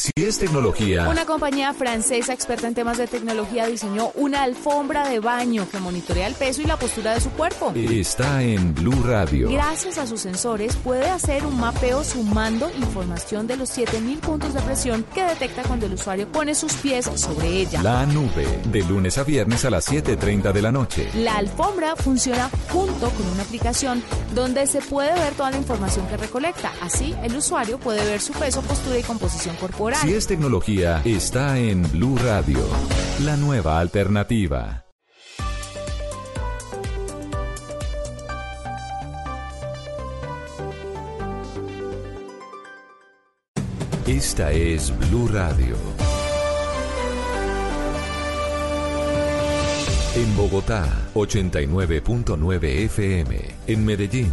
Si 0.00 0.12
es 0.16 0.38
tecnología, 0.38 1.06
Una 1.10 1.26
compañía 1.26 1.74
francesa 1.74 2.32
experta 2.32 2.66
en 2.66 2.72
temas 2.72 2.96
de 2.96 3.06
tecnología 3.06 3.66
diseñó 3.66 4.12
una 4.14 4.44
alfombra 4.44 5.06
de 5.06 5.20
baño 5.20 5.68
que 5.70 5.78
monitorea 5.78 6.26
el 6.26 6.34
peso 6.34 6.62
y 6.62 6.64
la 6.64 6.78
postura 6.78 7.12
de 7.12 7.20
su 7.20 7.28
cuerpo. 7.28 7.70
está 7.74 8.42
en 8.42 8.74
Blue 8.74 9.02
Radio. 9.04 9.50
Gracias 9.50 9.98
a 9.98 10.06
sus 10.06 10.22
sensores 10.22 10.76
puede 10.76 11.06
hacer 11.10 11.44
un 11.44 11.60
mapeo 11.60 12.02
sumando 12.02 12.70
información 12.78 13.46
de 13.46 13.58
los 13.58 13.68
7000 13.68 14.18
puntos 14.20 14.54
de 14.54 14.62
presión 14.62 15.04
que 15.12 15.22
detecta 15.22 15.64
cuando 15.64 15.84
el 15.84 15.92
usuario 15.92 16.26
pone 16.32 16.54
sus 16.54 16.72
pies 16.76 17.04
sobre 17.16 17.48
ella. 17.48 17.82
La 17.82 18.06
nube, 18.06 18.46
de 18.72 18.82
lunes 18.84 19.18
a 19.18 19.24
viernes 19.24 19.66
a 19.66 19.70
las 19.70 19.86
7.30 19.86 20.50
de 20.50 20.62
la 20.62 20.72
noche. 20.72 21.10
La 21.12 21.36
alfombra 21.36 21.94
funciona 21.94 22.48
junto 22.72 23.10
con 23.10 23.26
una 23.26 23.42
aplicación 23.42 24.02
donde 24.34 24.66
se 24.66 24.80
puede 24.80 25.12
ver 25.12 25.34
toda 25.34 25.50
la 25.50 25.58
información 25.58 26.06
que 26.06 26.16
recolecta. 26.16 26.72
Así, 26.80 27.14
el 27.22 27.36
usuario 27.36 27.78
puede 27.78 28.02
ver 28.06 28.22
su 28.22 28.32
peso, 28.32 28.62
postura 28.62 28.98
y 28.98 29.02
composición 29.02 29.56
corporal. 29.56 29.89
Si 29.94 30.14
es 30.14 30.26
tecnología, 30.26 31.02
está 31.04 31.58
en 31.58 31.82
Blue 31.90 32.16
Radio, 32.16 32.58
la 33.24 33.36
nueva 33.36 33.80
alternativa. 33.80 34.84
Esta 44.06 44.52
es 44.52 44.92
Blue 45.08 45.28
Radio. 45.28 45.76
En 50.16 50.36
Bogotá, 50.36 50.86
89.9 51.14 52.64
FM. 52.64 53.40
En 53.66 53.84
Medellín, 53.84 54.32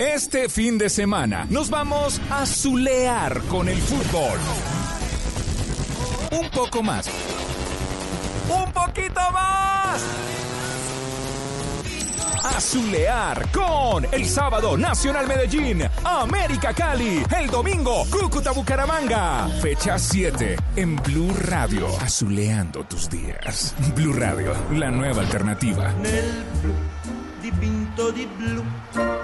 Este 0.00 0.48
fin 0.48 0.78
de 0.78 0.88
semana 0.88 1.46
nos 1.50 1.68
vamos 1.68 2.22
a 2.30 2.46
zulear 2.46 3.38
con 3.50 3.68
el 3.68 3.76
fútbol. 3.76 4.38
Un 6.30 6.48
poco 6.48 6.82
más. 6.82 7.06
Un 8.48 8.72
poquito 8.72 9.20
más. 9.30 10.02
A 12.42 12.58
zulear 12.62 13.46
con 13.52 14.06
el 14.10 14.24
sábado 14.24 14.78
Nacional 14.78 15.28
Medellín, 15.28 15.82
América 16.02 16.72
Cali, 16.72 17.22
el 17.38 17.50
domingo 17.50 18.06
Cúcuta 18.10 18.52
Bucaramanga. 18.52 19.48
Fecha 19.60 19.98
7 19.98 20.56
en 20.76 20.96
Blue 20.96 21.34
Radio. 21.42 21.86
Azuleando 22.00 22.84
tus 22.84 23.10
días. 23.10 23.74
Blue 23.94 24.14
Radio, 24.14 24.54
la 24.72 24.90
nueva 24.90 25.20
alternativa. 25.20 25.92
nel 26.00 26.42
blu, 28.38 29.19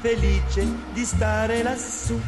felice 0.00 0.66
di 0.92 1.04
stare 1.04 1.62
lassù. 1.62 2.18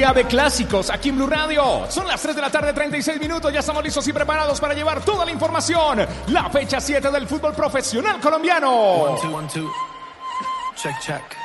Día 0.00 0.14
de 0.14 0.24
clásicos 0.24 0.88
aquí 0.88 1.10
en 1.10 1.16
Blue 1.16 1.26
Radio. 1.26 1.84
Son 1.90 2.08
las 2.08 2.22
3 2.22 2.34
de 2.34 2.40
la 2.40 2.48
tarde, 2.48 2.72
36 2.72 3.20
minutos. 3.20 3.52
Ya 3.52 3.60
estamos 3.60 3.84
listos 3.84 4.08
y 4.08 4.14
preparados 4.14 4.58
para 4.58 4.72
llevar 4.72 5.04
toda 5.04 5.26
la 5.26 5.30
información. 5.30 6.06
La 6.28 6.48
fecha 6.48 6.80
7 6.80 7.10
del 7.10 7.28
fútbol 7.28 7.52
profesional 7.52 8.18
colombiano. 8.18 8.70
One, 8.72 9.20
two, 9.20 9.36
one, 9.36 9.48
two. 9.52 9.70
Check, 10.74 10.98
check. 11.02 11.39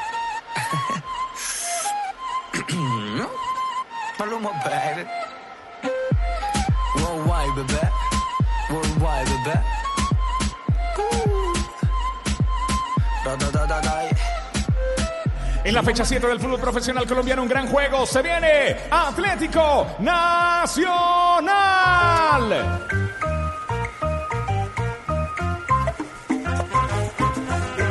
La 15.76 15.84
fecha 15.84 16.04
7 16.06 16.26
del 16.28 16.40
fútbol 16.40 16.62
profesional 16.62 17.06
colombiano, 17.06 17.42
un 17.42 17.50
gran 17.50 17.68
juego. 17.68 18.06
Se 18.06 18.22
viene 18.22 18.78
Atlético 18.90 19.86
Nacional. 20.00 20.80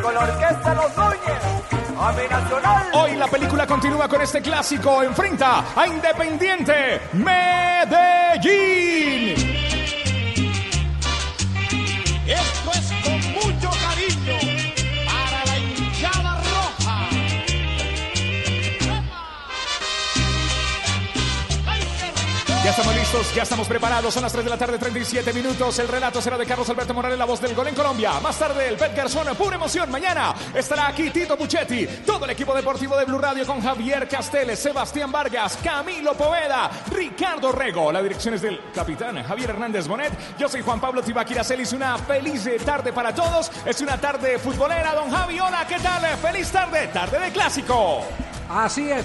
Con 0.02 0.14
la 0.14 0.20
orquesta 0.20 0.74
Los 0.74 0.96
Núñez, 0.96 1.42
Ave 2.00 2.26
Nacional. 2.26 2.86
Hoy 2.94 3.16
la 3.16 3.26
película 3.26 3.66
continúa 3.66 4.08
con 4.08 4.22
este 4.22 4.40
clásico. 4.40 5.02
Enfrenta 5.02 5.66
a 5.76 5.86
Independiente 5.86 7.02
Medellín. 7.12 8.54
Ya 22.64 22.70
estamos 22.70 22.94
listos, 22.94 23.34
ya 23.34 23.42
estamos 23.42 23.68
preparados. 23.68 24.14
Son 24.14 24.22
las 24.22 24.32
3 24.32 24.42
de 24.42 24.50
la 24.50 24.56
tarde, 24.56 24.78
37 24.78 25.34
minutos. 25.34 25.78
El 25.80 25.86
relato 25.86 26.22
será 26.22 26.38
de 26.38 26.46
Carlos 26.46 26.66
Alberto 26.70 26.94
Morales, 26.94 27.18
la 27.18 27.26
voz 27.26 27.38
del 27.38 27.54
gol 27.54 27.68
en 27.68 27.74
Colombia. 27.74 28.18
Más 28.22 28.38
tarde, 28.38 28.66
el 28.66 28.76
Pet 28.76 28.96
Garzón, 28.96 29.26
pura 29.36 29.56
emoción. 29.56 29.90
Mañana 29.90 30.34
estará 30.54 30.88
aquí 30.88 31.10
Tito 31.10 31.36
Puchetti, 31.36 31.86
todo 32.06 32.24
el 32.24 32.30
equipo 32.30 32.54
deportivo 32.54 32.96
de 32.96 33.04
Blue 33.04 33.18
Radio 33.18 33.44
con 33.44 33.60
Javier 33.60 34.08
Casteles, 34.08 34.58
Sebastián 34.60 35.12
Vargas, 35.12 35.58
Camilo 35.62 36.14
Poveda, 36.14 36.70
Ricardo 36.90 37.52
Rego. 37.52 37.92
La 37.92 38.02
dirección 38.02 38.32
es 38.32 38.40
del 38.40 38.58
capitán 38.74 39.22
Javier 39.22 39.50
Hernández 39.50 39.86
Bonet. 39.86 40.38
Yo 40.38 40.48
soy 40.48 40.62
Juan 40.62 40.80
Pablo 40.80 41.02
Tibaquira 41.02 41.44
Celis. 41.44 41.74
Una 41.74 41.98
feliz 41.98 42.48
tarde 42.64 42.94
para 42.94 43.14
todos. 43.14 43.52
Es 43.66 43.78
una 43.82 43.98
tarde 43.98 44.38
futbolera. 44.38 44.94
Don 44.94 45.10
Javi, 45.10 45.38
hola, 45.38 45.66
¿qué 45.68 45.78
tal? 45.80 46.00
Feliz 46.16 46.50
tarde, 46.50 46.88
tarde 46.88 47.20
de 47.20 47.30
clásico. 47.30 48.06
Así 48.48 48.90
es. 48.90 49.04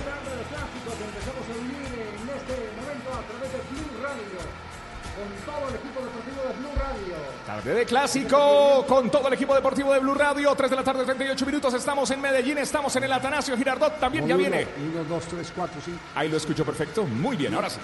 De 7.74 7.86
clásico 7.86 8.86
con 8.88 9.10
todo 9.10 9.28
el 9.28 9.34
equipo 9.34 9.54
deportivo 9.54 9.94
de 9.94 10.00
Blue 10.00 10.16
Radio. 10.16 10.56
3 10.56 10.70
de 10.70 10.76
la 10.76 10.84
tarde, 10.84 11.06
38 11.06 11.46
minutos. 11.46 11.74
Estamos 11.74 12.10
en 12.12 12.22
Medellín, 12.22 12.58
estamos 12.58 12.96
en 12.96 13.04
el 13.04 13.12
Atanasio 13.12 13.56
Girardot. 13.56 14.00
También 14.00 14.28
ya 14.28 14.36
viene. 14.36 14.68
1, 14.94 15.04
2, 15.04 15.24
3, 15.26 15.54
4, 15.56 15.82
5. 15.86 16.00
Ahí 16.16 16.30
lo 16.30 16.38
escucho 16.38 16.66
perfecto. 16.66 17.04
Muy 17.04 17.38
bien, 17.38 17.54
ahora 17.54 17.70
sí. 17.70 17.80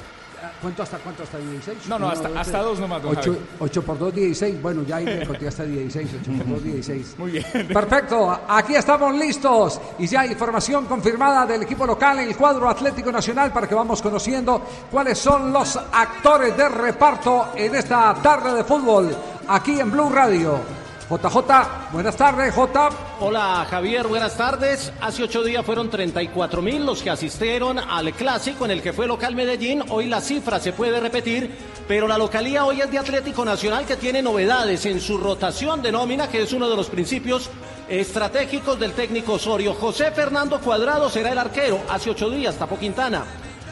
¿Cuánto 0.61 0.83
hasta 0.83 0.97
cuánto? 0.97 1.23
¿Hasta 1.23 1.37
16? 1.37 1.87
No, 1.87 1.99
no, 1.99 2.09
hasta, 2.09 2.29
hasta 2.39 2.61
dos 2.61 2.79
nomás. 2.79 3.01
don 3.01 3.17
8, 3.17 3.39
Javi. 3.59 3.85
por 3.85 3.97
2, 3.97 4.13
16. 4.13 4.61
Bueno, 4.61 4.83
ya 4.83 4.97
ahí 4.97 5.05
me 5.05 5.25
conté 5.25 5.47
hasta 5.47 5.63
16. 5.63 6.09
8 6.21 6.31
por 6.37 6.47
2, 6.55 6.63
16. 6.63 7.15
Muy 7.17 7.31
bien. 7.31 7.67
Perfecto, 7.67 8.39
aquí 8.47 8.75
estamos 8.75 9.15
listos 9.15 9.79
y 9.99 10.07
ya 10.07 10.21
hay 10.21 10.31
información 10.31 10.85
confirmada 10.85 11.45
del 11.45 11.63
equipo 11.63 11.85
local 11.85 12.19
en 12.19 12.27
el 12.27 12.35
cuadro 12.35 12.69
Atlético 12.69 13.11
Nacional 13.11 13.51
para 13.51 13.67
que 13.67 13.75
vamos 13.75 14.01
conociendo 14.01 14.61
cuáles 14.91 15.17
son 15.17 15.51
los 15.51 15.77
actores 15.77 16.55
de 16.55 16.69
reparto 16.69 17.49
en 17.55 17.75
esta 17.75 18.13
tarde 18.15 18.53
de 18.53 18.63
fútbol 18.63 19.15
aquí 19.47 19.79
en 19.79 19.91
Blue 19.91 20.09
Radio. 20.09 20.59
JJ, 21.07 21.91
buenas 21.93 22.15
tardes, 22.15 22.53
J. 22.55 22.89
Hola 23.19 23.67
Javier, 23.69 24.07
buenas 24.07 24.35
tardes. 24.35 24.91
Hace 24.99 25.23
ocho 25.23 25.43
días 25.43 25.63
fueron 25.63 25.89
34 25.89 26.63
mil 26.63 26.83
los 26.83 27.03
que 27.03 27.11
asistieron 27.11 27.77
al 27.77 28.11
clásico 28.13 28.65
en 28.65 28.71
el 28.71 28.81
que 28.81 28.91
fue 28.91 29.05
local 29.05 29.35
Medellín. 29.35 29.83
Hoy 29.89 30.07
la 30.07 30.19
cifra 30.19 30.59
se 30.59 30.73
puede 30.73 30.99
repetir, 30.99 31.55
pero 31.87 32.07
la 32.07 32.17
localía 32.17 32.65
hoy 32.65 32.81
es 32.81 32.89
de 32.89 32.97
Atlético 32.97 33.45
Nacional 33.45 33.85
que 33.85 33.97
tiene 33.97 34.23
novedades 34.23 34.83
en 34.87 34.99
su 34.99 35.19
rotación 35.19 35.83
de 35.83 35.91
nómina, 35.91 36.27
que 36.27 36.41
es 36.41 36.53
uno 36.53 36.67
de 36.67 36.75
los 36.75 36.89
principios 36.89 37.51
estratégicos 37.87 38.79
del 38.79 38.93
técnico 38.93 39.33
Osorio. 39.33 39.75
José 39.75 40.09
Fernando 40.09 40.59
Cuadrado 40.59 41.07
será 41.11 41.31
el 41.31 41.37
arquero. 41.37 41.81
Hace 41.87 42.09
ocho 42.09 42.31
días 42.31 42.55
tapó 42.55 42.79
Quintana. 42.79 43.23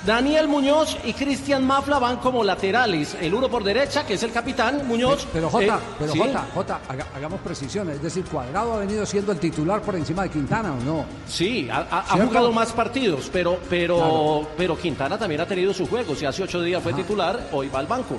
Daniel 0.05 0.49
Muñoz 0.49 0.97
y 1.05 1.13
Cristian 1.13 1.65
Mafla 1.65 1.97
van 1.97 2.17
como 2.17 2.43
laterales. 2.43 3.15
El 3.21 3.33
uno 3.33 3.47
por 3.49 3.63
derecha, 3.63 4.05
que 4.05 4.15
es 4.15 4.23
el 4.23 4.33
capitán, 4.33 4.85
Muñoz. 4.85 5.25
Pero 5.31 5.49
J, 5.49 5.63
eh, 5.65 5.71
pero 5.97 6.11
sí. 6.11 6.19
J, 6.19 6.45
J, 6.53 6.79
haga- 6.89 7.07
hagamos 7.15 7.39
precisiones. 7.39 7.95
Es 7.95 8.01
decir, 8.03 8.25
Cuadrado 8.25 8.73
ha 8.73 8.79
venido 8.79 9.05
siendo 9.05 9.31
el 9.31 9.39
titular 9.39 9.81
por 9.81 9.95
encima 9.95 10.23
de 10.23 10.29
Quintana 10.29 10.73
o 10.73 10.83
no. 10.83 11.05
Sí, 11.25 11.69
ha, 11.71 11.87
ha- 11.89 11.99
ha 11.99 12.03
¿Cierto? 12.13 12.27
jugado 12.27 12.51
más 12.51 12.73
partidos, 12.73 13.29
pero, 13.31 13.57
pero, 13.69 13.95
Claro. 13.95 14.47
pero 14.57 14.77
Quintana 14.77 15.17
también 15.17 15.39
ha 15.39 15.45
tenido 15.45 15.73
su 15.73 15.87
juego. 15.87 16.13
Si 16.15 16.25
hace 16.25 16.43
ocho 16.43 16.61
días 16.61 16.83
fue 16.83 16.93
titular, 16.93 17.47
hoy 17.53 17.69
va 17.69 17.79
al 17.79 17.87
banco. 17.87 18.17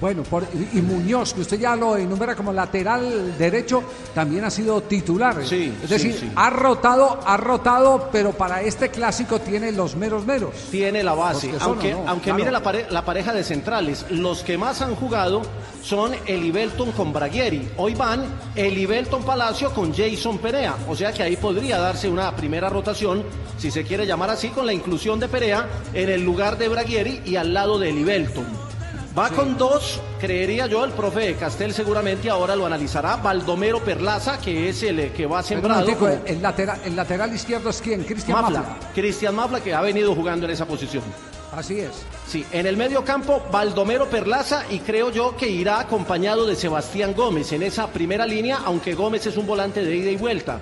Bueno, 0.00 0.22
por- 0.22 0.44
y 0.72 0.80
Muñoz, 0.80 1.34
que 1.34 1.40
usted 1.40 1.58
ya 1.58 1.74
lo 1.74 1.96
enumera 1.96 2.36
como 2.36 2.52
lateral 2.52 3.36
derecho, 3.36 3.82
también 4.14 4.44
ha 4.44 4.50
sido 4.50 4.80
titular. 4.82 5.44
Sí, 5.44 5.72
es 5.82 5.90
decir, 5.90 6.14
sí. 6.18 6.30
ha 6.36 6.50
rotado, 6.50 7.18
ha 7.26 7.36
rotado, 7.36 8.08
pero 8.12 8.30
para 8.32 8.62
este 8.62 8.90
clásico 8.90 9.40
tiene 9.40 9.72
los 9.72 9.96
meros 9.96 10.24
meros. 10.24 10.54
Tiene 10.70 11.02
la 11.02 11.14
base, 11.14 11.50
son, 11.58 11.62
aunque, 11.62 11.92
aunque 11.92 12.24
Claro. 12.26 12.38
mire 12.38 12.50
la, 12.52 12.62
pare- 12.62 12.86
la 12.90 13.04
pareja 13.04 13.32
de 13.32 13.42
centrales, 13.42 14.06
los 14.10 14.44
que 14.44 14.56
más 14.56 14.82
han 14.82 14.94
jugado 14.94 15.42
son 15.82 16.12
Elibelton 16.26 16.92
con 16.92 17.12
Braguieri. 17.12 17.68
Hoy 17.76 17.94
van 17.94 18.24
Elibelton 18.54 19.24
Palacio 19.24 19.72
con 19.74 19.92
Jason 19.92 20.38
Perea, 20.38 20.76
o 20.88 20.94
sea 20.94 21.12
que 21.12 21.22
ahí 21.24 21.36
podría 21.36 21.78
darse 21.78 22.08
una 22.08 22.34
primera 22.36 22.68
rotación, 22.68 23.24
si 23.58 23.70
se 23.72 23.82
quiere 23.82 24.06
llamar 24.06 24.30
así, 24.30 24.48
con 24.50 24.64
la 24.66 24.72
inclusión 24.72 25.18
de 25.18 25.28
Perea 25.28 25.66
en 25.92 26.08
el 26.08 26.22
lugar 26.22 26.56
de 26.56 26.68
Braguieri 26.68 27.22
y 27.24 27.34
al 27.36 27.52
lado 27.52 27.78
de 27.80 27.90
Elibelton. 27.90 28.67
Va 29.16 29.30
con 29.30 29.56
dos, 29.56 30.00
creería 30.20 30.66
yo, 30.66 30.84
el 30.84 30.92
profe 30.92 31.34
Castel 31.34 31.72
seguramente 31.74 32.30
ahora 32.30 32.54
lo 32.54 32.66
analizará, 32.66 33.16
Baldomero 33.16 33.80
Perlaza, 33.82 34.38
que 34.38 34.68
es 34.68 34.82
el 34.84 35.00
eh, 35.00 35.12
que 35.12 35.26
va 35.26 35.42
sembrado. 35.42 35.80
momentico, 35.80 36.06
como- 36.08 36.22
el, 36.26 36.40
lateral, 36.42 36.80
el 36.84 36.94
lateral 36.94 37.34
izquierdo 37.34 37.70
es 37.70 37.80
quién? 37.80 38.04
Cristian 38.04 38.40
Mafla. 38.40 38.60
Mafla. 38.60 38.90
Cristian 38.94 39.34
Mafla 39.34 39.60
que 39.60 39.74
ha 39.74 39.80
venido 39.80 40.14
jugando 40.14 40.46
en 40.46 40.52
esa 40.52 40.66
posición. 40.66 41.02
Así 41.50 41.80
es. 41.80 41.90
Sí, 42.28 42.44
en 42.52 42.66
el 42.66 42.76
medio 42.76 43.04
campo, 43.04 43.42
Baldomero 43.50 44.06
Perlaza 44.08 44.64
y 44.70 44.80
creo 44.80 45.10
yo 45.10 45.34
que 45.36 45.48
irá 45.48 45.80
acompañado 45.80 46.46
de 46.46 46.54
Sebastián 46.54 47.14
Gómez 47.14 47.50
en 47.52 47.62
esa 47.62 47.88
primera 47.88 48.26
línea, 48.26 48.60
aunque 48.66 48.94
Gómez 48.94 49.26
es 49.26 49.36
un 49.36 49.46
volante 49.46 49.82
de 49.82 49.96
ida 49.96 50.10
y 50.10 50.16
vuelta. 50.16 50.60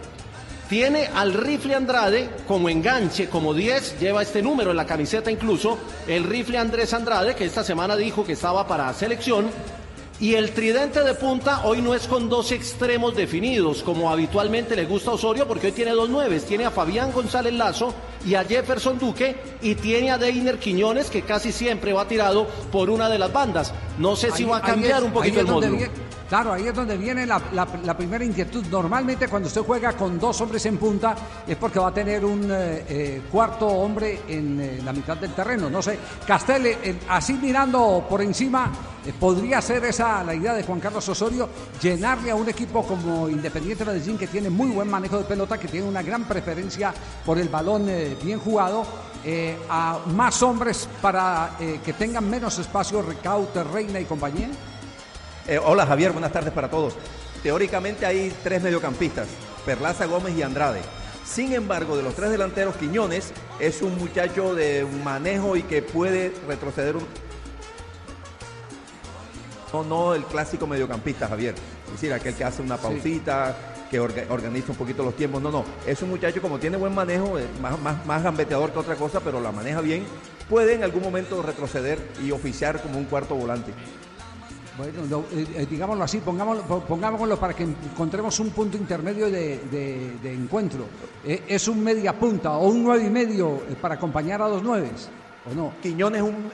Tiene 0.68 1.08
al 1.14 1.32
rifle 1.32 1.76
Andrade 1.76 2.28
como 2.48 2.68
enganche, 2.68 3.28
como 3.28 3.54
10, 3.54 4.00
lleva 4.00 4.22
este 4.22 4.42
número 4.42 4.72
en 4.72 4.76
la 4.76 4.84
camiseta 4.86 5.30
incluso, 5.30 5.78
el 6.08 6.24
rifle 6.24 6.58
Andrés 6.58 6.92
Andrade, 6.92 7.36
que 7.36 7.44
esta 7.44 7.62
semana 7.62 7.94
dijo 7.96 8.24
que 8.24 8.32
estaba 8.32 8.66
para 8.66 8.92
selección. 8.92 9.46
Y 10.18 10.32
el 10.34 10.52
tridente 10.52 11.04
de 11.04 11.12
punta 11.12 11.66
hoy 11.66 11.82
no 11.82 11.94
es 11.94 12.06
con 12.08 12.30
dos 12.30 12.50
extremos 12.50 13.14
definidos, 13.14 13.82
como 13.82 14.10
habitualmente 14.10 14.74
le 14.74 14.86
gusta 14.86 15.10
a 15.10 15.14
Osorio, 15.14 15.46
porque 15.46 15.66
hoy 15.66 15.72
tiene 15.72 15.90
dos 15.90 16.08
nueves. 16.08 16.46
Tiene 16.46 16.64
a 16.64 16.70
Fabián 16.70 17.12
González 17.12 17.52
Lazo 17.52 17.92
y 18.24 18.34
a 18.34 18.42
Jefferson 18.42 18.98
Duque, 18.98 19.36
y 19.60 19.74
tiene 19.74 20.10
a 20.10 20.16
Deiner 20.16 20.58
Quiñones, 20.58 21.10
que 21.10 21.20
casi 21.20 21.52
siempre 21.52 21.92
va 21.92 22.08
tirado 22.08 22.46
por 22.72 22.88
una 22.88 23.10
de 23.10 23.18
las 23.18 23.30
bandas. 23.30 23.74
No 23.98 24.16
sé 24.16 24.32
si 24.32 24.44
Ahí- 24.44 24.48
va 24.48 24.56
a 24.56 24.62
cambiar 24.62 24.98
es- 25.00 25.04
un 25.04 25.12
poquito 25.12 25.40
el 25.40 25.46
módulo. 25.46 25.78
Claro, 26.28 26.52
ahí 26.52 26.66
es 26.66 26.74
donde 26.74 26.96
viene 26.96 27.26
la, 27.26 27.40
la- 27.52 27.96
primera 27.96 28.24
inquietud. 28.24 28.64
Normalmente 28.66 29.28
cuando 29.28 29.48
usted 29.48 29.62
juega 29.62 29.92
con 29.94 30.18
dos 30.18 30.40
hombres 30.40 30.64
en 30.66 30.76
punta 30.78 31.14
es 31.46 31.56
porque 31.56 31.78
va 31.78 31.88
a 31.88 31.94
tener 31.94 32.24
un 32.24 32.44
eh, 32.50 32.84
eh, 32.88 33.22
cuarto 33.30 33.66
hombre 33.66 34.20
en 34.28 34.60
eh, 34.60 34.80
la 34.84 34.92
mitad 34.92 35.16
del 35.16 35.32
terreno. 35.32 35.70
No 35.70 35.80
sé, 35.82 35.98
Castel, 36.26 36.76
así 37.08 37.34
mirando 37.34 38.04
por 38.08 38.20
encima, 38.22 38.70
podría 39.18 39.60
ser 39.62 39.84
esa 39.84 40.22
la 40.24 40.34
idea 40.34 40.52
de 40.54 40.62
Juan 40.64 40.80
Carlos 40.80 41.08
Osorio, 41.08 41.48
llenarle 41.80 42.30
a 42.30 42.34
un 42.34 42.48
equipo 42.48 42.82
como 42.84 43.28
Independiente 43.28 43.84
Medellín 43.84 44.18
que 44.18 44.26
tiene 44.26 44.50
muy 44.50 44.68
buen 44.70 44.88
manejo 44.88 45.18
de 45.18 45.24
pelota, 45.24 45.58
que 45.58 45.68
tiene 45.68 45.86
una 45.88 46.02
gran 46.02 46.24
preferencia 46.24 46.92
por 47.24 47.38
el 47.38 47.48
balón 47.48 47.86
bien 48.22 48.38
jugado. 48.40 48.84
a 49.70 49.98
más 50.14 50.40
hombres 50.42 50.88
para 51.02 51.56
que 51.58 51.92
tengan 51.94 52.28
menos 52.28 52.58
espacio, 52.58 53.02
Recaute, 53.02 53.64
Reina 53.64 53.98
y 53.98 54.04
compañía? 54.04 54.48
Eh, 55.48 55.58
hola 55.64 55.86
Javier, 55.86 56.12
buenas 56.12 56.32
tardes 56.32 56.52
para 56.52 56.68
todos. 56.68 56.94
Teóricamente 57.42 58.04
hay 58.06 58.34
tres 58.42 58.62
mediocampistas, 58.62 59.28
Perlaza, 59.64 60.06
Gómez 60.06 60.36
y 60.36 60.42
Andrade. 60.42 60.80
Sin 61.24 61.52
embargo, 61.52 61.96
de 61.96 62.02
los 62.02 62.14
tres 62.14 62.30
delanteros, 62.30 62.76
Quiñones 62.76 63.32
es 63.60 63.82
un 63.82 63.96
muchacho 63.98 64.54
de 64.54 64.86
manejo 65.04 65.56
y 65.56 65.62
que 65.62 65.82
puede 65.82 66.32
retroceder 66.48 66.96
un... 66.96 67.06
No, 69.72 69.84
no 69.84 70.14
el 70.14 70.24
clásico 70.24 70.66
mediocampista, 70.66 71.28
Javier. 71.28 71.54
Es 71.86 71.92
decir, 71.92 72.12
aquel 72.12 72.34
que 72.34 72.44
hace 72.44 72.62
una 72.62 72.76
pausita, 72.76 73.54
que 73.90 74.00
orga- 74.00 74.24
organiza 74.30 74.72
un 74.72 74.78
poquito 74.78 75.02
los 75.02 75.14
tiempos. 75.14 75.42
No, 75.42 75.50
no. 75.50 75.64
Es 75.86 76.00
un 76.02 76.10
muchacho 76.10 76.40
como 76.40 76.58
tiene 76.58 76.76
buen 76.76 76.94
manejo, 76.94 77.38
eh, 77.38 77.46
más, 77.60 77.78
más, 77.80 78.04
más 78.06 78.22
gambeteador 78.22 78.72
que 78.72 78.78
otra 78.78 78.94
cosa, 78.96 79.20
pero 79.20 79.40
la 79.40 79.52
maneja 79.52 79.80
bien. 79.80 80.04
Puede 80.48 80.74
en 80.74 80.84
algún 80.84 81.02
momento 81.02 81.42
retroceder 81.42 81.98
y 82.24 82.30
oficiar 82.30 82.80
como 82.80 82.98
un 82.98 83.04
cuarto 83.04 83.34
volante. 83.34 83.72
Bueno, 84.76 85.24
eh, 85.32 85.46
eh, 85.56 85.66
digámoslo 85.70 86.04
así, 86.04 86.18
pongámoslo, 86.18 86.62
po- 86.64 86.80
pongámoslo 86.80 87.38
para 87.38 87.54
que 87.54 87.62
encontremos 87.62 88.38
un 88.40 88.50
punto 88.50 88.76
intermedio 88.76 89.30
de, 89.30 89.58
de- 89.70 90.32
encuentro. 90.34 90.84
Eh, 91.24 91.44
¿Es 91.48 91.66
un 91.68 91.82
media 91.82 92.12
punta 92.18 92.52
o 92.58 92.68
un 92.68 92.82
nueve 92.82 93.04
y 93.06 93.10
medio 93.10 93.62
para 93.80 93.94
acompañar 93.94 94.42
a 94.42 94.46
dos 94.48 94.62
nueves? 94.62 95.08
¿O 95.50 95.54
no? 95.54 95.72
Quiñones 95.82 96.20
es 96.22 96.28
un... 96.28 96.50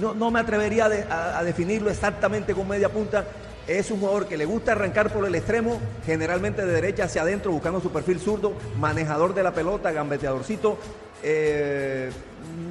no, 0.00 0.12
no 0.14 0.30
me 0.30 0.40
atrevería 0.40 0.86
a- 1.08 1.38
a 1.38 1.44
definirlo 1.44 1.90
exactamente 1.90 2.54
con 2.54 2.68
media 2.68 2.90
punta. 2.90 3.24
Es 3.66 3.90
un 3.90 4.00
jugador 4.00 4.26
que 4.26 4.36
le 4.38 4.44
gusta 4.46 4.72
arrancar 4.72 5.12
por 5.12 5.26
el 5.26 5.34
extremo, 5.34 5.78
generalmente 6.04 6.64
de 6.64 6.72
derecha 6.72 7.04
hacia 7.04 7.22
adentro, 7.22 7.52
buscando 7.52 7.80
su 7.80 7.90
perfil 7.90 8.18
zurdo, 8.18 8.52
manejador 8.78 9.34
de 9.34 9.42
la 9.42 9.52
pelota, 9.52 9.92
gambeteadorcito. 9.92 10.78
Eh, 11.22 12.10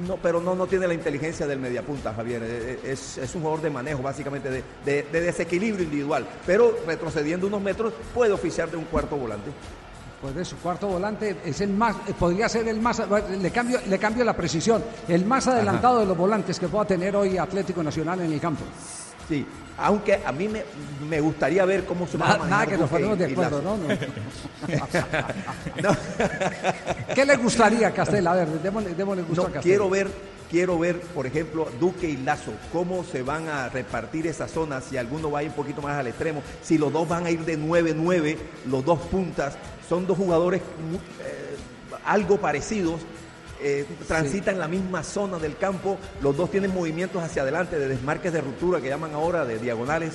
no, 0.06 0.16
pero 0.16 0.40
no, 0.40 0.54
no 0.54 0.66
tiene 0.66 0.86
la 0.86 0.94
inteligencia 0.94 1.46
del 1.46 1.58
mediapunta, 1.58 2.12
Javier. 2.14 2.42
Eh, 2.42 2.48
eh, 2.84 2.92
Es, 2.92 3.18
es 3.18 3.34
un 3.34 3.42
jugador 3.42 3.62
de 3.62 3.70
manejo, 3.70 4.02
básicamente, 4.02 4.50
de, 4.50 4.62
de- 4.84 5.02
de 5.10 5.20
desequilibrio 5.20 5.84
individual. 5.84 6.26
Pero 6.46 6.78
retrocediendo 6.86 7.46
unos 7.46 7.60
metros, 7.62 7.92
puede 8.14 8.32
oficiar 8.32 8.70
de 8.70 8.76
un 8.76 8.84
cuarto 8.84 9.16
volante. 9.16 9.50
Pues 10.20 10.34
de 10.34 10.44
su 10.44 10.56
cuarto 10.56 10.88
volante 10.88 11.36
es 11.44 11.60
el 11.60 11.70
más, 11.70 11.94
podría 12.18 12.48
ser 12.48 12.66
el 12.66 12.80
más, 12.80 13.00
le 13.40 13.50
cambio, 13.52 13.78
le 13.86 13.98
cambio 14.00 14.24
la 14.24 14.34
precisión, 14.34 14.82
el 15.06 15.24
más 15.24 15.46
adelantado 15.46 16.00
de 16.00 16.06
los 16.06 16.16
volantes 16.16 16.58
que 16.58 16.66
pueda 16.66 16.84
tener 16.86 17.14
hoy 17.14 17.38
Atlético 17.38 17.84
Nacional 17.84 18.20
en 18.22 18.32
el 18.32 18.40
campo. 18.40 18.64
Sí, 19.28 19.46
aunque 19.78 20.20
a 20.24 20.32
mí 20.32 20.48
me, 20.48 20.64
me 21.08 21.20
gustaría 21.20 21.64
ver 21.64 21.84
cómo 21.84 22.06
se 22.06 22.18
va 22.18 22.26
a 22.26 22.28
manejar 22.38 22.50
nada 22.50 22.66
que 22.66 22.78
nos 22.78 22.90
ponemos 22.90 23.18
de 23.18 23.24
acuerdo. 23.26 23.62
¿no? 23.62 23.78
No. 25.82 25.96
¿Qué 27.14 27.24
le 27.24 27.36
gustaría, 27.36 27.92
Castel? 27.92 28.26
A 28.26 28.34
ver, 28.34 28.48
démosle, 28.48 28.94
démosle 28.94 29.22
gusto 29.22 29.42
No, 29.42 29.48
a 29.48 29.52
Castel. 29.52 29.70
quiero 29.70 29.88
ver, 29.88 30.08
quiero 30.50 30.78
ver, 30.78 31.00
por 31.00 31.26
ejemplo, 31.26 31.68
Duque 31.78 32.08
y 32.08 32.16
Lazo, 32.16 32.52
cómo 32.72 33.04
se 33.04 33.22
van 33.22 33.48
a 33.48 33.68
repartir 33.68 34.26
esa 34.26 34.48
zona, 34.48 34.80
si 34.80 34.96
alguno 34.96 35.30
va 35.30 35.40
a 35.40 35.42
ir 35.44 35.50
un 35.50 35.54
poquito 35.54 35.80
más 35.80 35.96
al 35.96 36.08
extremo, 36.08 36.42
si 36.62 36.76
los 36.78 36.92
dos 36.92 37.08
van 37.08 37.26
a 37.26 37.30
ir 37.30 37.44
de 37.44 37.58
9-9, 37.58 38.36
los 38.66 38.84
dos 38.84 38.98
puntas, 39.00 39.56
son 39.88 40.06
dos 40.06 40.16
jugadores 40.18 40.60
eh, 40.60 41.56
algo 42.04 42.38
parecidos, 42.38 43.00
eh, 43.60 43.86
transitan 44.06 44.58
la 44.58 44.68
misma 44.68 45.02
zona 45.02 45.38
del 45.38 45.56
campo, 45.56 45.98
los 46.22 46.36
dos 46.36 46.50
tienen 46.50 46.72
movimientos 46.72 47.22
hacia 47.22 47.42
adelante, 47.42 47.78
de 47.78 47.88
desmarques 47.88 48.32
de 48.32 48.40
ruptura 48.40 48.80
que 48.80 48.88
llaman 48.88 49.12
ahora, 49.14 49.44
de 49.44 49.58
diagonales. 49.58 50.14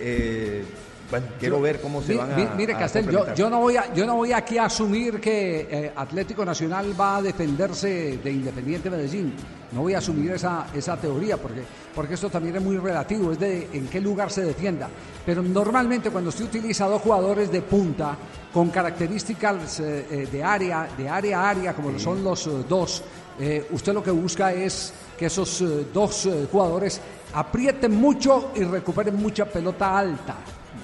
eh, 0.00 0.64
bueno, 1.10 1.26
quiero 1.38 1.60
ver 1.60 1.80
cómo 1.80 2.02
se 2.02 2.12
Mi- 2.12 2.18
van 2.18 2.32
a. 2.32 2.36
mi- 2.36 2.48
Mire, 2.56 2.74
a 2.74 2.78
Castel, 2.78 3.08
yo, 3.34 3.48
no 3.48 3.60
voy 3.60 3.76
a, 3.76 3.92
yo 3.94 4.04
no 4.06 4.16
voy 4.16 4.32
aquí 4.32 4.58
a 4.58 4.66
asumir 4.66 5.20
que 5.20 5.66
eh, 5.70 5.92
Atlético 5.96 6.44
Nacional 6.44 6.98
va 7.00 7.16
a 7.16 7.22
defenderse 7.22 8.18
de 8.22 8.30
Independiente 8.30 8.90
Medellín. 8.90 9.32
No 9.72 9.82
voy 9.82 9.94
a 9.94 9.98
asumir 9.98 10.32
esa, 10.32 10.66
esa 10.74 10.96
teoría 10.96 11.36
porque, 11.36 11.60
porque 11.94 12.14
esto 12.14 12.30
también 12.30 12.56
es 12.56 12.62
muy 12.62 12.78
relativo, 12.78 13.32
es 13.32 13.38
de 13.38 13.68
en 13.72 13.86
qué 13.88 14.00
lugar 14.00 14.30
se 14.30 14.42
defienda. 14.42 14.88
Pero 15.26 15.42
normalmente 15.42 16.10
cuando 16.10 16.30
usted 16.30 16.44
utiliza 16.46 16.86
dos 16.86 17.02
jugadores 17.02 17.50
de 17.52 17.60
punta 17.62 18.16
con 18.52 18.70
características 18.70 19.80
eh, 19.80 20.06
eh, 20.10 20.28
de 20.30 20.42
área, 20.42 20.88
de 20.96 21.08
área 21.08 21.40
a 21.42 21.50
área, 21.50 21.74
como 21.74 21.90
lo 21.90 21.98
son 21.98 22.24
los 22.24 22.46
eh, 22.46 22.50
dos, 22.68 23.02
usted 23.70 23.92
lo 23.92 24.02
que 24.02 24.10
busca 24.10 24.52
es 24.52 24.92
que 25.18 25.26
esos 25.26 25.62
dos 25.92 26.28
jugadores 26.50 27.00
aprieten 27.34 27.94
mucho 27.94 28.50
y 28.56 28.64
recuperen 28.64 29.14
mucha 29.16 29.44
pelota 29.44 29.96
alta 29.98 30.34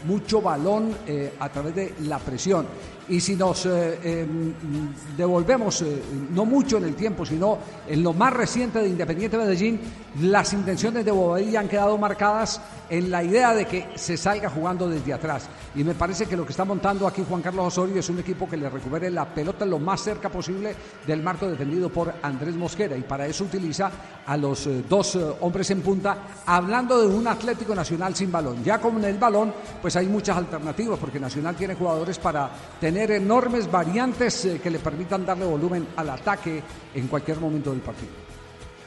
mucho 0.06 0.40
balón 0.40 0.96
eh, 1.06 1.34
a 1.38 1.48
través 1.48 1.74
de 1.74 1.94
la 2.02 2.18
presión. 2.18 2.66
Y 3.08 3.20
si 3.20 3.36
nos 3.36 3.66
eh, 3.66 4.26
mm, 4.26 5.16
devolvemos, 5.16 5.82
eh, 5.82 6.02
no 6.32 6.46
mucho 6.46 6.78
en 6.78 6.84
el 6.84 6.94
tiempo, 6.94 7.26
sino 7.26 7.58
en 7.86 8.02
lo 8.02 8.14
más 8.14 8.32
reciente 8.32 8.78
de 8.78 8.88
Independiente 8.88 9.36
Medellín, 9.36 9.80
las 10.22 10.52
intenciones 10.54 11.04
de 11.04 11.10
Bobadilla 11.10 11.60
han 11.60 11.68
quedado 11.68 11.98
marcadas 11.98 12.60
en 12.88 13.10
la 13.10 13.22
idea 13.22 13.54
de 13.54 13.66
que 13.66 13.88
se 13.96 14.16
salga 14.16 14.48
jugando 14.48 14.88
desde 14.88 15.12
atrás. 15.12 15.48
Y 15.76 15.82
me 15.82 15.94
parece 15.94 16.26
que 16.26 16.36
lo 16.36 16.44
que 16.44 16.52
está 16.52 16.64
montando 16.64 17.06
aquí 17.06 17.24
Juan 17.28 17.42
Carlos 17.42 17.66
Osorio 17.66 17.98
es 17.98 18.08
un 18.08 18.20
equipo 18.20 18.48
que 18.48 18.56
le 18.56 18.70
recupere 18.70 19.10
la 19.10 19.24
pelota 19.26 19.66
lo 19.66 19.80
más 19.80 20.02
cerca 20.02 20.28
posible 20.28 20.74
del 21.04 21.20
marco 21.20 21.48
defendido 21.48 21.88
por 21.88 22.14
Andrés 22.22 22.54
Mosquera. 22.54 22.96
Y 22.96 23.02
para 23.02 23.26
eso 23.26 23.42
utiliza 23.42 23.90
a 24.24 24.36
los 24.36 24.68
eh, 24.68 24.84
dos 24.88 25.16
eh, 25.16 25.24
hombres 25.40 25.70
en 25.70 25.82
punta, 25.82 26.16
hablando 26.46 27.00
de 27.00 27.08
un 27.08 27.26
Atlético 27.26 27.74
Nacional 27.74 28.14
sin 28.14 28.30
balón. 28.30 28.62
Ya 28.62 28.78
con 28.78 29.04
el 29.04 29.18
balón, 29.18 29.52
pues 29.82 29.96
hay 29.96 30.06
muchas 30.06 30.36
alternativas, 30.36 30.98
porque 30.98 31.18
Nacional 31.18 31.56
tiene 31.56 31.74
jugadores 31.74 32.18
para 32.18 32.50
tener 32.80 33.10
enormes 33.10 33.68
variantes 33.68 34.44
eh, 34.44 34.60
que 34.62 34.70
le 34.70 34.78
permitan 34.78 35.26
darle 35.26 35.44
volumen 35.44 35.88
al 35.96 36.10
ataque 36.10 36.62
en 36.94 37.08
cualquier 37.08 37.38
momento 37.40 37.70
del 37.70 37.80
partido. 37.80 38.12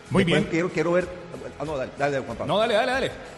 Muy 0.09 0.23
Después 0.23 0.41
bien. 0.41 0.51
Quiero, 0.51 0.69
quiero 0.69 0.91
ver. 0.93 1.07
ah, 1.59 1.65
no, 1.65 1.75
dale, 1.75 1.91
dale, 1.97 2.19
Juan 2.19 2.37
Pablo. 2.37 2.53
No, 2.53 2.59
dale, 2.59 2.75
dale, 2.75 2.91
dale. 2.93 3.36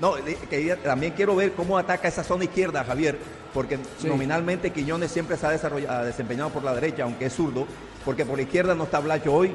No, 0.00 0.14
que 0.48 0.76
también 0.82 1.12
quiero 1.12 1.36
ver 1.36 1.52
cómo 1.52 1.76
ataca 1.76 2.08
esa 2.08 2.24
zona 2.24 2.44
izquierda, 2.44 2.84
Javier, 2.84 3.18
porque 3.52 3.78
Sí. 3.98 4.08
nominalmente 4.08 4.70
Quiñones 4.70 5.10
siempre 5.10 5.36
se 5.36 5.46
ha 5.46 5.50
desarrollado, 5.50 6.04
desempeñado 6.06 6.50
por 6.50 6.64
la 6.64 6.74
derecha, 6.74 7.02
aunque 7.02 7.26
es 7.26 7.34
zurdo, 7.34 7.66
porque 8.04 8.24
por 8.24 8.36
la 8.36 8.42
izquierda 8.42 8.74
no 8.74 8.84
está 8.84 8.98
Blacho 9.00 9.32
hoy, 9.34 9.52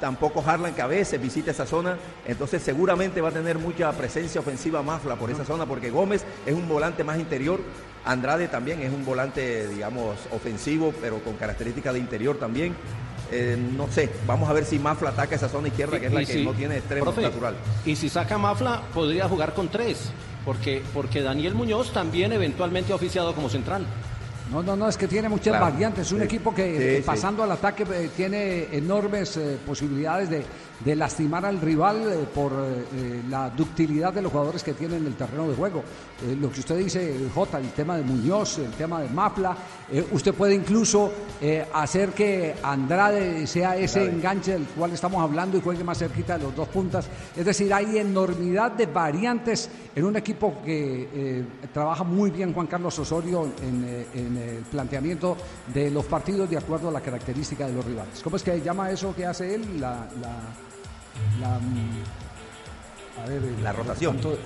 tampoco 0.00 0.42
Harlan 0.46 0.74
que 0.74 0.80
a 0.80 0.86
veces 0.86 1.20
visita 1.20 1.50
esa 1.50 1.66
zona, 1.66 1.98
entonces 2.26 2.62
seguramente 2.62 3.20
va 3.20 3.28
a 3.28 3.32
tener 3.32 3.58
mucha 3.58 3.92
presencia 3.92 4.40
ofensiva 4.40 4.82
Mafla 4.82 5.16
por 5.16 5.30
esa 5.30 5.44
zona, 5.44 5.66
porque 5.66 5.90
Gómez 5.90 6.24
es 6.46 6.54
un 6.54 6.66
volante 6.66 7.04
más 7.04 7.18
interior, 7.18 7.60
Andrade 8.06 8.48
también 8.48 8.80
es 8.80 8.90
un 8.90 9.04
volante, 9.04 9.68
digamos, 9.68 10.16
ofensivo, 10.30 10.94
pero 11.00 11.18
con 11.18 11.34
características 11.34 11.92
de 11.92 12.00
interior 12.00 12.38
también. 12.38 12.74
Eh, 13.32 13.56
no 13.76 13.88
sé, 13.90 14.10
vamos 14.26 14.48
a 14.48 14.52
ver 14.52 14.64
si 14.64 14.78
Mafla 14.78 15.10
ataca 15.10 15.34
esa 15.34 15.48
zona 15.48 15.68
izquierda, 15.68 15.98
que 15.98 16.06
es 16.06 16.12
la 16.12 16.20
que 16.20 16.26
si- 16.26 16.44
no 16.44 16.52
tiene 16.52 16.76
extremo 16.76 17.04
profe, 17.06 17.22
natural. 17.22 17.56
Y 17.84 17.96
si 17.96 18.08
saca 18.08 18.38
Mafla, 18.38 18.82
podría 18.92 19.28
jugar 19.28 19.54
con 19.54 19.68
tres, 19.68 20.10
porque, 20.44 20.82
porque 20.92 21.22
Daniel 21.22 21.54
Muñoz 21.54 21.92
también 21.92 22.32
eventualmente 22.32 22.92
ha 22.92 22.96
oficiado 22.96 23.34
como 23.34 23.48
central. 23.48 23.86
No, 24.52 24.62
no, 24.62 24.76
no, 24.76 24.88
es 24.88 24.96
que 24.98 25.08
tiene 25.08 25.28
muchas 25.30 25.56
Claro. 25.56 25.64
variantes. 25.72 26.06
Es 26.06 26.12
un 26.12 26.18
Sí. 26.18 26.24
equipo 26.26 26.54
que 26.54 26.76
Sí, 26.76 26.82
eh, 26.84 26.96
sí. 26.98 27.02
pasando 27.04 27.42
al 27.42 27.50
ataque 27.50 27.84
eh, 27.90 28.10
tiene 28.14 28.68
enormes 28.76 29.36
eh, 29.38 29.56
posibilidades 29.66 30.28
de, 30.28 30.44
de 30.84 30.94
lastimar 30.94 31.46
al 31.46 31.60
rival 31.60 31.96
eh, 32.10 32.26
por 32.34 32.52
eh, 32.52 32.84
eh, 32.94 33.22
la 33.30 33.48
ductilidad 33.50 34.12
de 34.12 34.20
los 34.22 34.30
jugadores 34.30 34.62
que 34.62 34.74
tienen 34.74 35.00
en 35.00 35.06
el 35.06 35.14
terreno 35.14 35.48
de 35.48 35.54
juego. 35.54 35.82
Eh, 36.22 36.36
lo 36.38 36.50
que 36.50 36.60
usted 36.60 36.76
dice, 36.76 37.16
Jota, 37.34 37.58
el 37.58 37.70
tema 37.70 37.96
de 37.96 38.02
Muñoz, 38.02 38.58
el 38.58 38.72
tema 38.72 39.00
de 39.00 39.08
Mapla, 39.08 39.56
eh, 39.90 40.06
usted 40.12 40.34
puede 40.34 40.54
incluso 40.54 41.10
hacer 41.74 42.10
que 42.10 42.54
Andrade 42.62 43.46
sea 43.46 43.76
ese 43.76 44.00
Andrade. 44.00 44.16
enganche 44.16 44.52
del 44.52 44.64
cual 44.64 44.92
estamos 44.92 45.20
hablando 45.22 45.58
y 45.58 45.60
juegue 45.60 45.84
más 45.84 45.98
cerquita 45.98 46.38
de 46.38 46.44
los 46.44 46.56
dos 46.56 46.68
puntas. 46.68 47.06
Es 47.36 47.44
decir, 47.44 47.72
hay 47.74 47.98
enormidad 47.98 48.72
de 48.72 48.86
variantes 48.86 49.68
en 49.94 50.04
un 50.04 50.16
equipo 50.16 50.62
que 50.64 51.44
trabaja 51.72 52.02
muy 52.02 52.30
bien 52.30 52.54
Juan 52.54 52.66
Carlos 52.66 52.98
Osorio 52.98 53.50
en, 53.62 54.06
en 54.14 54.36
el 54.36 54.62
planteamiento 54.64 55.36
de 55.72 55.90
los 55.90 56.06
partidos 56.06 56.48
de 56.48 56.56
acuerdo 56.56 56.88
a 56.88 56.92
la 56.92 57.00
característica 57.00 57.66
de 57.66 57.74
los 57.74 57.84
rivales. 57.84 58.20
¿Cómo 58.22 58.36
es 58.36 58.42
que 58.42 58.60
llama 58.62 58.90
eso 58.90 59.14
que 59.14 59.26
hace 59.26 59.54
él? 59.54 59.80
La, 59.80 60.08
la, 60.20 60.40
la, 61.40 61.58
mm, 61.58 63.22
a 63.24 63.28
ver, 63.28 63.42
La 63.62 63.72
rotación. 63.72 64.18
¿cuánto? 64.18 64.38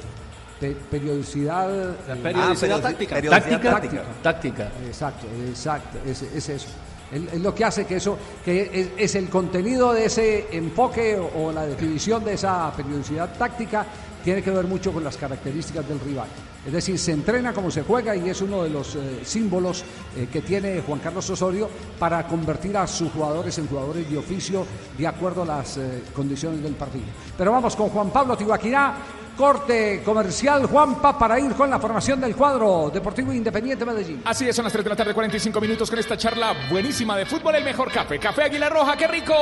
Pe- 0.60 0.76
periodicidad. 0.90 1.68
La 2.08 2.14
eh, 2.14 2.20
periodicidad 2.22 2.78
ah, 2.78 2.82
táctica. 2.82 3.14
periodicidad 3.16 3.60
Táctica. 3.62 4.02
Táctica. 4.22 4.72
Exacto, 4.86 5.26
exacto, 5.48 5.98
es, 6.04 6.22
es 6.22 6.48
eso. 6.48 6.68
Es, 7.12 7.22
es 7.32 7.40
lo 7.40 7.54
que 7.54 7.64
hace 7.64 7.86
que 7.86 7.96
eso, 7.96 8.18
que 8.44 8.70
es, 8.72 8.88
es 8.96 9.14
el 9.14 9.28
contenido 9.30 9.92
de 9.94 10.04
ese 10.06 10.48
enfoque 10.56 11.16
o, 11.16 11.44
o 11.46 11.52
la 11.52 11.64
definición 11.64 12.24
de 12.24 12.34
esa 12.34 12.70
periodicidad 12.76 13.32
táctica 13.38 13.86
tiene 14.22 14.42
que 14.42 14.50
ver 14.50 14.66
mucho 14.66 14.92
con 14.92 15.02
las 15.04 15.16
características 15.16 15.88
del 15.88 16.00
rival. 16.00 16.26
Es 16.68 16.74
decir, 16.74 16.98
se 16.98 17.12
entrena 17.12 17.54
como 17.54 17.70
se 17.70 17.80
juega 17.80 18.14
y 18.14 18.28
es 18.28 18.42
uno 18.42 18.62
de 18.62 18.68
los 18.68 18.94
eh, 18.94 19.20
símbolos 19.24 19.82
eh, 20.14 20.28
que 20.30 20.42
tiene 20.42 20.82
Juan 20.82 20.98
Carlos 20.98 21.30
Osorio 21.30 21.66
para 21.98 22.26
convertir 22.26 22.76
a 22.76 22.86
sus 22.86 23.10
jugadores 23.10 23.56
en 23.56 23.66
jugadores 23.66 24.10
de 24.10 24.18
oficio 24.18 24.66
de 24.98 25.06
acuerdo 25.06 25.44
a 25.44 25.46
las 25.46 25.78
eh, 25.78 26.02
condiciones 26.14 26.62
del 26.62 26.74
partido. 26.74 27.06
Pero 27.38 27.52
vamos 27.52 27.74
con 27.74 27.88
Juan 27.88 28.10
Pablo 28.10 28.36
Tibaquirá. 28.36 28.96
Corte 29.34 30.02
comercial, 30.04 30.66
Juanpa, 30.66 31.16
para 31.18 31.40
ir 31.40 31.52
con 31.52 31.70
la 31.70 31.78
formación 31.78 32.20
del 32.20 32.36
cuadro 32.36 32.90
Deportivo 32.92 33.32
Independiente 33.32 33.86
Medellín. 33.86 34.20
Así 34.26 34.46
es, 34.46 34.54
son 34.54 34.64
las 34.64 34.72
3 34.72 34.84
de 34.84 34.90
la 34.90 34.96
tarde, 34.96 35.14
45 35.14 35.60
minutos 35.60 35.88
con 35.88 35.98
esta 35.98 36.18
charla 36.18 36.54
buenísima 36.68 37.16
de 37.16 37.24
fútbol, 37.24 37.54
el 37.54 37.64
mejor 37.64 37.90
café. 37.90 38.18
Café 38.18 38.42
Águila 38.42 38.68
Roja, 38.68 38.94
qué 38.96 39.06
rico. 39.06 39.32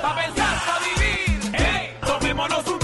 Pa' 0.00 0.14
pensar, 0.14 0.58
pa' 0.64 0.78
vivir. 0.84 1.54
¡Ey! 1.54 1.96
Tomémonos 2.06 2.68
un 2.68 2.75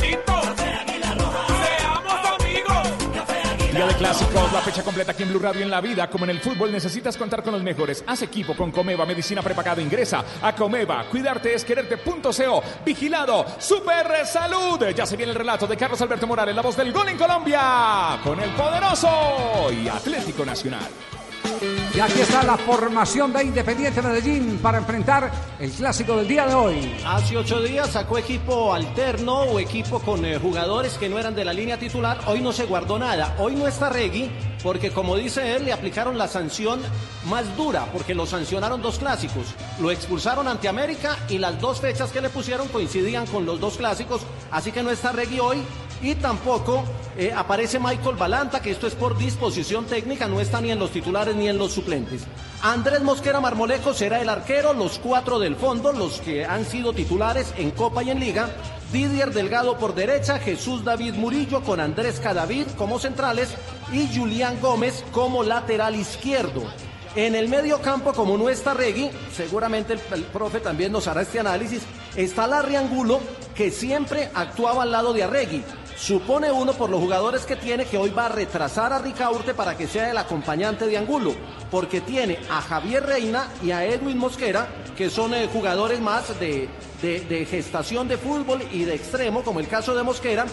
De 3.86 3.94
clásicos, 3.96 4.52
la 4.52 4.60
fecha 4.60 4.84
completa 4.84 5.10
aquí 5.10 5.24
en 5.24 5.30
Blue 5.30 5.40
Radio 5.40 5.62
en 5.62 5.70
la 5.70 5.80
vida. 5.80 6.08
Como 6.08 6.24
en 6.24 6.30
el 6.30 6.40
fútbol 6.40 6.70
necesitas 6.70 7.16
contar 7.16 7.42
con 7.42 7.52
los 7.52 7.64
mejores. 7.64 8.04
Haz 8.06 8.22
equipo 8.22 8.54
con 8.54 8.70
Comeva, 8.70 9.04
medicina 9.04 9.42
prepagada. 9.42 9.82
Ingresa 9.82 10.24
a 10.40 10.54
Comeva. 10.54 11.04
Cuidarte 11.10 11.52
es 11.52 11.64
quererte.co. 11.64 12.62
Vigilado. 12.84 13.44
Super 13.58 14.24
Salud. 14.24 14.86
Ya 14.94 15.04
se 15.04 15.16
viene 15.16 15.32
el 15.32 15.38
relato 15.38 15.66
de 15.66 15.76
Carlos 15.76 16.00
Alberto 16.00 16.28
Morales, 16.28 16.54
la 16.54 16.62
voz 16.62 16.76
del 16.76 16.92
gol 16.92 17.08
en 17.08 17.18
Colombia. 17.18 18.20
Con 18.22 18.38
el 18.38 18.50
poderoso 18.50 19.72
y 19.72 19.88
Atlético 19.88 20.44
Nacional. 20.44 20.88
Y 21.94 22.00
aquí 22.00 22.20
está 22.20 22.42
la 22.42 22.56
formación 22.56 23.32
de 23.32 23.44
Independiente 23.44 24.00
Medellín 24.00 24.58
para 24.62 24.78
enfrentar 24.78 25.30
el 25.58 25.70
clásico 25.70 26.16
del 26.16 26.26
día 26.26 26.46
de 26.46 26.54
hoy. 26.54 26.94
Hace 27.06 27.36
ocho 27.36 27.60
días 27.60 27.90
sacó 27.90 28.18
equipo 28.18 28.72
alterno 28.72 29.42
o 29.42 29.58
equipo 29.58 29.98
con 30.00 30.24
eh, 30.24 30.38
jugadores 30.38 30.96
que 30.98 31.08
no 31.08 31.18
eran 31.18 31.34
de 31.34 31.44
la 31.44 31.52
línea 31.52 31.78
titular. 31.78 32.18
Hoy 32.26 32.40
no 32.40 32.52
se 32.52 32.64
guardó 32.64 32.98
nada. 32.98 33.34
Hoy 33.38 33.54
no 33.54 33.66
está 33.66 33.90
Regui 33.90 34.30
porque, 34.62 34.90
como 34.90 35.16
dice 35.16 35.56
él, 35.56 35.64
le 35.64 35.72
aplicaron 35.72 36.16
la 36.16 36.28
sanción 36.28 36.80
más 37.28 37.56
dura 37.56 37.86
porque 37.92 38.14
lo 38.14 38.26
sancionaron 38.26 38.80
dos 38.80 38.98
clásicos. 38.98 39.54
Lo 39.80 39.90
expulsaron 39.90 40.48
ante 40.48 40.68
América 40.68 41.18
y 41.28 41.38
las 41.38 41.60
dos 41.60 41.80
fechas 41.80 42.10
que 42.10 42.20
le 42.20 42.30
pusieron 42.30 42.68
coincidían 42.68 43.26
con 43.26 43.44
los 43.44 43.60
dos 43.60 43.76
clásicos. 43.76 44.22
Así 44.50 44.72
que 44.72 44.82
no 44.82 44.90
está 44.90 45.12
Regui 45.12 45.40
hoy. 45.40 45.62
Y 46.02 46.16
tampoco 46.16 46.82
eh, 47.16 47.32
aparece 47.34 47.78
Michael 47.78 48.16
Balanta, 48.16 48.60
que 48.60 48.72
esto 48.72 48.88
es 48.88 48.94
por 48.94 49.16
disposición 49.16 49.86
técnica, 49.86 50.26
no 50.26 50.40
está 50.40 50.60
ni 50.60 50.72
en 50.72 50.78
los 50.80 50.90
titulares 50.90 51.36
ni 51.36 51.48
en 51.48 51.58
los 51.58 51.72
suplentes. 51.72 52.24
Andrés 52.62 53.02
Mosquera 53.02 53.40
Marmolejo 53.40 53.94
será 53.94 54.20
el 54.20 54.28
arquero, 54.28 54.72
los 54.72 54.98
cuatro 54.98 55.38
del 55.38 55.56
fondo, 55.56 55.92
los 55.92 56.20
que 56.20 56.44
han 56.44 56.64
sido 56.64 56.92
titulares 56.92 57.54
en 57.56 57.70
Copa 57.70 58.02
y 58.02 58.10
en 58.10 58.20
Liga. 58.20 58.50
Didier 58.92 59.32
Delgado 59.32 59.78
por 59.78 59.94
derecha, 59.94 60.38
Jesús 60.38 60.84
David 60.84 61.14
Murillo 61.14 61.62
con 61.62 61.80
Andrés 61.80 62.20
Cadavid 62.20 62.66
como 62.76 62.98
centrales 62.98 63.54
y 63.90 64.06
Julián 64.14 64.58
Gómez 64.60 65.04
como 65.12 65.42
lateral 65.42 65.94
izquierdo. 65.94 66.62
En 67.14 67.34
el 67.34 67.48
medio 67.48 67.80
campo, 67.80 68.12
como 68.14 68.38
no 68.38 68.48
está 68.48 68.72
Regui, 68.72 69.10
seguramente 69.34 69.92
el, 69.92 70.22
profe 70.24 70.60
también 70.60 70.92
nos 70.92 71.06
hará 71.08 71.22
este 71.22 71.40
análisis, 71.40 71.82
está 72.16 72.46
Larry 72.46 72.76
Angulo, 72.76 73.20
que 73.54 73.70
siempre 73.70 74.30
actuaba 74.34 74.82
al 74.82 74.92
lado 74.92 75.12
de 75.12 75.22
Arregui. 75.22 75.62
Supone 76.06 76.50
uno 76.50 76.72
por 76.72 76.90
los 76.90 76.98
jugadores 76.98 77.46
que 77.46 77.54
tiene 77.54 77.84
que 77.84 77.96
hoy 77.96 78.10
va 78.10 78.26
a 78.26 78.28
retrasar 78.28 78.92
a 78.92 78.98
Ricaurte 78.98 79.54
para 79.54 79.76
que 79.76 79.86
sea 79.86 80.10
el 80.10 80.18
acompañante 80.18 80.88
de 80.88 80.98
Angulo, 80.98 81.32
porque 81.70 82.00
tiene 82.00 82.40
a 82.50 82.60
Javier 82.60 83.06
Reina 83.06 83.46
y 83.62 83.70
a 83.70 83.84
Edwin 83.86 84.18
Mosquera, 84.18 84.66
que 84.96 85.08
son 85.10 85.32
eh, 85.32 85.48
jugadores 85.52 86.00
más 86.00 86.36
de, 86.40 86.68
de- 87.00 87.20
de 87.20 87.46
gestación 87.46 88.08
de 88.08 88.16
fútbol 88.16 88.62
y 88.72 88.82
de 88.82 88.96
extremo, 88.96 89.42
como 89.44 89.60
el 89.60 89.68
caso 89.68 89.94
de 89.94 90.02
Mosquera, 90.02 90.44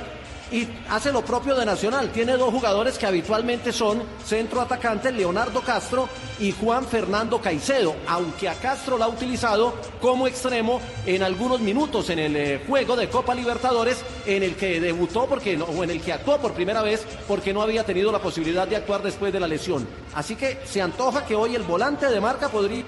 y 0.52 0.68
hace 0.90 1.12
lo 1.12 1.24
propio 1.24 1.56
de 1.56 1.66
Nacional. 1.66 2.12
Tiene 2.12 2.38
dos 2.38 2.54
jugadores 2.54 2.98
que 2.98 3.06
habitualmente 3.06 3.72
son 3.72 4.02
centro 4.26 4.62
atacante, 4.62 5.12
Leonardo 5.12 5.62
Castro 5.62 6.10
y 6.40 6.52
Juan 6.52 6.86
Fernando 6.86 7.40
Caicedo, 7.40 7.96
aunque 8.08 8.50
a 8.50 8.56
Castro 8.56 8.98
la 8.98 9.06
ha 9.06 9.10
utilizado 9.10 9.74
como 10.02 10.28
extremo 10.28 10.82
en 11.06 11.24
algunos 11.24 11.60
minutos 11.60 12.10
en 12.10 12.20
el 12.20 12.36
eh, 12.36 12.64
juego 12.68 12.96
de 12.96 13.10
Copa 13.10 13.36
Libertadores 13.36 14.04
en 14.26 14.44
el 14.44 14.56
que 14.56 14.80
debutó 14.80 15.26
porque 15.28 15.60
o 15.62 15.84
en 15.84 15.90
el 15.90 16.02
que 16.02 16.14
actuó 16.14 16.38
por 16.38 16.54
primera 16.54 16.82
vez 16.82 17.06
porque 17.28 17.54
no 17.54 17.62
había 17.62 17.84
tenido 17.84 18.12
la 18.12 18.20
posibilidad 18.20 18.68
de 18.68 18.78
actuar 18.78 19.04
después 19.04 19.34
de 19.34 19.40
la 19.40 19.48
lesión. 19.48 19.88
Así 20.14 20.36
que 20.36 20.60
se 20.66 20.82
antoja 20.82 21.26
que 21.26 21.36
hoy 21.36 21.56
el 21.56 21.64
volante 21.64 22.08
de 22.08 22.20
marca 22.20 22.50
podría 22.50 22.84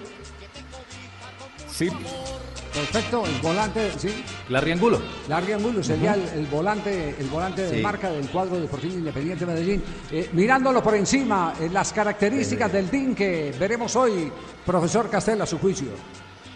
Sí. 1.72 1.90
Perfecto, 2.74 3.24
el 3.26 3.42
volante, 3.42 3.92
sí. 3.98 4.24
Larry 4.50 4.72
Angulo. 4.72 5.02
Larry 5.28 5.54
Angulo 5.54 5.84
sería 5.84 6.14
el, 6.14 6.22
el 6.40 6.46
volante, 6.48 7.16
el 7.20 7.28
volante 7.28 7.64
de 7.64 7.76
Sí. 7.78 7.82
marca 7.82 8.10
del 8.10 8.30
cuadro 8.30 8.60
deportivo 8.60 8.94
Independiente 8.94 9.46
Medellín. 9.46 9.84
Eh, 10.12 10.30
mirándolo 10.34 10.82
por 10.82 10.96
encima, 10.96 11.54
eh, 11.60 11.70
las 11.72 11.92
características 11.92 12.72
del 12.72 12.90
DIN 12.90 13.14
que 13.14 13.54
veremos 13.60 13.96
hoy, 13.98 14.32
profesor 14.66 15.10
Castell, 15.10 15.42
a 15.42 15.46
su 15.46 15.60
juicio. 15.60 15.90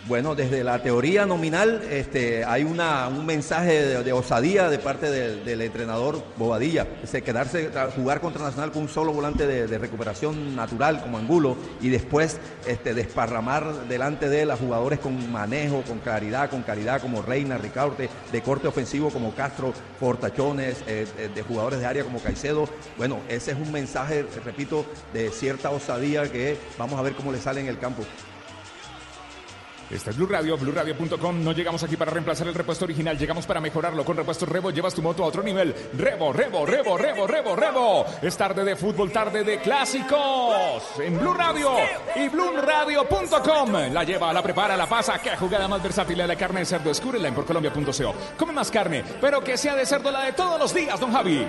Bueno, 0.08 0.36
desde 0.36 0.64
la 0.64 0.84
teoría 0.84 1.26
nominal 1.26 1.82
este, 1.90 2.46
hay 2.46 2.64
una, 2.64 3.08
un 3.08 3.26
mensaje 3.26 4.04
de, 4.04 4.14
osadía 4.14 4.70
de 4.70 4.78
parte 4.78 5.10
del, 5.10 5.62
entrenador 5.62 6.24
Bobadilla. 6.38 6.86
Ese 7.02 7.24
quedarse, 7.24 7.72
jugar 7.96 8.22
contra 8.22 8.44
Nacional 8.44 8.72
con 8.72 8.84
un 8.84 8.88
solo 8.88 9.14
volante 9.14 9.48
de, 9.48 9.66
de 9.66 9.78
recuperación 9.80 10.56
natural 10.56 11.02
como 11.02 11.18
Angulo 11.18 11.58
y 11.82 11.90
después 11.90 12.38
este, 12.68 12.94
desparramar 12.94 13.88
delante 13.88 14.30
de 14.30 14.44
él 14.44 14.52
a 14.52 14.58
jugadores 14.58 15.00
con 15.00 15.32
manejo, 15.32 15.82
con 15.82 15.98
claridad, 15.98 16.52
con 16.52 16.62
calidad 16.62 17.02
como 17.02 17.24
Reina, 17.24 17.58
Ricaurte, 17.58 18.08
de 18.32 18.42
corte 18.44 18.68
ofensivo 18.68 19.10
como 19.10 19.34
Castro, 19.34 19.74
Portachones, 20.00 20.84
eh, 20.86 21.08
eh, 21.18 21.30
de 21.34 21.42
jugadores 21.42 21.80
de 21.80 21.88
área 21.88 22.04
como 22.04 22.20
Caicedo. 22.20 22.70
Bueno, 22.96 23.22
ese 23.28 23.54
es 23.54 23.58
un 23.58 23.72
mensaje, 23.72 24.24
repito, 24.46 24.86
de 25.14 25.32
cierta 25.32 25.72
osadía 25.72 26.32
que 26.32 26.58
vamos 26.78 27.00
a 27.00 27.02
ver 27.02 27.16
cómo 27.16 27.32
le 27.32 27.40
sale 27.40 27.62
en 27.62 27.68
el 27.70 27.80
campo. 27.80 28.04
Esta 29.90 30.10
es 30.10 30.18
Blue 30.18 30.28
Radio, 30.28 30.58
BlueRadio.com. 30.58 31.44
No 31.44 31.52
llegamos 31.52 31.84
aquí 31.84 31.96
para 31.96 32.12
reemplazar 32.12 32.48
el 32.48 32.54
repuesto 32.54 32.86
original, 32.86 33.18
llegamos 33.18 33.46
para 33.46 33.62
mejorarlo. 33.62 34.04
Con 34.04 34.18
repuestos 34.18 34.50
Rebo 34.50 34.72
llevas 34.72 34.94
tu 34.94 35.02
moto 35.02 35.24
a 35.24 35.28
otro 35.28 35.44
nivel. 35.44 35.74
Rebo, 35.94 36.34
Rebo, 36.34 36.66
Rebo, 36.66 36.98
Rebo, 36.98 37.28
Rebo, 37.28 37.56
Rebo. 37.56 38.06
Es 38.22 38.36
tarde 38.36 38.64
de 38.64 38.76
fútbol, 38.76 39.12
tarde 39.12 39.44
de 39.44 39.60
clásicos. 39.60 40.84
En 41.00 41.20
Blue 41.20 41.34
Radio 41.34 41.72
y 42.16 42.28
BlueRadio.com. 42.30 43.72
La 43.92 44.04
lleva, 44.04 44.34
la 44.34 44.42
prepara, 44.42 44.76
la 44.76 44.88
pasa. 44.88 45.20
Qué 45.20 45.36
jugada 45.38 45.68
más 45.68 45.82
versátil 45.84 46.18
la 46.18 46.36
carne 46.36 46.62
de 46.62 46.66
cerdo. 46.66 46.90
Descúbrela 46.90 47.28
en 47.28 47.36
porcolombia.co. 47.36 48.16
Come 48.38 48.54
más 48.54 48.72
carne, 48.72 49.04
pero 49.22 49.44
que 49.44 49.58
sea 49.58 49.76
de 49.76 49.86
cerdo 49.86 50.12
la 50.12 50.24
de 50.24 50.34
todos 50.34 50.60
los 50.60 50.74
días, 50.74 51.00
don 51.00 51.12
Javi. 51.12 51.46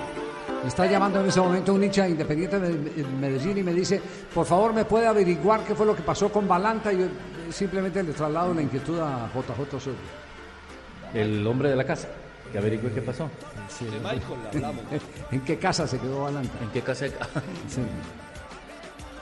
Me 0.66 0.70
está 0.70 0.84
llamando 0.84 1.20
en 1.20 1.26
ese 1.26 1.40
momento 1.40 1.74
un 1.74 1.84
hincha 1.84 2.08
independiente 2.08 2.58
de 2.58 3.04
Medellín 3.04 3.58
y 3.58 3.62
me 3.62 3.72
dice, 3.72 4.02
por 4.34 4.44
favor, 4.44 4.72
¿me 4.72 4.84
puede 4.84 5.06
averiguar 5.06 5.60
qué 5.60 5.76
fue 5.76 5.86
lo 5.86 5.94
que 5.94 6.02
pasó 6.02 6.28
con 6.28 6.48
Balanta? 6.48 6.92
Y 6.92 6.98
yo 6.98 7.06
simplemente 7.50 8.02
le 8.02 8.12
traslado 8.12 8.52
la 8.52 8.62
inquietud 8.62 8.98
a 8.98 9.30
JJ 9.32 9.76
Osorio. 9.76 9.98
El 11.14 11.46
hombre 11.46 11.70
de 11.70 11.76
la 11.76 11.84
casa. 11.84 12.08
Que 12.50 12.58
averigüe 12.58 12.90
qué 12.90 13.00
pasó. 13.00 13.30
De 13.78 13.90
Michael 14.00 14.22
hablamos. 14.52 14.84
¿En 15.30 15.40
qué 15.42 15.56
casa 15.56 15.86
se 15.86 16.00
quedó 16.00 16.24
Balanta? 16.24 16.58
¿En 16.60 16.70
qué 16.70 16.82
casa? 16.82 17.06
Sí. 17.68 17.82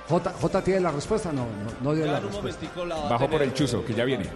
J, 0.09 0.32
J 0.40 0.62
tiene 0.62 0.80
la 0.80 0.92
respuesta, 0.92 1.30
no, 1.30 1.42
no, 1.42 1.70
no 1.82 1.95
dio 1.95 2.07
la 2.07 2.20
respuesta. 2.20 2.66
Bajo 3.11 3.28
por 3.28 3.42
el 3.42 3.53
chuzo, 3.53 3.84
que 3.84 3.92
ya 3.92 4.07
viene. 4.07 4.30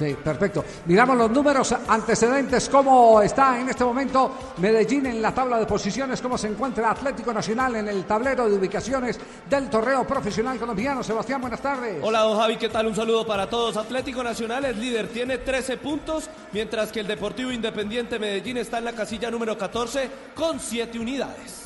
Sí, 0.00 0.16
perfecto. 0.24 0.64
Miramos 0.86 1.14
los 1.14 1.30
números 1.30 1.74
antecedentes, 1.86 2.70
cómo 2.70 3.20
está 3.20 3.60
en 3.60 3.68
este 3.68 3.84
momento 3.84 4.34
Medellín 4.56 5.04
en 5.04 5.20
la 5.20 5.34
tabla 5.34 5.58
de 5.58 5.66
posiciones, 5.66 6.22
cómo 6.22 6.38
se 6.38 6.48
encuentra 6.48 6.90
Atlético 6.90 7.34
Nacional 7.34 7.76
en 7.76 7.86
el 7.86 8.06
tablero 8.06 8.48
de 8.48 8.56
ubicaciones 8.56 9.20
del 9.50 9.68
torneo 9.68 10.06
profesional 10.06 10.58
colombiano. 10.58 11.02
Sebastián, 11.02 11.42
buenas 11.42 11.60
tardes. 11.60 11.98
Hola, 12.00 12.20
don 12.20 12.38
Javi, 12.38 12.56
¿qué 12.56 12.70
tal? 12.70 12.86
Un 12.86 12.96
saludo 12.96 13.26
para 13.26 13.50
todos. 13.50 13.76
Atlético 13.76 14.24
Nacional 14.24 14.64
es 14.64 14.78
líder, 14.78 15.08
tiene 15.08 15.36
13 15.36 15.76
puntos, 15.76 16.30
mientras 16.50 16.90
que 16.90 17.00
el 17.00 17.06
Deportivo 17.06 17.52
Independiente 17.52 18.18
Medellín 18.18 18.56
está 18.56 18.78
en 18.78 18.86
la 18.86 18.94
casilla 18.94 19.30
número 19.30 19.58
14 19.58 20.10
con 20.34 20.60
7 20.60 20.98
unidades. 20.98 21.60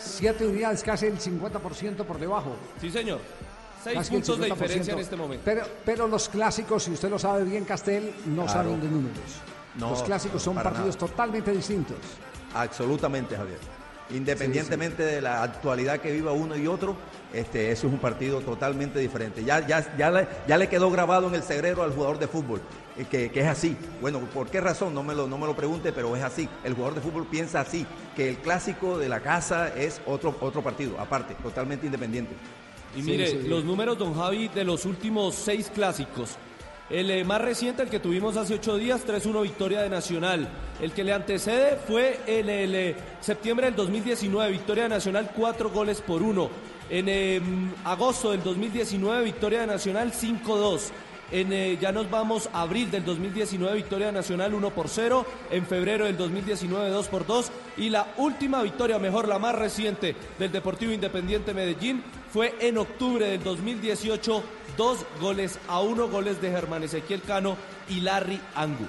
Siete 0.00 0.48
unidades, 0.48 0.82
casi 0.82 1.06
el 1.06 1.20
50% 1.20 2.04
por 2.04 2.18
debajo. 2.18 2.56
Sí, 2.80 2.90
señor. 2.90 3.20
6 3.82 3.96
Casi 3.96 4.14
el 4.14 4.20
puntos 4.22 4.38
de 4.38 4.48
50%. 4.48 4.54
diferencia 4.54 4.92
en 4.92 4.98
este 4.98 5.16
momento. 5.16 5.42
Pero, 5.44 5.62
pero 5.84 6.06
los 6.08 6.28
clásicos, 6.28 6.82
si 6.84 6.90
usted 6.92 7.08
lo 7.10 7.18
sabe 7.18 7.44
bien, 7.44 7.64
Castel, 7.64 8.12
no 8.26 8.44
Claro. 8.44 8.48
saben 8.62 8.80
de 8.80 8.88
números. 8.88 9.18
No, 9.76 9.90
los 9.90 10.02
clásicos 10.02 10.42
son 10.42 10.54
partidos 10.56 10.96
nada. 10.96 11.06
totalmente 11.06 11.50
distintos. 11.52 11.96
Absolutamente, 12.54 13.36
Javier. 13.36 13.58
Independientemente 14.12 15.04
de 15.04 15.20
la 15.22 15.42
actualidad 15.44 16.00
que 16.00 16.10
viva 16.10 16.32
uno 16.32 16.56
y 16.56 16.66
otro, 16.66 16.96
este, 17.32 17.70
eso 17.70 17.86
es 17.86 17.92
un 17.92 18.00
partido 18.00 18.40
totalmente 18.40 18.98
diferente. 18.98 19.44
Ya, 19.44 19.64
ya, 19.64 19.96
ya, 19.96 20.10
le, 20.10 20.26
ya 20.48 20.58
le 20.58 20.68
quedó 20.68 20.90
grabado 20.90 21.28
en 21.28 21.36
el 21.36 21.44
cerebro 21.44 21.84
al 21.84 21.92
jugador 21.92 22.18
de 22.18 22.26
fútbol 22.26 22.60
eh, 22.98 23.06
que, 23.08 23.30
que 23.30 23.40
es 23.40 23.46
así. 23.46 23.76
Bueno, 24.00 24.18
¿por 24.18 24.48
qué 24.48 24.60
razón? 24.60 24.94
No 24.94 25.04
me, 25.04 25.14
lo, 25.14 25.28
no 25.28 25.38
me 25.38 25.46
lo 25.46 25.54
pregunte, 25.54 25.92
pero 25.92 26.16
es 26.16 26.24
así. 26.24 26.48
El 26.64 26.74
jugador 26.74 26.96
de 26.96 27.02
fútbol 27.02 27.26
piensa 27.28 27.60
así, 27.60 27.86
que 28.16 28.28
el 28.28 28.38
clásico 28.38 28.98
de 28.98 29.08
la 29.08 29.20
casa 29.20 29.68
es 29.68 30.00
otro, 30.06 30.36
otro 30.40 30.60
partido, 30.60 30.98
aparte, 30.98 31.36
totalmente 31.40 31.86
independiente. 31.86 32.34
Y 32.96 33.02
mire, 33.02 33.42
los 33.44 33.64
números, 33.64 33.98
don 33.98 34.14
Javi, 34.14 34.48
de 34.48 34.64
los 34.64 34.84
últimos 34.84 35.34
seis 35.34 35.70
clásicos. 35.72 36.36
El 36.88 37.08
eh, 37.10 37.24
más 37.24 37.40
reciente, 37.40 37.82
el 37.82 37.88
que 37.88 38.00
tuvimos 38.00 38.36
hace 38.36 38.54
ocho 38.54 38.76
días, 38.76 39.06
3-1 39.06 39.42
victoria 39.42 39.82
de 39.82 39.88
Nacional. 39.88 40.48
El 40.80 40.90
que 40.90 41.04
le 41.04 41.12
antecede 41.12 41.76
fue 41.76 42.18
en 42.26 42.50
el 42.50 42.74
eh, 42.74 42.96
septiembre 43.20 43.66
del 43.66 43.76
2019, 43.76 44.50
victoria 44.50 44.84
de 44.84 44.88
Nacional, 44.88 45.30
cuatro 45.36 45.70
goles 45.70 46.00
por 46.00 46.20
uno. 46.20 46.50
En 46.88 47.08
eh, 47.08 47.40
agosto 47.84 48.32
del 48.32 48.42
2019, 48.42 49.22
victoria 49.22 49.60
de 49.60 49.68
Nacional, 49.68 50.12
5-2. 50.12 50.90
En, 51.32 51.52
eh, 51.52 51.78
ya 51.80 51.92
nos 51.92 52.10
vamos 52.10 52.48
a 52.52 52.62
abril 52.62 52.90
del 52.90 53.04
2019, 53.04 53.76
victoria 53.76 54.10
nacional 54.10 54.52
1 54.52 54.70
por 54.70 54.88
0. 54.88 55.24
En 55.50 55.64
febrero 55.64 56.06
del 56.06 56.16
2019, 56.16 56.90
2 56.90 57.08
por 57.08 57.26
2. 57.26 57.52
Y 57.76 57.90
la 57.90 58.12
última 58.16 58.62
victoria, 58.62 58.98
mejor 58.98 59.28
la 59.28 59.38
más 59.38 59.54
reciente, 59.54 60.16
del 60.38 60.50
Deportivo 60.50 60.92
Independiente 60.92 61.54
Medellín 61.54 62.02
fue 62.32 62.54
en 62.60 62.78
octubre 62.78 63.26
del 63.26 63.42
2018, 63.42 64.42
dos 64.76 65.04
goles 65.20 65.58
a 65.68 65.80
uno, 65.80 66.08
goles 66.08 66.40
de 66.40 66.50
Germán 66.50 66.82
Ezequiel 66.82 67.22
Cano 67.22 67.56
y 67.88 68.00
Larry 68.00 68.40
Angu. 68.54 68.86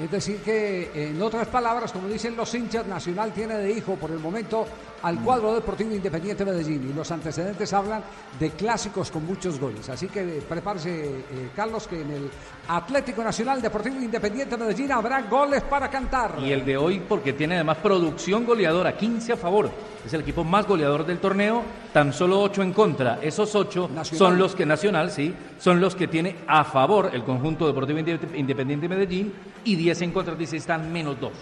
Es 0.00 0.10
decir, 0.10 0.38
que 0.38 0.90
en 0.94 1.20
otras 1.20 1.46
palabras, 1.48 1.92
como 1.92 2.08
dicen 2.08 2.34
los 2.34 2.54
hinchas, 2.54 2.86
Nacional 2.86 3.32
tiene 3.32 3.54
de 3.56 3.70
hijo 3.70 3.96
por 3.96 4.10
el 4.10 4.18
momento 4.18 4.66
al 5.02 5.18
cuadro 5.22 5.54
deportivo 5.54 5.94
Independiente 5.94 6.44
Medellín 6.44 6.88
y 6.90 6.92
los 6.94 7.10
antecedentes 7.10 7.72
hablan 7.72 8.02
de 8.38 8.50
clásicos 8.50 9.10
con 9.10 9.26
muchos 9.26 9.58
goles. 9.60 9.88
Así 9.88 10.08
que 10.08 10.20
eh, 10.20 10.42
prepárese, 10.46 11.04
eh, 11.04 11.22
Carlos, 11.56 11.86
que 11.86 12.00
en 12.02 12.10
el 12.12 12.30
Atlético 12.68 13.22
Nacional 13.24 13.60
Deportivo 13.60 13.96
Independiente 14.00 14.56
Medellín 14.56 14.92
habrá 14.92 15.22
goles 15.22 15.62
para 15.64 15.88
cantar. 15.90 16.36
Y 16.42 16.50
el 16.52 16.64
de 16.64 16.76
hoy 16.76 17.00
porque 17.06 17.32
tiene 17.34 17.56
además 17.56 17.78
producción 17.78 18.44
goleadora, 18.46 18.96
15 18.96 19.32
a 19.34 19.36
favor. 19.36 19.70
Es 20.04 20.12
el 20.14 20.22
equipo 20.22 20.44
más 20.44 20.66
goleador 20.66 21.04
del 21.04 21.18
torneo, 21.18 21.62
tan 21.92 22.12
solo 22.14 22.40
8 22.40 22.62
en 22.62 22.72
contra. 22.72 23.18
Esos 23.22 23.54
8 23.54 23.90
son 24.04 24.38
los 24.38 24.54
que, 24.54 24.64
Nacional, 24.64 25.10
sí, 25.10 25.34
son 25.58 25.78
los 25.80 25.94
que 25.94 26.08
tiene 26.08 26.36
a 26.46 26.64
favor 26.64 27.10
el 27.12 27.22
conjunto 27.22 27.66
Deportivo 27.66 27.98
Inde- 27.98 28.18
Independiente 28.34 28.88
Medellín 28.88 29.32
y 29.64 29.76
10 29.76 29.89
en 30.00 30.12
contra, 30.12 30.34
dice, 30.34 30.56
están 30.56 30.92
menos 30.92 31.18
2. 31.20 31.32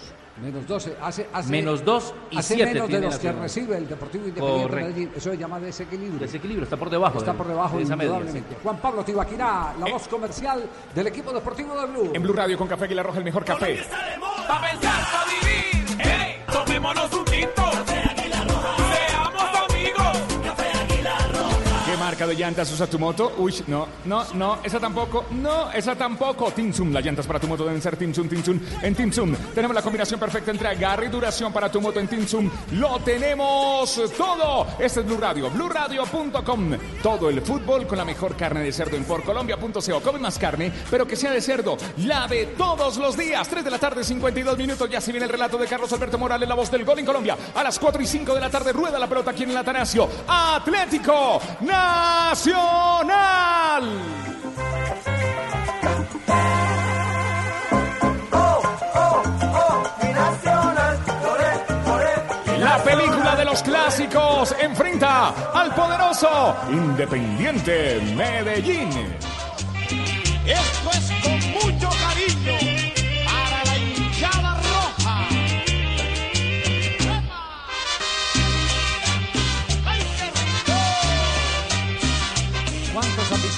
Menos 0.42 0.66
12, 0.68 0.96
hace, 1.02 1.26
hace 1.32 1.50
Menos 1.50 1.84
dos 1.84 2.14
y 2.30 2.38
hace 2.38 2.54
siete 2.54 2.74
menos 2.74 2.88
de 2.88 3.00
los 3.00 3.18
que 3.18 3.32
recibe 3.32 3.76
el 3.76 3.88
Deportivo 3.88 4.28
Independiente. 4.28 4.76
Medellín. 4.76 5.10
Eso 5.16 5.30
se 5.32 5.36
llama 5.36 5.58
desequilibrio. 5.58 6.20
Desequilibrio, 6.20 6.62
está 6.62 6.76
por 6.76 6.90
debajo. 6.90 7.18
Está 7.18 7.32
de- 7.32 7.38
por 7.38 7.48
debajo, 7.48 7.76
de 7.76 7.82
esa 7.82 7.96
media, 7.96 8.12
indudablemente. 8.12 8.56
Juan 8.62 8.76
Pablo 8.76 9.04
Tibaquirá, 9.04 9.74
la 9.80 9.90
voz 9.90 10.06
comercial 10.06 10.62
del 10.94 11.06
equipo 11.08 11.32
deportivo 11.32 11.74
de 11.80 11.86
Blue. 11.86 12.10
En 12.14 12.22
Blue 12.22 12.32
Radio 12.34 12.56
con 12.56 12.68
Café 12.68 12.84
Aguilar 12.84 13.06
Roja, 13.06 13.18
el 13.18 13.24
mejor 13.24 13.44
café. 13.44 13.80
Pa' 14.46 14.60
pensar, 14.60 15.02
pa' 15.10 15.24
vivir. 15.28 15.98
Hey, 15.98 16.36
tomémonos 16.52 17.12
un 17.12 17.24
tinto. 17.24 17.67
Marca 22.18 22.26
de 22.26 22.34
llantas 22.34 22.72
usa 22.72 22.88
tu 22.88 22.98
moto? 22.98 23.32
Uy, 23.38 23.54
no, 23.68 23.86
no, 24.06 24.24
no, 24.34 24.58
esa 24.64 24.80
tampoco, 24.80 25.26
no, 25.30 25.70
esa 25.70 25.94
tampoco. 25.94 26.50
Timsum, 26.50 26.92
las 26.92 27.04
llantas 27.04 27.24
para 27.28 27.38
tu 27.38 27.46
moto 27.46 27.64
deben 27.64 27.80
ser 27.80 27.96
Timsum, 27.96 28.28
Timsum. 28.28 28.58
En 28.82 28.92
Timsum 28.92 29.36
tenemos 29.54 29.72
la 29.72 29.82
combinación 29.82 30.18
perfecta 30.18 30.50
entre 30.50 30.66
agarre 30.66 31.06
y 31.06 31.08
duración 31.10 31.52
para 31.52 31.70
tu 31.70 31.80
moto 31.80 32.00
en 32.00 32.08
Timsum. 32.08 32.50
Lo 32.72 32.98
tenemos 33.00 34.00
todo. 34.16 34.66
Este 34.80 34.98
es 34.98 35.06
Blue 35.06 35.18
Radio, 35.18 35.48
BlueRadio.com. 35.48 36.76
Todo 37.04 37.28
el 37.28 37.40
fútbol 37.40 37.86
con 37.86 37.98
la 37.98 38.04
mejor 38.04 38.34
carne 38.34 38.62
de 38.62 38.72
cerdo 38.72 38.96
en 38.96 39.04
porcolombia.co. 39.04 40.00
Come 40.00 40.18
más 40.18 40.40
carne, 40.40 40.72
pero 40.90 41.06
que 41.06 41.14
sea 41.14 41.30
de 41.30 41.40
cerdo. 41.40 41.76
La 41.98 42.26
de 42.26 42.46
todos 42.46 42.96
los 42.96 43.16
días. 43.16 43.46
3 43.46 43.64
de 43.64 43.70
la 43.70 43.78
tarde, 43.78 44.02
52 44.02 44.58
minutos. 44.58 44.90
Ya 44.90 45.00
se 45.00 45.12
viene 45.12 45.26
el 45.26 45.32
relato 45.32 45.56
de 45.56 45.68
Carlos 45.68 45.92
Alberto 45.92 46.18
Morales, 46.18 46.48
la 46.48 46.56
voz 46.56 46.68
del 46.68 46.84
gol 46.84 46.98
en 46.98 47.06
Colombia. 47.06 47.36
A 47.54 47.62
las 47.62 47.78
4 47.78 48.02
y 48.02 48.06
5 48.08 48.34
de 48.34 48.40
la 48.40 48.50
tarde 48.50 48.72
rueda 48.72 48.98
la 48.98 49.06
pelota 49.08 49.30
aquí 49.30 49.44
en 49.44 49.50
el 49.50 49.56
Atanasio. 49.56 50.08
Atlético 50.26 51.40
Nacional. 51.60 52.07
Nacional, 52.08 53.84
flores 63.10 63.38
de 63.38 63.44
los 63.44 63.62
clásicos 63.62 64.54
enfrenta 64.60 65.28
al 65.52 65.74
poderoso 65.74 66.56
Independiente 66.70 68.00
Medellín. 68.16 68.90
Esto 70.46 70.90
es 70.92 71.07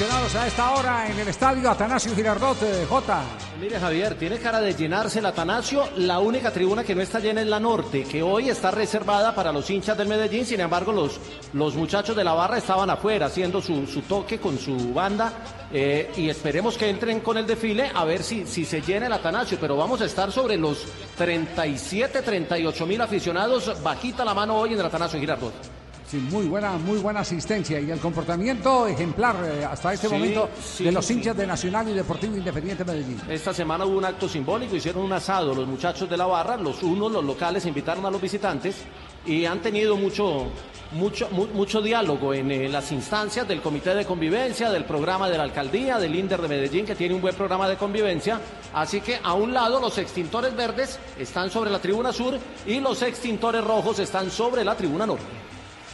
a 0.02 0.46
esta 0.46 0.70
hora 0.70 1.08
en 1.10 1.18
el 1.18 1.28
estadio 1.28 1.70
Atanasio 1.70 2.14
Girardot, 2.14 2.62
eh, 2.62 2.86
J? 2.88 3.22
Mire 3.60 3.78
Javier, 3.78 4.14
tiene 4.14 4.38
cara 4.38 4.58
de 4.58 4.72
llenarse 4.74 5.18
el 5.18 5.26
Atanasio. 5.26 5.86
La 5.96 6.20
única 6.20 6.50
tribuna 6.50 6.82
que 6.82 6.94
no 6.94 7.02
está 7.02 7.20
llena 7.20 7.42
es 7.42 7.46
la 7.46 7.60
norte, 7.60 8.04
que 8.04 8.22
hoy 8.22 8.48
está 8.48 8.70
reservada 8.70 9.34
para 9.34 9.52
los 9.52 9.68
hinchas 9.68 9.98
del 9.98 10.08
Medellín. 10.08 10.46
Sin 10.46 10.60
embargo, 10.60 10.90
los, 10.92 11.20
los 11.52 11.74
muchachos 11.74 12.16
de 12.16 12.24
la 12.24 12.32
barra 12.32 12.56
estaban 12.56 12.88
afuera 12.88 13.26
haciendo 13.26 13.60
su, 13.60 13.86
su 13.86 14.00
toque 14.02 14.38
con 14.40 14.58
su 14.58 14.94
banda. 14.94 15.32
eh, 15.70 16.10
y 16.16 16.30
esperemos 16.30 16.78
que 16.78 16.88
entren 16.88 17.20
con 17.20 17.36
el 17.36 17.46
desfile 17.46 17.90
a 17.94 18.04
ver 18.06 18.22
si, 18.22 18.46
si 18.46 18.64
se 18.64 18.80
llena 18.80 19.06
el 19.06 19.12
Atanasio. 19.12 19.58
Pero 19.60 19.76
vamos 19.76 20.00
a 20.00 20.06
estar 20.06 20.32
sobre 20.32 20.56
los 20.56 20.86
37, 21.18 22.22
38 22.22 22.86
mil 22.86 23.02
aficionados. 23.02 23.82
Bajita 23.82 24.24
la 24.24 24.32
mano 24.32 24.56
hoy 24.56 24.72
en 24.72 24.80
el 24.80 24.86
Atanasio 24.86 25.20
Girardot. 25.20 25.79
Sí, 26.10 26.16
muy 26.16 26.46
buena, 26.46 26.72
muy 26.72 26.98
buena 26.98 27.20
asistencia 27.20 27.78
y 27.78 27.88
el 27.88 28.00
comportamiento 28.00 28.88
ejemplar 28.88 29.36
eh, 29.44 29.64
hasta 29.64 29.92
este 29.92 30.08
Sí, 30.08 30.12
momento 30.12 30.48
sí, 30.60 30.82
de 30.82 30.90
los 30.90 31.08
hinchas 31.08 31.36
de 31.36 31.46
Nacional 31.46 31.88
y 31.88 31.92
Deportivo 31.92 32.36
Independiente 32.36 32.84
Medellín. 32.84 33.20
Esta 33.28 33.54
semana 33.54 33.84
hubo 33.84 33.96
un 33.98 34.04
acto 34.04 34.28
simbólico, 34.28 34.74
hicieron 34.74 35.04
un 35.04 35.12
asado 35.12 35.54
los 35.54 35.68
muchachos 35.68 36.10
de 36.10 36.16
la 36.16 36.26
barra, 36.26 36.56
los 36.56 36.82
unos, 36.82 37.12
los 37.12 37.22
locales, 37.24 37.64
invitaron 37.64 38.04
a 38.06 38.10
los 38.10 38.20
visitantes 38.20 38.78
y 39.24 39.44
han 39.44 39.60
tenido 39.60 39.96
mucho, 39.96 40.46
mucho, 40.90 41.28
mu- 41.30 41.46
mucho 41.54 41.80
diálogo 41.80 42.34
en 42.34 42.50
eh, 42.50 42.68
las 42.68 42.90
instancias 42.90 43.46
del 43.46 43.60
Comité 43.60 43.94
de 43.94 44.04
Convivencia, 44.04 44.68
del 44.68 44.84
programa 44.86 45.30
de 45.30 45.36
la 45.38 45.44
Alcaldía, 45.44 45.98
del 46.00 46.16
INDER 46.16 46.42
de 46.42 46.48
Medellín, 46.48 46.86
que 46.86 46.96
tiene 46.96 47.14
un 47.14 47.20
buen 47.20 47.36
programa 47.36 47.68
de 47.68 47.76
convivencia. 47.76 48.40
Así 48.74 49.00
que 49.00 49.20
a 49.22 49.34
un 49.34 49.54
lado 49.54 49.78
los 49.80 49.96
extintores 49.96 50.56
verdes 50.56 50.98
están 51.20 51.52
sobre 51.52 51.70
la 51.70 51.78
tribuna 51.78 52.12
sur 52.12 52.36
y 52.66 52.80
los 52.80 53.00
extintores 53.02 53.62
rojos 53.62 54.00
están 54.00 54.28
sobre 54.28 54.64
la 54.64 54.74
tribuna 54.74 55.06
norte. 55.06 55.22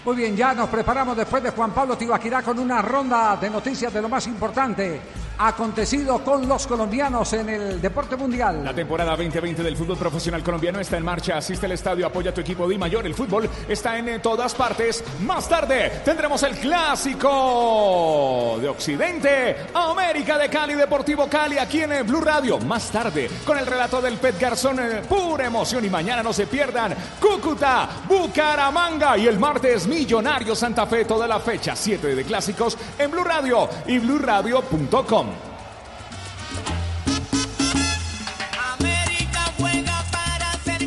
Muy 0.06 0.14
bien, 0.14 0.36
ya 0.36 0.54
nos 0.54 0.68
preparamos 0.68 1.16
después 1.16 1.42
de 1.42 1.50
Juan 1.50 1.72
Pablo 1.72 1.98
Tibaquirá 1.98 2.40
con 2.40 2.60
una 2.60 2.80
ronda 2.80 3.36
de 3.40 3.50
noticias 3.50 3.92
de 3.92 4.00
lo 4.00 4.08
más 4.08 4.24
importante 4.28 5.00
acontecido 5.38 6.18
con 6.24 6.48
los 6.48 6.66
colombianos 6.66 7.32
en 7.34 7.48
el 7.48 7.80
deporte 7.80 8.16
mundial. 8.16 8.64
La 8.64 8.74
temporada 8.74 9.16
2020 9.16 9.62
del 9.62 9.76
fútbol 9.76 9.96
profesional 9.96 10.42
colombiano 10.42 10.80
está 10.80 10.96
en 10.96 11.04
marcha. 11.04 11.36
Asiste 11.36 11.66
al 11.66 11.72
estadio, 11.72 12.06
apoya 12.06 12.30
a 12.30 12.34
tu 12.34 12.40
equipo 12.40 12.68
Di 12.68 12.78
Mayor. 12.78 13.06
El 13.06 13.14
fútbol 13.14 13.48
está 13.68 13.98
en 13.98 14.08
eh, 14.08 14.18
todas 14.18 14.54
partes. 14.54 15.04
Más 15.24 15.48
tarde 15.48 16.00
tendremos 16.04 16.42
el 16.42 16.56
clásico 16.56 18.58
de 18.60 18.68
Occidente, 18.68 19.56
América 19.74 20.38
de 20.38 20.48
Cali, 20.48 20.74
Deportivo 20.74 21.28
Cali, 21.28 21.58
aquí 21.58 21.82
en 21.82 21.92
eh, 21.92 22.02
Blue 22.02 22.20
Radio. 22.20 22.58
Más 22.60 22.90
tarde 22.90 23.28
con 23.44 23.58
el 23.58 23.66
relato 23.66 24.00
del 24.00 24.16
Pet 24.16 24.38
Garzón, 24.38 24.80
eh, 24.80 25.02
pura 25.08 25.46
emoción. 25.46 25.84
Y 25.84 25.90
mañana 25.90 26.22
no 26.22 26.32
se 26.32 26.46
pierdan 26.46 26.94
Cúcuta, 27.20 27.88
Bucaramanga 28.08 29.18
y 29.18 29.26
el 29.26 29.38
martes 29.38 29.86
Millonario 29.96 30.54
Santa 30.54 30.86
Fe. 30.86 31.06
Toda 31.06 31.26
la 31.26 31.40
fecha 31.40 31.74
7 31.74 32.14
de 32.14 32.24
clásicos 32.24 32.76
en 32.98 33.10
Blue 33.10 33.24
Radio 33.24 33.66
y 33.86 33.98
BlueRadio.com. 33.98 35.45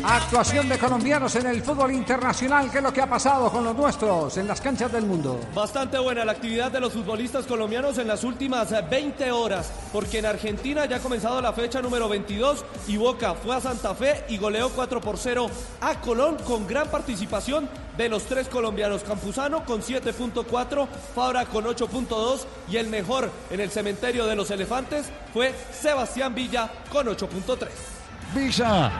Actuación 0.02 0.66
de 0.66 0.78
colombianos 0.78 1.34
en 1.36 1.46
el 1.46 1.62
fútbol 1.62 1.92
internacional. 1.92 2.70
¿Qué 2.70 2.78
es 2.78 2.82
lo 2.82 2.92
que 2.92 3.02
ha 3.02 3.08
pasado 3.08 3.50
con 3.50 3.62
los 3.64 3.76
nuestros 3.76 4.34
en 4.38 4.46
las 4.46 4.60
canchas 4.60 4.90
del 4.90 5.04
mundo? 5.04 5.38
Bastante 5.54 5.98
buena 5.98 6.24
la 6.24 6.32
actividad 6.32 6.72
de 6.72 6.80
los 6.80 6.94
futbolistas 6.94 7.44
colombianos 7.44 7.98
en 7.98 8.08
las 8.08 8.24
últimas 8.24 8.72
eh, 8.72 8.82
20 8.88 9.30
horas, 9.30 9.70
porque 9.92 10.20
en 10.20 10.26
Argentina 10.26 10.86
ya 10.86 10.96
ha 10.96 11.00
comenzado 11.00 11.42
la 11.42 11.52
fecha 11.52 11.82
número 11.82 12.08
22 12.08 12.64
y 12.88 12.96
Boca 12.96 13.34
fue 13.34 13.54
a 13.54 13.60
Santa 13.60 13.94
Fe 13.94 14.24
y 14.30 14.38
goleó 14.38 14.70
4 14.70 15.02
por 15.02 15.18
0 15.18 15.50
a 15.82 16.00
Colón 16.00 16.38
con 16.46 16.66
gran 16.66 16.88
participación 16.88 17.68
de 17.98 18.08
los 18.08 18.24
tres 18.24 18.48
colombianos, 18.48 19.02
Campuzano 19.02 19.66
con 19.66 19.82
7.4, 19.82 20.88
Fabra 21.14 21.44
con 21.44 21.66
8.2 21.66 22.46
y 22.70 22.78
el 22.78 22.86
mejor 22.86 23.30
en 23.50 23.60
el 23.60 23.70
cementerio 23.70 24.24
de 24.24 24.34
los 24.34 24.50
elefantes 24.50 25.10
fue 25.34 25.54
Sebastián 25.72 26.34
Villa 26.34 26.70
con 26.90 27.06
8.3. 27.06 27.99
Villa. 28.34 28.90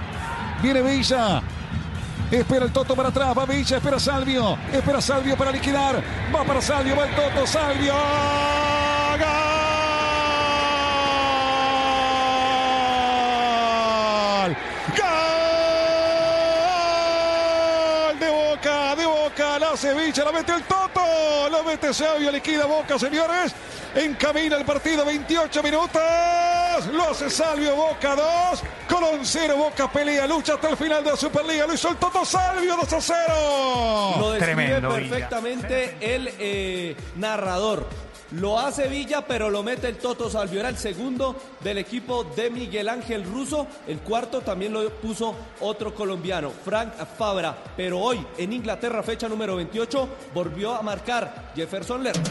Viene 0.62 0.82
Villa. 0.82 1.42
Espera 2.30 2.64
el 2.66 2.72
Toto 2.72 2.94
para 2.94 3.08
atrás. 3.08 3.36
Va 3.36 3.46
Villa. 3.46 3.76
Espera 3.76 3.98
Salvio. 3.98 4.58
Espera 4.72 5.00
Salvio 5.00 5.36
para 5.36 5.50
liquidar. 5.52 6.02
Va 6.34 6.44
para 6.44 6.60
Salvio. 6.60 6.96
Va 6.96 7.04
el 7.06 7.14
Toto. 7.14 7.46
Salvio. 7.46 7.94
¡Gol! 14.40 14.56
¡Gol! 14.96 15.38
De 18.18 18.30
Boca, 18.30 18.94
de 18.94 19.06
La 19.82 19.94
Sevilla, 19.94 20.24
la 20.24 20.32
mete 20.32 20.52
el 20.52 20.62
Toto, 20.64 21.48
lo 21.50 21.64
mete 21.64 21.94
Salvio, 21.94 22.30
liquida 22.30 22.66
Boca, 22.66 22.98
señores. 22.98 23.54
Encamina 23.94 24.58
el 24.58 24.64
partido, 24.66 25.06
28 25.06 25.62
minutos. 25.62 26.02
Lo 26.92 27.10
hace 27.10 27.30
Salvio, 27.30 27.74
Boca 27.74 28.14
2. 28.14 28.62
Colón 28.86 29.20
0, 29.22 29.56
Boca 29.56 29.90
pelea, 29.90 30.26
lucha 30.26 30.54
hasta 30.54 30.68
el 30.68 30.76
final 30.76 31.02
de 31.02 31.12
la 31.12 31.16
Superliga. 31.16 31.66
Lo 31.66 31.72
hizo 31.72 31.88
el 31.88 31.96
Toto 31.96 32.26
Salvio, 32.26 32.76
2 32.76 32.92
a 32.92 33.00
0. 33.00 34.14
Lo 34.18 34.32
describe 34.32 34.82
perfectamente 34.82 35.96
el 35.98 36.30
eh, 36.38 36.96
narrador. 37.16 37.88
Lo 38.32 38.58
hace 38.58 38.86
Villa, 38.86 39.24
pero 39.26 39.50
lo 39.50 39.62
mete 39.62 39.88
el 39.88 39.98
Toto 39.98 40.30
Salvio. 40.30 40.60
Era 40.60 40.68
el 40.68 40.78
segundo 40.78 41.36
del 41.60 41.78
equipo 41.78 42.22
de 42.24 42.50
Miguel 42.50 42.88
Ángel 42.88 43.24
Russo. 43.24 43.66
El 43.88 43.98
cuarto 44.00 44.40
también 44.40 44.72
lo 44.72 44.88
puso 44.90 45.34
otro 45.60 45.94
colombiano, 45.94 46.52
Frank 46.64 46.92
Fabra. 47.18 47.56
Pero 47.76 47.98
hoy, 47.98 48.24
en 48.38 48.52
Inglaterra, 48.52 49.02
fecha 49.02 49.28
número 49.28 49.56
28, 49.56 50.08
volvió 50.32 50.74
a 50.74 50.82
marcar 50.82 51.52
Jefferson 51.56 52.04
Lerner. 52.04 52.30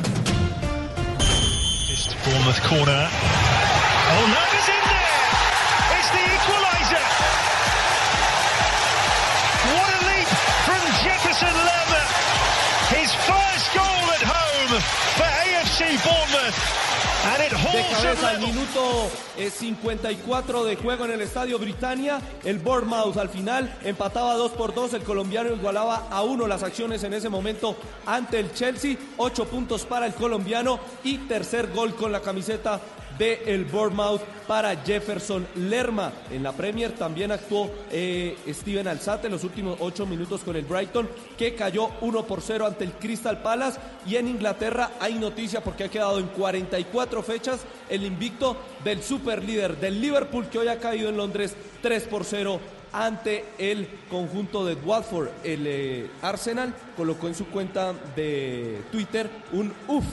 De 17.74 17.84
cabeza 17.92 18.30
al 18.30 18.40
minuto 18.40 19.10
eh, 19.38 19.50
54 19.50 20.64
de 20.64 20.76
juego 20.78 21.06
en 21.06 21.12
el 21.12 21.22
Estadio 21.22 21.60
Britannia, 21.60 22.22
el 22.44 22.60
Bournemouth 22.60 23.18
al 23.18 23.30
final 23.30 23.78
empataba 23.84 24.36
2 24.36 24.52
por 24.54 24.74
2, 24.74 24.94
el 24.94 25.04
colombiano 25.04 25.54
igualaba 25.54 26.08
a 26.10 26.24
1 26.24 26.48
las 26.48 26.64
acciones 26.64 27.04
en 27.04 27.14
ese 27.14 27.30
momento 27.30 27.76
ante 28.06 28.40
el 28.40 28.54
Chelsea, 28.54 28.98
8 29.18 29.46
puntos 29.46 29.86
para 29.86 30.06
el 30.06 30.14
colombiano 30.14 30.80
y 31.04 31.18
tercer 31.20 31.72
gol 31.74 31.94
con 31.96 32.12
la 32.12 32.22
camiseta 32.22 32.80
de 33.20 33.44
el 33.46 33.66
Bournemouth 33.66 34.22
para 34.48 34.76
Jefferson 34.78 35.46
Lerma. 35.56 36.12
En 36.32 36.42
la 36.42 36.54
Premier 36.54 36.94
también 36.94 37.32
actuó 37.32 37.70
eh, 37.92 38.36
Steven 38.48 38.88
Alzate 38.88 39.28
en 39.28 39.34
los 39.34 39.44
últimos 39.44 39.78
8 39.80 40.08
minutos 40.08 40.42
con 40.42 40.56
el 40.56 40.66
Brighton, 40.66 41.08
que 41.38 41.54
cayó 41.54 41.92
1 42.02 42.26
por 42.26 42.42
0 42.42 42.66
ante 42.66 42.86
el 42.86 42.94
Crystal 42.94 43.42
Palace. 43.42 43.80
Y 44.08 44.16
en 44.16 44.28
Inglaterra 44.28 44.92
hay 45.00 45.16
noticia 45.16 45.62
porque 45.62 45.84
ha 45.84 45.90
quedado 45.90 46.18
en 46.18 46.28
44 46.28 47.22
fechas 47.22 47.60
el 47.90 48.06
invicto 48.06 48.58
del 48.84 49.04
superlíder 49.04 49.78
del 49.78 50.02
Liverpool, 50.02 50.48
que 50.48 50.58
hoy 50.58 50.70
ha 50.70 50.80
caído 50.80 51.10
en 51.10 51.18
Londres 51.18 51.56
3 51.84 52.04
por 52.06 52.24
0 52.24 52.60
ante 52.92 53.46
el 53.58 53.88
conjunto 54.10 54.66
de 54.66 54.76
Watford. 54.76 55.30
El 55.44 55.68
eh, 55.68 56.10
Arsenal 56.22 56.74
colocó 56.96 57.28
en 57.28 57.36
su 57.36 57.48
cuenta 57.48 57.94
de 58.16 58.82
Twitter 58.92 59.30
un 59.52 59.74
uff 59.88 60.06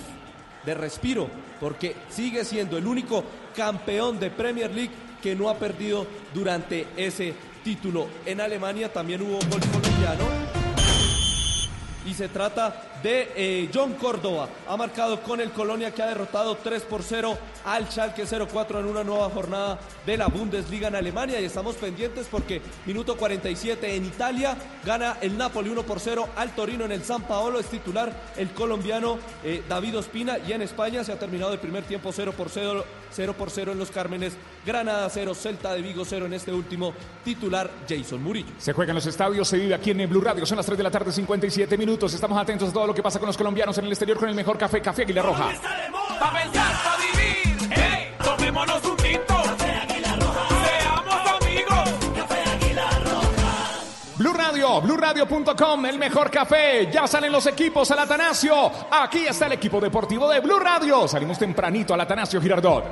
de 0.65 0.75
respiro, 0.75 1.29
porque 1.61 1.95
sigue 2.11 2.45
siendo 2.45 2.79
el 2.79 2.87
único 2.87 3.25
campeón 3.57 4.19
de 4.19 4.31
Premier 4.31 4.71
League 4.75 4.93
que 5.23 5.35
no 5.35 5.49
ha 5.49 5.57
perdido 5.57 6.07
durante 6.35 6.87
ese 6.97 7.35
título. 7.65 8.07
En 8.25 8.41
Alemania 8.41 8.93
también 8.93 9.23
hubo 9.23 9.39
gol 9.51 9.61
colombiano. 9.73 10.25
Y 12.07 12.15
se 12.15 12.29
trata 12.29 12.96
de 13.03 13.33
eh, 13.37 13.71
John 13.73 13.95
Córdoba. 13.95 14.49
Ha 14.69 14.77
marcado 14.77 15.23
con 15.23 15.41
el 15.41 15.51
Colonia 15.51 15.93
que 15.93 16.03
ha 16.03 16.07
derrotado 16.07 16.57
3 16.57 16.83
por 16.83 17.03
0 17.03 17.37
al 17.65 17.89
Schalke 17.91 18.25
04 18.27 18.81
en 18.81 18.87
una 18.87 19.05
nueva 19.05 19.29
jornada 19.31 19.79
de 20.05 20.17
la 20.17 20.29
Bundesliga 20.29 20.89
en 20.89 20.97
Alemania. 20.97 21.41
Y 21.41 21.45
estamos 21.45 21.77
pendientes 21.77 22.27
porque 22.31 22.61
minuto 22.85 23.17
47 23.17 23.97
en 23.97 24.07
Italia 24.07 24.57
gana 24.85 25.19
el 25.21 25.37
Napoli 25.37 25.71
1 25.71 25.83
por 25.83 26.01
0 26.01 26.29
al 26.37 26.55
Torino 26.55 26.85
en 26.85 26.93
el 26.93 27.03
San 27.03 27.23
Paolo. 27.23 27.59
Es 27.59 27.67
titular 27.67 28.13
el 28.37 28.51
colombiano 28.51 29.19
eh, 29.45 29.63
David 29.69 29.99
Ospina. 29.99 30.39
Y 30.39 30.53
en 30.53 30.63
España 30.63 31.05
se 31.05 31.13
ha 31.13 31.19
terminado 31.19 31.53
el 31.53 31.59
primer 31.59 31.85
tiempo 31.85 32.13
0 32.13 32.35
por 32.37 32.49
0, 32.49 32.85
0 33.11 33.35
por 33.37 33.51
0 33.51 33.73
en 33.73 33.79
los 33.79 33.91
Cármenes. 33.91 34.35
Granada 34.65 35.09
0, 35.09 35.35
Celta 35.35 35.75
de 35.75 35.83
Vigo 35.83 36.05
0 36.05 36.27
en 36.27 36.33
este 36.33 36.53
último 36.53 36.93
titular 37.25 37.71
Jason 37.89 38.23
Murillo. 38.23 38.53
Se 38.59 38.73
juega 38.73 38.91
en 38.91 38.97
los 38.97 39.07
estadios, 39.07 39.47
se 39.49 39.59
vive 39.59 39.75
aquí 39.75 39.91
en 39.91 40.09
Blue 40.09 40.21
Radio. 40.21 40.45
Son 40.47 40.57
las 40.57 40.67
3 40.67 40.77
de 40.77 40.85
la 40.85 40.91
tarde, 40.91 41.13
57 41.13 41.79
minutos. 41.79 42.13
Estamos 42.15 42.39
atentos 42.39 42.71
a 42.71 42.73
todo 42.73 42.87
lo 42.87 42.95
que 42.95 42.96
pasa 43.03 43.19
con 43.19 43.27
los 43.27 43.37
colombianos 43.37 43.77
en 43.79 43.85
el 43.87 43.93
exterior 43.93 44.19
con 44.19 44.29
el 44.29 44.35
mejor 44.35 44.59
café, 44.59 44.81
Café 44.81 45.03
Aguila 45.03 45.23
Roja. 45.23 45.49
Pa' 46.19 46.33
pensar, 46.33 46.73
pa' 46.85 46.97
vivir. 46.97 47.69
Hey, 47.71 48.15
tomémonos 48.23 48.85
un 48.85 48.97
tinto. 48.97 49.43
Seamos 49.59 51.43
amigos. 51.43 51.91
Blue 54.17 54.33
Radio, 54.33 54.81
BlueRadio.com, 54.81 55.87
el 55.87 55.99
mejor 55.99 56.31
café. 56.31 56.91
Ya 56.91 57.07
salen 57.07 57.31
los 57.31 57.47
equipos 57.47 57.91
al 57.91 57.99
Atanasio. 57.99 58.73
Aquí 58.91 59.27
está 59.27 59.47
el 59.47 59.53
equipo 59.53 59.79
deportivo 59.81 60.29
de 60.29 60.41
Blue 60.41 60.59
Radio. 60.59 61.07
Salimos 61.07 61.39
tempranito 61.39 61.93
al 61.93 62.01
Atanasio 62.01 62.41
Girardot. 62.41 62.85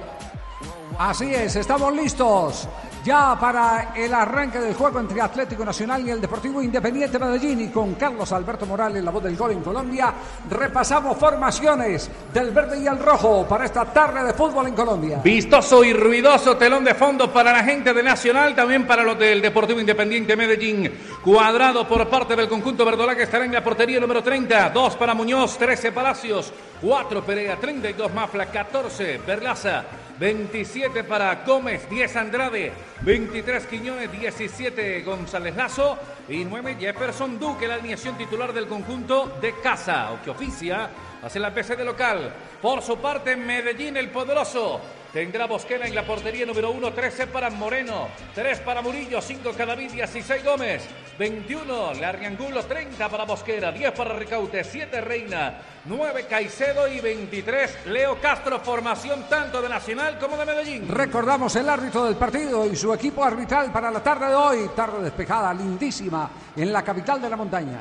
Así 0.99 1.35
es, 1.35 1.57
estamos 1.57 1.95
listos 1.95 2.69
ya 3.05 3.37
para 3.39 3.93
el 3.95 4.15
arranque 4.15 4.59
del 4.59 4.73
juego 4.73 4.99
entre 4.99 5.21
Atlético 5.21 5.63
Nacional 5.63 6.07
y 6.07 6.11
el 6.11 6.23
Deportivo 6.23 6.63
Independiente 6.63 7.19
Medellín 7.19 7.61
y 7.61 7.69
con 7.69 7.95
Carlos 7.97 8.33
Alberto 8.33 8.65
Morales, 8.65 9.05
la 9.05 9.11
voz 9.11 9.23
del 9.23 9.37
gol 9.37 9.51
en 9.53 9.61
Colombia, 9.61 10.15
repasamos 10.49 11.19
formaciones 11.19 12.11
del 12.33 12.51
verde 12.53 12.81
y 12.81 12.87
el 12.87 12.99
rojo 12.99 13.47
para 13.47 13.67
esta 13.67 13.85
tarde 13.85 14.25
de 14.25 14.33
fútbol 14.33 14.69
en 14.69 14.75
Colombia. 14.75 15.21
Vistoso 15.23 15.85
y 15.85 15.93
ruidoso 15.93 16.57
telón 16.57 16.83
de 16.83 16.95
fondo 16.95 17.31
para 17.31 17.53
la 17.53 17.63
gente 17.63 17.93
de 17.93 18.03
Nacional, 18.03 18.55
también 18.55 18.87
para 18.87 19.03
los 19.03 19.19
del 19.19 19.43
Deportivo 19.43 19.81
Independiente 19.81 20.35
Medellín. 20.35 20.91
Cuadrado 21.23 21.87
por 21.87 22.09
parte 22.09 22.35
del 22.35 22.49
conjunto 22.49 22.87
verdolaga 22.87 23.23
estará 23.23 23.45
en 23.45 23.53
la 23.53 23.63
portería 23.63 24.01
número 24.01 24.23
30. 24.23 24.71
Dos 24.71 24.97
para 24.97 25.13
Muñoz, 25.13 25.59
13 25.59 25.93
Palacios, 25.93 26.55
4 26.81 27.23
Perea, 27.23 27.57
32 27.57 28.15
Mafla, 28.15 28.47
14 28.47 29.21
Berlaza. 29.27 29.85
27 30.19 31.05
para 31.05 31.45
Gómez, 31.45 31.89
10 31.91 32.17
Andrade, 32.17 32.73
23 33.03 33.67
Quiñones, 33.67 34.13
17 34.13 35.03
González 35.03 35.57
Lazo 35.57 35.99
y 36.29 36.45
9 36.45 36.77
Jefferson 36.79 37.39
Duque, 37.39 37.67
la 37.67 37.75
alineación 37.75 38.17
titular 38.17 38.53
del 38.53 38.67
conjunto 38.67 39.39
de 39.41 39.55
casa, 39.61 40.13
o 40.13 40.23
que 40.23 40.31
oficia 40.31 40.89
hace 41.23 41.41
la 41.41 41.53
PC 41.53 41.77
de 41.77 41.85
local. 41.85 42.33
Por 42.63 42.83
su 42.83 42.99
parte, 42.99 43.37
Medellín 43.37 43.97
el 43.97 44.11
poderoso. 44.11 44.81
Tendrá 45.15 45.47
Bosquera 45.47 45.87
en 45.87 45.95
la 45.95 46.05
portería 46.05 46.45
número 46.45 46.73
1, 46.73 46.93
13 46.93 47.29
para 47.29 47.49
Moreno, 47.49 48.09
3 48.35 48.59
para 48.59 48.83
Murillo, 48.83 49.23
5 49.23 49.53
Cadavid, 49.57 49.93
16 49.93 50.45
Gómez, 50.45 50.89
21 51.17 51.95
Larriangulo, 51.95 52.65
30 52.65 53.09
para 53.09 53.25
Bosquera, 53.25 53.71
10 53.71 53.93
para 53.93 54.15
Ricaute, 54.15 54.65
7 54.65 55.01
Reina, 55.03 55.55
9 55.85 56.27
Caicedo 56.29 56.89
y 56.89 56.99
23 56.99 57.87
Leo 57.87 58.21
Castro, 58.21 58.59
formación 58.59 59.29
tanto 59.29 59.63
de 59.63 59.69
Nacional 59.69 60.19
como 60.19 60.37
de 60.37 60.47
Medellín. 60.47 60.89
Recordamos 60.89 61.55
el 61.55 61.69
árbitro 61.69 62.07
del 62.07 62.17
partido 62.17 62.67
y 62.67 62.75
su 62.75 62.93
equipo 62.93 63.23
arbitral 63.23 63.71
para 63.71 63.93
la 63.93 64.03
tarde 64.03 64.27
de 64.27 64.35
hoy, 64.35 64.71
tarde 64.75 65.01
despejada, 65.01 65.55
lindísima, 65.55 66.29
en 66.57 66.73
la 66.73 66.83
capital 66.83 67.23
de 67.23 67.31
la 67.31 67.37
montaña. 67.37 67.79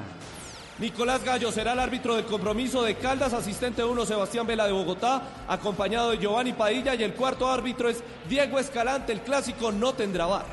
Nicolás 0.79 1.23
Gallo 1.23 1.51
será 1.51 1.73
el 1.73 1.79
árbitro 1.79 2.15
del 2.15 2.25
compromiso 2.25 2.81
de 2.81 2.95
Caldas, 2.95 3.31
asistente 3.33 3.83
1 3.83 4.05
Sebastián 4.07 4.47
Vela 4.47 4.65
de 4.65 4.71
Bogotá, 4.71 5.21
acompañado 5.47 6.09
de 6.09 6.17
Giovanni 6.17 6.53
Padilla 6.53 6.95
y 6.95 7.03
el 7.03 7.13
cuarto 7.13 7.49
árbitro 7.49 7.89
es 7.89 8.03
Diego 8.27 8.57
Escalante, 8.57 9.13
el 9.13 9.21
clásico 9.21 9.71
no 9.71 9.93
tendrá 9.93 10.25
bar. 10.25 10.45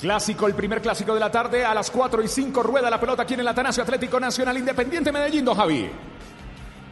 Clásico, 0.00 0.46
el 0.46 0.54
primer 0.54 0.80
clásico 0.80 1.14
de 1.14 1.20
la 1.20 1.32
tarde 1.32 1.64
a 1.64 1.74
las 1.74 1.90
4 1.90 2.22
y 2.22 2.28
5 2.28 2.62
rueda 2.62 2.88
la 2.88 3.00
pelota 3.00 3.22
aquí 3.22 3.34
en 3.34 3.40
el 3.40 3.48
Atanasio 3.48 3.82
Atlético 3.82 4.20
Nacional 4.20 4.56
Independiente 4.56 5.10
Medellín, 5.10 5.44
don 5.44 5.56
Javi. 5.56 5.90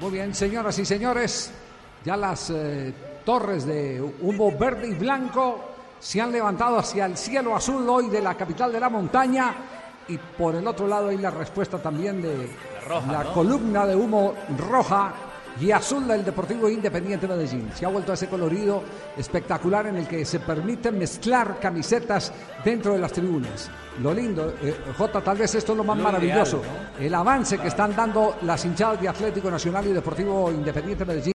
Muy 0.00 0.10
bien, 0.10 0.34
señoras 0.34 0.76
y 0.78 0.84
señores, 0.84 1.52
ya 2.04 2.16
las 2.16 2.50
eh, 2.50 2.92
torres 3.24 3.66
de 3.66 4.02
humo 4.20 4.50
verde 4.58 4.88
y 4.88 4.94
blanco 4.94 5.74
se 6.00 6.20
han 6.20 6.32
levantado 6.32 6.78
hacia 6.78 7.06
el 7.06 7.16
cielo 7.16 7.54
azul 7.54 7.88
hoy 7.88 8.08
de 8.08 8.20
la 8.20 8.34
capital 8.34 8.72
de 8.72 8.80
la 8.80 8.88
montaña 8.88 9.54
y 10.08 10.18
por 10.18 10.54
el 10.54 10.66
otro 10.66 10.86
lado 10.86 11.08
hay 11.08 11.18
la 11.18 11.30
respuesta 11.30 11.78
también 11.78 12.20
de 12.20 12.48
roja, 12.88 13.12
la 13.12 13.24
¿no? 13.24 13.32
columna 13.32 13.86
de 13.86 13.96
humo 13.96 14.34
roja 14.58 15.12
y 15.60 15.70
azul 15.70 16.06
del 16.08 16.24
Deportivo 16.24 16.68
Independiente 16.68 17.28
Medellín. 17.28 17.70
Se 17.74 17.86
ha 17.86 17.88
vuelto 17.88 18.10
a 18.10 18.14
ese 18.14 18.28
colorido 18.28 18.82
espectacular 19.16 19.86
en 19.86 19.96
el 19.96 20.08
que 20.08 20.24
se 20.24 20.40
permite 20.40 20.90
mezclar 20.90 21.58
camisetas 21.60 22.32
dentro 22.64 22.92
de 22.94 22.98
las 22.98 23.12
tribunas. 23.12 23.70
Lo 24.02 24.12
lindo, 24.12 24.54
eh, 24.60 24.74
Jota, 24.98 25.20
tal 25.20 25.38
vez 25.38 25.54
esto 25.54 25.72
es 25.72 25.78
lo 25.78 25.84
más 25.84 25.96
Lo 25.96 26.02
maravilloso, 26.02 26.58
ideal, 26.58 27.06
el 27.06 27.14
avance 27.14 27.58
que 27.58 27.68
están 27.68 27.94
dando 27.94 28.36
las 28.42 28.64
hinchadas 28.64 29.00
de 29.00 29.08
Atlético 29.08 29.50
Nacional 29.50 29.86
y 29.86 29.92
Deportivo 29.92 30.50
Independiente 30.50 31.04
Medellín. 31.04 31.32